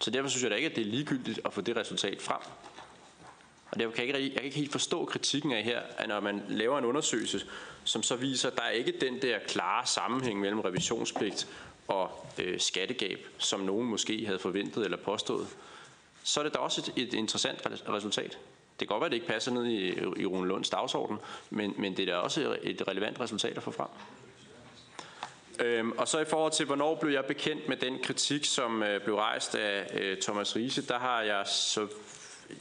Så 0.01 0.11
derfor 0.11 0.29
synes 0.29 0.43
jeg 0.43 0.51
da 0.51 0.57
ikke, 0.57 0.69
at 0.69 0.77
det 0.77 0.87
er 0.87 0.91
ligegyldigt 0.91 1.41
at 1.45 1.53
få 1.53 1.61
det 1.61 1.77
resultat 1.77 2.23
frem. 2.23 2.41
Og 3.75 3.81
derfor 3.81 3.95
kan 3.95 4.09
jeg 4.09 4.17
ikke, 4.17 4.29
jeg 4.29 4.37
kan 4.37 4.45
ikke 4.45 4.57
helt 4.57 4.73
forstå 4.73 5.05
kritikken 5.05 5.53
af 5.53 5.63
her, 5.63 5.81
at 5.99 6.09
når 6.09 6.21
man 6.21 6.43
laver 6.49 6.79
en 6.79 6.85
undersøgelse, 6.85 7.47
som 7.85 8.03
så 8.03 8.17
viser, 8.17 8.51
at 8.51 8.57
der 8.57 8.63
er 8.63 8.71
ikke 8.71 8.93
den 9.01 9.23
der 9.23 9.39
klare 9.39 9.87
sammenhæng 9.87 10.41
mellem 10.41 10.61
revisionspligt 10.61 11.49
og 11.89 12.27
øh, 12.39 12.61
skattegab, 12.61 13.27
som 13.39 13.61
nogen 13.61 13.89
måske 13.89 14.27
havde 14.27 14.39
forventet 14.39 14.85
eller 14.85 14.97
påstået, 14.97 15.47
så 16.23 16.41
er 16.41 16.45
det 16.45 16.55
da 16.55 16.59
også 16.59 16.93
et, 16.97 17.03
et 17.03 17.15
interessant 17.15 17.61
resultat. 17.89 18.39
Det 18.81 18.89
kan 18.89 18.95
godt 18.95 19.01
være, 19.01 19.07
at 19.07 19.11
det 19.11 19.17
ikke 19.17 19.27
passer 19.27 19.53
ned 19.53 19.65
i, 19.65 19.89
i 20.23 20.27
Rune 20.27 20.49
Lunds 20.49 20.71
dagsorden, 20.71 21.17
men, 21.51 21.75
men 21.79 21.97
det 21.97 22.09
er 22.09 22.13
da 22.13 22.19
også 22.19 22.57
et 22.63 22.89
relevant 22.89 23.21
resultat 23.21 23.57
at 23.57 23.63
få 23.63 23.71
frem. 23.71 23.89
Øhm, 25.61 25.93
og 25.93 26.09
så 26.09 26.19
i 26.19 26.25
forhold 26.25 26.53
til, 26.53 26.67
hvornår 26.67 26.95
blev 26.95 27.13
jeg 27.13 27.25
bekendt 27.25 27.69
med 27.69 27.77
den 27.77 27.99
kritik, 28.03 28.45
som 28.45 28.83
øh, 28.83 29.01
blev 29.01 29.17
rejst 29.17 29.55
af 29.55 30.01
øh, 30.01 30.17
Thomas 30.23 30.57
Riese, 30.57 30.87
der 30.87 30.99
har 30.99 31.23
jeg 31.23 31.47
så... 31.47 31.89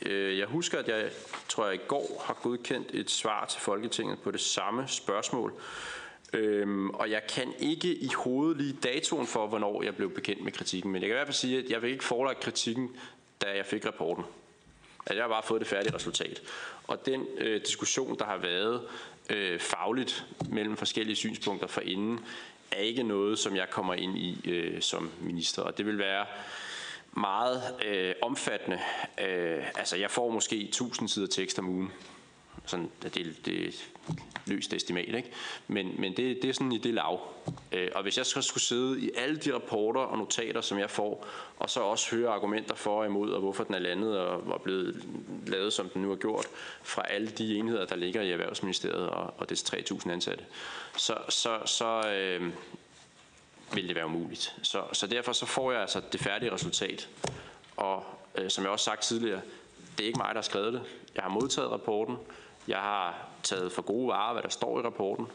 Øh, 0.02 0.38
jeg 0.38 0.48
husker, 0.48 0.80
at 0.80 0.88
jeg 0.88 1.10
tror 1.50 1.66
jeg 1.66 1.76
i 1.76 1.88
går 1.88 2.24
har 2.26 2.34
godkendt 2.34 2.88
et 2.94 3.12
svar 3.12 3.46
til 3.46 3.62
Folketinget 3.62 4.20
på 4.20 4.32
det 4.32 4.42
samme 4.42 4.88
spørgsmål. 4.88 5.54
Øhm, 6.34 6.90
og 6.90 7.12
jeg 7.12 7.22
kan 7.30 7.54
ikke 7.60 7.96
i 7.96 8.10
hovedet 8.16 8.58
lige 8.58 8.78
datoen 8.84 9.28
for, 9.28 9.48
hvornår 9.48 9.84
jeg 9.84 9.96
blev 9.96 10.14
bekendt 10.14 10.44
med 10.44 10.52
kritikken, 10.52 10.92
men 10.92 11.02
jeg 11.02 11.08
kan 11.08 11.16
i 11.16 11.18
hvert 11.18 11.28
fald 11.28 11.36
sige, 11.36 11.60
at 11.60 11.70
jeg 11.70 11.82
vil 11.82 11.92
ikke 11.92 12.04
forelagt 12.04 12.40
kritikken 12.40 12.96
da 13.42 13.56
jeg 13.56 13.66
fik 13.66 13.86
rapporten. 13.86 14.24
At 15.06 15.16
jeg 15.16 15.24
har 15.24 15.30
bare 15.30 15.44
fået 15.44 15.62
det 15.62 15.68
færdige 15.68 15.96
resultat. 15.96 16.42
Og 16.88 17.06
den 17.06 17.28
øh, 17.38 17.62
diskussion, 17.62 18.18
der 18.20 18.26
har 18.26 18.38
været 18.38 18.82
øh, 19.30 19.60
fagligt 19.60 20.26
mellem 20.50 20.78
forskellige 20.78 21.16
synspunkter 21.16 21.68
for 21.68 21.82
inden, 21.82 22.20
er 22.72 22.80
ikke 22.80 23.04
noget, 23.04 23.40
som 23.40 23.56
jeg 23.56 23.70
kommer 23.70 23.94
ind 23.94 24.18
i 24.18 24.50
øh, 24.50 24.82
som 24.82 25.12
minister. 25.22 25.62
Og 25.62 25.78
det 25.78 25.86
vil 25.86 25.98
være 25.98 26.26
meget 27.18 27.62
øh, 27.86 28.16
omfattende. 28.22 28.80
Øh, 29.22 29.64
altså, 29.76 29.98
jeg 29.98 30.12
får 30.12 30.30
måske 30.30 30.62
1000 30.62 31.10
sider 31.10 31.28
tekst 31.28 31.60
om 31.60 31.70
ugen. 31.70 31.92
Sådan, 32.66 32.92
det, 33.04 33.46
det 33.46 33.90
løst 34.46 34.74
estimat, 34.74 35.16
ikke? 35.16 35.32
Men, 35.68 36.02
men 36.02 36.18
det, 36.18 36.42
det 36.42 36.50
er 36.50 36.54
sådan 36.54 36.72
i 36.72 36.78
det 36.78 36.94
lav. 36.94 37.22
Øh, 37.72 37.90
og 37.96 38.04
hvis 38.04 38.18
jeg 38.18 38.26
så 38.26 38.42
skulle 38.42 38.64
sidde 38.64 39.02
i 39.02 39.12
alle 39.18 39.38
de 39.38 39.54
rapporter 39.54 40.02
og 40.02 40.18
notater, 40.18 40.62
som 40.62 40.80
jeg 40.80 40.90
får, 40.90 41.28
og 41.58 41.70
så 41.70 41.80
også 41.80 42.16
høre 42.16 42.30
argumenter 42.30 42.76
for 42.76 43.00
og 43.00 43.06
imod, 43.06 43.32
og 43.32 43.40
hvorfor 43.40 43.64
den 43.64 43.76
er 43.76 43.80
landet 43.80 44.20
og 44.20 44.48
var 44.48 44.58
blevet 44.58 45.06
lavet, 45.48 45.74
som 45.74 45.90
den 45.90 46.02
nu 46.02 46.12
er 46.12 46.16
gjort, 46.16 46.48
fra 46.84 47.04
alle 47.10 47.28
de 47.28 47.56
enheder, 47.56 47.86
der 47.86 47.96
ligger 47.96 48.22
i 48.22 48.32
Erhvervsministeriet 48.32 49.10
og, 49.10 49.34
og 49.38 49.50
dets 49.50 49.74
3.000 49.74 50.12
ansatte, 50.12 50.46
så, 50.98 51.18
så, 51.30 51.60
så 51.66 52.10
øh, 52.10 52.50
vil 53.74 53.88
det 53.88 53.96
være 53.96 54.06
umuligt. 54.06 54.56
Så, 54.62 54.84
så 54.94 55.08
derfor 55.08 55.32
så 55.32 55.46
får 55.46 55.72
jeg 55.72 55.82
altså 55.82 56.02
det 56.12 56.20
færdige 56.20 56.54
resultat. 56.54 57.10
Og 57.78 58.04
øh, 58.36 58.50
som 58.50 58.64
jeg 58.64 58.72
også 58.72 58.86
sagt 58.86 59.02
tidligere, 59.02 59.42
det 59.98 60.04
er 60.04 60.08
ikke 60.08 60.20
mig, 60.20 60.30
der 60.30 60.36
har 60.36 60.42
skrevet 60.42 60.74
det. 60.74 60.82
Jeg 61.16 61.24
har 61.24 61.30
modtaget 61.30 61.72
rapporten. 61.72 62.18
Jeg 62.68 62.78
har 62.78 63.28
taget 63.44 63.72
for 63.72 63.82
gode 63.82 64.08
varer, 64.08 64.34
hvad 64.34 64.44
der 64.44 64.50
står 64.50 64.80
i 64.80 64.82
rapporten. 64.82 65.28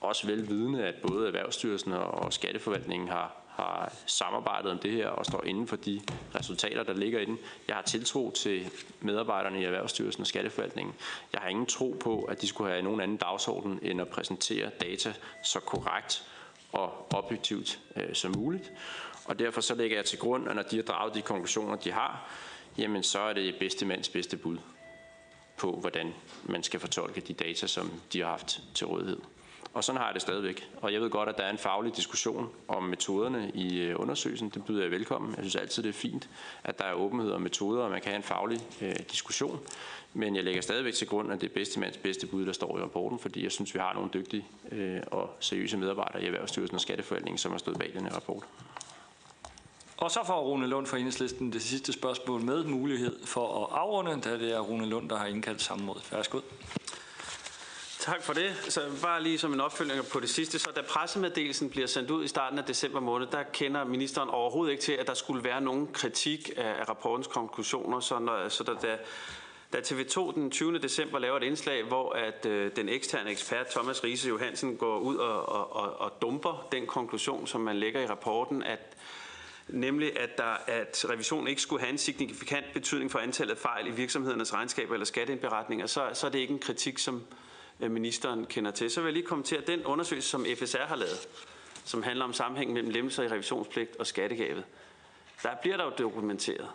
Også 0.00 0.26
velvidende, 0.26 0.84
at 0.84 0.94
både 1.08 1.26
Erhvervsstyrelsen 1.26 1.92
og 1.92 2.32
Skatteforvaltningen 2.32 3.08
har, 3.08 3.36
har 3.48 3.92
samarbejdet 4.06 4.70
om 4.70 4.78
det 4.78 4.92
her 4.92 5.08
og 5.08 5.26
står 5.26 5.44
inden 5.44 5.66
for 5.66 5.76
de 5.76 6.00
resultater, 6.34 6.82
der 6.82 6.94
ligger 6.94 7.20
i 7.20 7.24
den. 7.24 7.38
Jeg 7.68 7.76
har 7.76 7.82
tiltro 7.82 8.30
til 8.30 8.70
medarbejderne 9.00 9.60
i 9.60 9.64
Erhvervsstyrelsen 9.64 10.20
og 10.20 10.26
Skatteforvaltningen. 10.26 10.94
Jeg 11.32 11.40
har 11.40 11.48
ingen 11.48 11.66
tro 11.66 11.96
på, 12.00 12.22
at 12.22 12.42
de 12.42 12.46
skulle 12.46 12.70
have 12.70 12.82
nogen 12.82 13.00
anden 13.00 13.16
dagsorden 13.16 13.78
end 13.82 14.00
at 14.00 14.08
præsentere 14.08 14.70
data 14.80 15.12
så 15.42 15.60
korrekt 15.60 16.24
og 16.74 17.06
objektivt 17.14 17.80
øh, 17.96 18.14
som 18.14 18.32
muligt. 18.36 18.72
Og 19.24 19.38
derfor 19.38 19.60
så 19.60 19.74
lægger 19.74 19.96
jeg 19.96 20.04
til 20.04 20.18
grund, 20.18 20.48
at 20.48 20.56
når 20.56 20.62
de 20.62 20.76
har 20.76 20.82
draget 20.82 21.14
de 21.14 21.22
konklusioner, 21.22 21.76
de 21.76 21.92
har, 21.92 22.30
jamen 22.78 23.02
så 23.02 23.18
er 23.20 23.32
det 23.32 23.54
bedste 23.58 23.86
mands 23.86 24.08
bedste 24.08 24.36
bud 24.36 24.58
på, 25.56 25.72
hvordan 25.72 26.14
man 26.42 26.62
skal 26.62 26.80
fortolke 26.80 27.20
de 27.20 27.32
data, 27.32 27.66
som 27.66 28.00
de 28.12 28.20
har 28.20 28.28
haft 28.28 28.60
til 28.74 28.86
rådighed. 28.86 29.18
Og 29.74 29.84
sådan 29.84 29.98
har 29.98 30.06
jeg 30.06 30.14
det 30.14 30.22
stadigvæk. 30.22 30.68
Og 30.82 30.92
jeg 30.92 31.00
ved 31.00 31.10
godt, 31.10 31.28
at 31.28 31.38
der 31.38 31.44
er 31.44 31.50
en 31.50 31.58
faglig 31.58 31.96
diskussion 31.96 32.50
om 32.68 32.82
metoderne 32.82 33.50
i 33.54 33.78
øh, 33.80 34.00
undersøgelsen. 34.00 34.48
Det 34.48 34.64
byder 34.64 34.82
jeg 34.82 34.90
velkommen. 34.90 35.30
Jeg 35.30 35.44
synes 35.44 35.56
altid, 35.56 35.82
det 35.82 35.88
er 35.88 35.92
fint, 35.92 36.28
at 36.64 36.78
der 36.78 36.84
er 36.84 36.92
åbenhed 36.92 37.32
om 37.32 37.42
metoder, 37.42 37.82
og 37.82 37.90
man 37.90 38.00
kan 38.00 38.10
have 38.10 38.16
en 38.16 38.22
faglig 38.22 38.60
øh, 38.82 38.94
diskussion. 39.10 39.60
Men 40.12 40.36
jeg 40.36 40.44
lægger 40.44 40.62
stadigvæk 40.62 40.94
til 40.94 41.06
grund, 41.06 41.32
at 41.32 41.40
det 41.40 41.50
er 41.50 41.54
bedste 41.54 41.80
mands 41.80 41.96
bedste 41.96 42.26
bud, 42.26 42.46
der 42.46 42.52
står 42.52 42.78
i 42.78 42.82
rapporten, 42.82 43.18
fordi 43.18 43.42
jeg 43.44 43.52
synes, 43.52 43.74
vi 43.74 43.78
har 43.78 43.92
nogle 43.94 44.10
dygtige 44.14 44.46
øh, 44.72 45.00
og 45.06 45.36
seriøse 45.40 45.76
medarbejdere 45.76 46.22
i 46.22 46.26
Erhvervsstyrelsen 46.26 46.74
og 46.74 46.80
Skatteforvaltningen, 46.80 47.38
som 47.38 47.50
har 47.50 47.58
stået 47.58 47.78
bag 47.78 47.90
den 47.94 48.02
her 48.02 48.14
rapport. 48.14 48.44
Og 49.96 50.10
så 50.10 50.20
får 50.26 50.40
Rune 50.40 50.66
Lund 50.66 50.86
fra 50.86 50.98
Enhedslisten 50.98 51.52
det 51.52 51.62
sidste 51.62 51.92
spørgsmål 51.92 52.40
med 52.40 52.64
mulighed 52.64 53.26
for 53.26 53.64
at 53.64 53.78
afrunde, 53.78 54.20
da 54.20 54.38
det 54.38 54.54
er 54.54 54.60
Rune 54.60 54.86
Lund, 54.86 55.08
der 55.08 55.16
har 55.16 55.26
indkaldt 55.26 55.62
samrådet. 55.62 56.12
Værsgo. 56.12 56.40
Tak 58.04 58.22
for 58.22 58.32
det. 58.32 58.56
Så 58.68 58.80
bare 59.02 59.22
lige 59.22 59.38
som 59.38 59.52
en 59.52 59.60
opfølgning 59.60 60.04
på 60.12 60.20
det 60.20 60.28
sidste, 60.28 60.58
så 60.58 60.70
da 60.76 60.82
pressemeddelelsen 60.82 61.70
bliver 61.70 61.86
sendt 61.86 62.10
ud 62.10 62.24
i 62.24 62.28
starten 62.28 62.58
af 62.58 62.64
december 62.64 63.00
måned, 63.00 63.26
der 63.26 63.42
kender 63.52 63.84
ministeren 63.84 64.28
overhovedet 64.30 64.72
ikke 64.72 64.82
til, 64.82 64.92
at 64.92 65.06
der 65.06 65.14
skulle 65.14 65.44
være 65.44 65.60
nogen 65.60 65.88
kritik 65.92 66.50
af 66.56 66.88
rapportens 66.88 67.26
konklusioner, 67.26 68.00
så, 68.00 68.18
når, 68.18 68.48
så 68.48 68.64
der, 68.64 68.74
da, 68.74 68.98
da 69.72 69.78
TV2 69.78 70.34
den 70.34 70.50
20. 70.50 70.78
december 70.78 71.18
laver 71.18 71.36
et 71.36 71.42
indslag, 71.42 71.84
hvor 71.84 72.12
at 72.12 72.46
øh, 72.46 72.70
den 72.76 72.88
eksterne 72.88 73.30
ekspert 73.30 73.66
Thomas 73.66 74.04
Riese 74.04 74.28
Johansen 74.28 74.76
går 74.76 74.98
ud 74.98 75.16
og, 75.16 75.48
og, 75.48 75.76
og, 75.76 76.00
og 76.00 76.12
dumper 76.22 76.68
den 76.72 76.86
konklusion, 76.86 77.46
som 77.46 77.60
man 77.60 77.76
lægger 77.76 78.00
i 78.00 78.06
rapporten, 78.06 78.62
at 78.62 78.96
nemlig 79.68 80.20
at, 80.20 80.38
der, 80.38 80.56
at 80.66 81.04
revisionen 81.10 81.48
ikke 81.48 81.62
skulle 81.62 81.80
have 81.80 81.92
en 81.92 81.98
signifikant 81.98 82.66
betydning 82.74 83.10
for 83.10 83.18
antallet 83.18 83.54
af 83.54 83.58
fejl 83.58 83.86
i 83.86 83.90
virksomhedernes 83.90 84.54
regnskaber 84.54 84.94
eller 84.94 85.06
skatteindberetninger, 85.06 85.86
så, 85.86 86.10
så 86.12 86.26
er 86.26 86.30
det 86.30 86.38
ikke 86.38 86.52
en 86.52 86.58
kritik, 86.58 86.98
som 86.98 87.22
Øh, 87.80 87.90
ministeren 87.90 88.46
kender 88.46 88.70
til. 88.70 88.90
Så 88.90 89.00
vil 89.00 89.06
jeg 89.06 89.12
lige 89.12 89.26
kommentere 89.26 89.60
den 89.60 89.84
undersøgelse, 89.84 90.28
som 90.28 90.46
FSR 90.56 90.78
har 90.78 90.96
lavet, 90.96 91.28
som 91.84 92.02
handler 92.02 92.24
om 92.24 92.32
sammenhængen 92.32 92.74
mellem 92.74 92.90
lemmelser 92.90 93.22
i 93.22 93.28
revisionspligt 93.28 93.96
og 93.96 94.06
skattegabet. 94.06 94.64
Der 95.42 95.54
bliver 95.62 95.76
der 95.76 95.84
jo 95.84 95.92
dokumenteret 95.98 96.68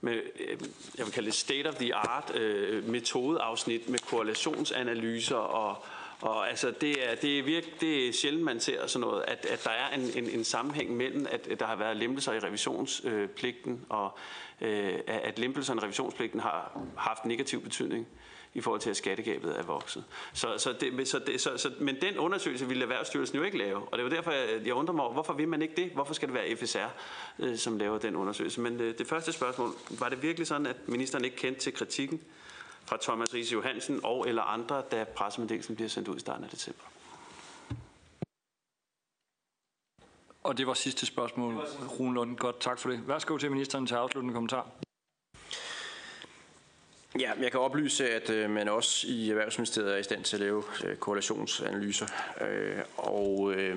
med, 0.00 0.22
øh, 0.40 0.58
jeg 0.98 1.06
vil 1.06 1.12
kalde 1.12 1.26
det 1.26 1.34
state 1.34 1.66
of 1.66 1.74
the 1.74 1.94
art 1.94 2.34
øh, 2.34 2.88
metodeafsnit 2.88 3.88
med 3.88 3.98
korrelationsanalyser 3.98 5.36
og, 5.36 5.84
og 6.20 6.48
altså 6.48 6.74
det 6.80 7.10
er, 7.10 7.14
det, 7.14 7.38
er 7.38 7.42
virk, 7.42 7.64
det 7.80 8.08
er 8.08 8.12
sjældent, 8.12 8.44
man 8.44 8.60
ser 8.60 8.86
sådan 8.86 9.00
noget, 9.00 9.24
at, 9.28 9.46
at 9.46 9.64
der 9.64 9.70
er 9.70 9.94
en, 9.94 10.24
en, 10.24 10.30
en 10.30 10.44
sammenhæng 10.44 10.96
mellem, 10.96 11.26
at, 11.30 11.46
at 11.46 11.60
der 11.60 11.66
har 11.66 11.76
været 11.76 11.96
lempelser 11.96 12.32
i 12.32 12.38
revisionspligten, 12.38 13.86
og 13.88 14.18
øh, 14.60 14.98
at 15.06 15.38
lempelserne 15.38 15.80
i 15.80 15.84
revisionspligten 15.84 16.40
har 16.40 16.80
haft 16.96 17.24
negativ 17.24 17.62
betydning 17.62 18.06
i 18.54 18.60
forhold 18.60 18.80
til, 18.80 18.90
at 18.90 18.96
skattegabet 18.96 19.58
er 19.58 19.62
vokset. 19.62 20.04
Så, 20.32 20.58
så 20.58 20.72
det, 20.72 21.08
så 21.08 21.18
det, 21.18 21.40
så, 21.40 21.56
så, 21.56 21.72
men 21.80 21.96
den 22.02 22.18
undersøgelse 22.18 22.68
ville 22.68 22.82
Erhvervsstyrelsen 22.82 23.38
jo 23.38 23.44
ikke 23.44 23.58
lave, 23.58 23.88
og 23.88 23.98
det 23.98 24.04
var 24.04 24.10
derfor, 24.10 24.30
jeg, 24.30 24.66
jeg 24.66 24.74
undrer 24.74 24.94
mig 24.94 25.04
over, 25.04 25.12
hvorfor 25.12 25.32
vil 25.32 25.48
man 25.48 25.62
ikke 25.62 25.74
det? 25.76 25.90
Hvorfor 25.90 26.14
skal 26.14 26.28
det 26.28 26.34
være 26.34 26.56
FSR, 26.56 26.88
øh, 27.38 27.56
som 27.56 27.78
laver 27.78 27.98
den 27.98 28.16
undersøgelse? 28.16 28.60
Men 28.60 28.80
øh, 28.80 28.98
det 28.98 29.06
første 29.06 29.32
spørgsmål, 29.32 29.70
var 29.90 30.08
det 30.08 30.22
virkelig 30.22 30.46
sådan, 30.46 30.66
at 30.66 30.88
ministeren 30.88 31.24
ikke 31.24 31.36
kendte 31.36 31.60
til 31.60 31.72
kritikken 31.72 32.20
fra 32.84 32.98
Thomas 33.02 33.34
Riese 33.34 33.52
Johansen 33.52 34.00
og 34.02 34.28
eller 34.28 34.42
andre, 34.42 34.82
da 34.90 35.04
pressemeddelelsen 35.04 35.76
bliver 35.76 35.88
sendt 35.88 36.08
ud 36.08 36.16
i 36.16 36.20
starten 36.20 36.44
af 36.44 36.50
december? 36.50 36.84
Og 40.42 40.58
det 40.58 40.66
var 40.66 40.74
sidste 40.74 41.06
spørgsmål, 41.06 41.54
Rune 42.00 42.14
Lund. 42.14 42.36
Godt, 42.36 42.60
tak 42.60 42.78
for 42.78 42.90
det. 42.90 43.08
Værsgo 43.08 43.36
til 43.36 43.50
ministeren 43.50 43.86
til 43.86 43.94
afsluttende 43.94 44.34
kommentar. 44.34 44.66
Ja, 47.18 47.32
jeg 47.40 47.50
kan 47.50 47.60
oplyse, 47.60 48.10
at 48.10 48.30
øh, 48.30 48.50
man 48.50 48.68
også 48.68 49.06
i 49.08 49.30
Erhvervsministeriet 49.30 49.94
er 49.94 49.96
i 49.96 50.02
stand 50.02 50.24
til 50.24 50.36
at 50.36 50.40
lave 50.40 50.62
øh, 50.84 50.96
korrelationsanalyser. 50.96 52.06
Øh, 52.40 52.78
og 52.96 53.52
øh, 53.54 53.76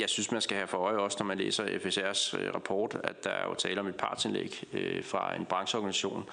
jeg 0.00 0.08
synes, 0.08 0.32
man 0.32 0.42
skal 0.42 0.56
have 0.56 0.66
for 0.66 0.78
øje 0.78 0.96
også, 0.96 1.16
når 1.20 1.26
man 1.26 1.38
læser 1.38 1.64
FSR's 1.64 2.38
øh, 2.38 2.54
rapport, 2.54 2.96
at 3.04 3.24
der 3.24 3.30
er 3.30 3.48
jo 3.48 3.54
tale 3.54 3.80
om 3.80 3.86
et 3.86 3.94
partsindlæg 3.94 4.64
øh, 4.72 5.04
fra 5.04 5.36
en 5.36 5.44
brancheorganisation, 5.44 6.28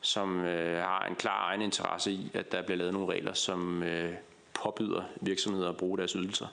som 0.00 0.44
øh, 0.44 0.82
har 0.82 1.04
en 1.04 1.14
klar 1.14 1.48
egen 1.48 1.62
interesse 1.62 2.12
i, 2.12 2.30
at 2.34 2.52
der 2.52 2.62
bliver 2.62 2.78
lavet 2.78 2.92
nogle 2.92 3.12
regler, 3.12 3.32
som 3.32 3.82
øh, 3.82 4.14
påbyder 4.54 5.02
virksomheder 5.20 5.68
at 5.68 5.76
bruge 5.76 5.98
deres 5.98 6.12
ydelser. 6.12 6.46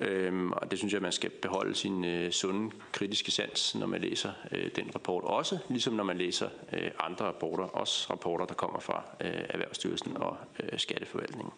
Øhm, 0.00 0.52
og 0.52 0.70
det 0.70 0.78
synes 0.78 0.94
jeg, 0.94 1.02
man 1.02 1.12
skal 1.12 1.30
beholde 1.30 1.74
sin 1.74 2.04
øh, 2.04 2.30
sunde 2.30 2.70
kritiske 2.92 3.30
sans, 3.30 3.74
når 3.74 3.86
man 3.86 4.00
læser 4.00 4.32
øh, 4.52 4.70
den 4.76 4.90
rapport. 4.94 5.24
Også 5.24 5.58
ligesom 5.68 5.94
når 5.94 6.04
man 6.04 6.18
læser 6.18 6.48
øh, 6.72 6.90
andre 7.00 7.24
rapporter, 7.24 7.64
også 7.64 8.06
rapporter, 8.10 8.46
der 8.46 8.54
kommer 8.54 8.80
fra 8.80 9.02
øh, 9.20 9.30
Erhvervsstyrelsen 9.48 10.16
og 10.16 10.36
øh, 10.60 10.78
Skatteforvaltningen. 10.78 11.52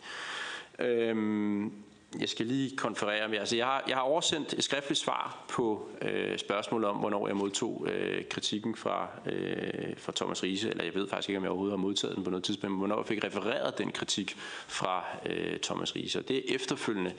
Øhm, 0.79 1.73
jeg 2.21 2.29
skal 2.29 2.47
lige 2.47 2.77
konferere 2.77 3.29
med. 3.29 3.39
Altså, 3.39 3.57
jeg, 3.57 3.67
har, 3.67 3.85
jeg 3.89 3.97
har 3.97 4.03
oversendt 4.03 4.53
et 4.53 4.65
skriftligt 4.65 5.01
svar 5.01 5.45
på 5.49 5.89
øh, 6.03 6.39
spørgsmålet 6.39 6.89
om, 6.89 6.97
hvornår 6.97 7.27
jeg 7.27 7.37
modtog 7.37 7.87
øh, 7.91 8.25
kritikken 8.31 8.77
fra, 8.77 9.09
øh, 9.27 9.97
fra 9.97 10.13
Thomas 10.17 10.43
Riese, 10.43 10.71
eller 10.71 10.85
jeg 10.85 10.95
ved 10.95 11.09
faktisk 11.09 11.29
ikke, 11.29 11.39
om 11.39 11.45
jeg 11.45 11.51
overhovedet 11.51 11.79
har 11.79 11.83
modtaget 11.83 12.17
den 12.17 12.25
på 12.25 12.31
noget 12.31 12.45
tidspunkt, 12.45 12.71
men 12.71 12.79
hvornår 12.79 12.97
jeg 12.97 13.07
fik 13.07 13.25
refereret 13.25 13.79
den 13.79 13.93
kritik 13.93 14.35
fra 14.69 15.05
øh, 15.27 15.59
Thomas 15.59 15.97
Riese. 15.97 16.19
Og 16.19 16.29
det 16.29 16.37
er 16.37 16.55
efterfølgende, 16.55 17.13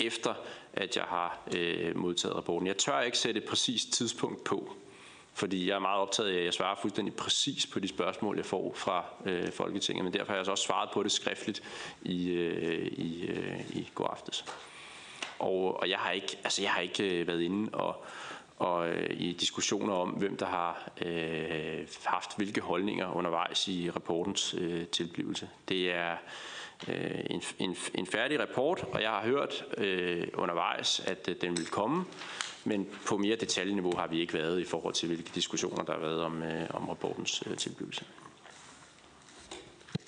efter 0.00 0.34
at 0.72 0.96
jeg 0.96 1.04
har 1.04 1.38
øh, 1.56 1.96
modtaget 1.96 2.36
rapporten. 2.36 2.66
Jeg 2.66 2.76
tør 2.76 3.00
ikke 3.00 3.18
sætte 3.18 3.40
et 3.40 3.46
præcist 3.48 3.92
tidspunkt 3.92 4.44
på, 4.44 4.72
fordi 5.34 5.68
jeg 5.68 5.74
er 5.74 5.78
meget 5.78 6.00
optaget 6.00 6.28
af, 6.28 6.38
at 6.38 6.44
jeg 6.44 6.54
svarer 6.54 6.76
fuldstændig 6.82 7.14
præcis 7.14 7.66
på 7.66 7.80
de 7.80 7.88
spørgsmål, 7.88 8.36
jeg 8.36 8.46
får 8.46 8.72
fra 8.74 9.04
øh, 9.26 9.52
Folketinget, 9.52 10.04
men 10.04 10.12
derfor 10.12 10.32
har 10.32 10.40
jeg 10.40 10.48
også 10.48 10.64
svaret 10.64 10.88
på 10.92 11.02
det 11.02 11.12
skriftligt 11.12 11.62
i, 12.02 12.28
øh, 12.28 12.86
i, 12.86 13.26
øh, 13.26 13.76
i 13.76 13.90
går 13.94 14.06
aftes. 14.06 14.44
Og, 15.38 15.80
og 15.80 15.88
jeg 15.88 15.98
har 15.98 16.10
ikke, 16.10 16.38
altså 16.44 16.62
jeg 16.62 16.70
har 16.70 16.80
ikke 16.80 17.20
øh, 17.20 17.26
været 17.26 17.40
inde 17.40 17.70
og, 17.72 18.04
og 18.58 18.88
øh, 18.88 19.20
i 19.20 19.32
diskussioner 19.32 19.94
om, 19.94 20.08
hvem 20.08 20.36
der 20.36 20.46
har 20.46 20.90
øh, 21.02 21.88
haft 22.04 22.36
hvilke 22.36 22.60
holdninger 22.60 23.16
undervejs 23.16 23.68
i 23.68 23.90
rapportens 23.90 24.54
øh, 24.58 24.86
tilblivelse. 24.86 25.48
Det 25.68 25.92
er 25.92 26.16
øh, 26.88 27.20
en, 27.30 27.42
en, 27.58 27.76
en 27.94 28.06
færdig 28.06 28.40
rapport, 28.40 28.84
og 28.92 29.02
jeg 29.02 29.10
har 29.10 29.22
hørt 29.22 29.64
øh, 29.76 30.28
undervejs, 30.34 31.00
at 31.00 31.28
øh, 31.28 31.36
den 31.40 31.56
vil 31.56 31.66
komme. 31.66 32.04
Men 32.64 32.88
på 33.06 33.16
mere 33.16 33.36
detaljeniveau 33.36 33.96
har 33.96 34.06
vi 34.06 34.20
ikke 34.20 34.34
været 34.34 34.60
i 34.60 34.64
forhold 34.64 34.94
til, 34.94 35.06
hvilke 35.06 35.30
diskussioner 35.34 35.84
der 35.84 35.92
har 35.92 36.00
været 36.00 36.22
om, 36.22 36.42
øh, 36.42 36.66
om 36.70 36.88
rapportens 36.88 37.42
øh, 37.46 37.56
tilblivelse. 37.56 38.04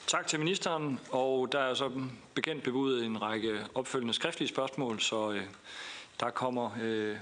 Tak 0.07 0.27
til 0.27 0.39
ministeren, 0.39 1.01
og 1.11 1.53
der 1.53 1.59
er 1.59 1.75
så 1.75 1.91
bekendt 2.35 2.63
bebudet 2.63 3.05
en 3.05 3.23
række 3.23 3.61
opfølgende 3.75 4.15
skriftlige 4.15 4.49
spørgsmål, 4.49 5.01
så 5.01 5.33
øh, 5.33 5.43
der 6.21 6.31
kommer 6.31 6.71
øh, 6.83 7.17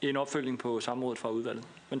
en 0.00 0.16
opfølging 0.16 0.58
på 0.58 0.80
samrådet 0.80 1.18
fra 1.18 1.30
udvalget. 1.30 1.64
Men 1.90 2.00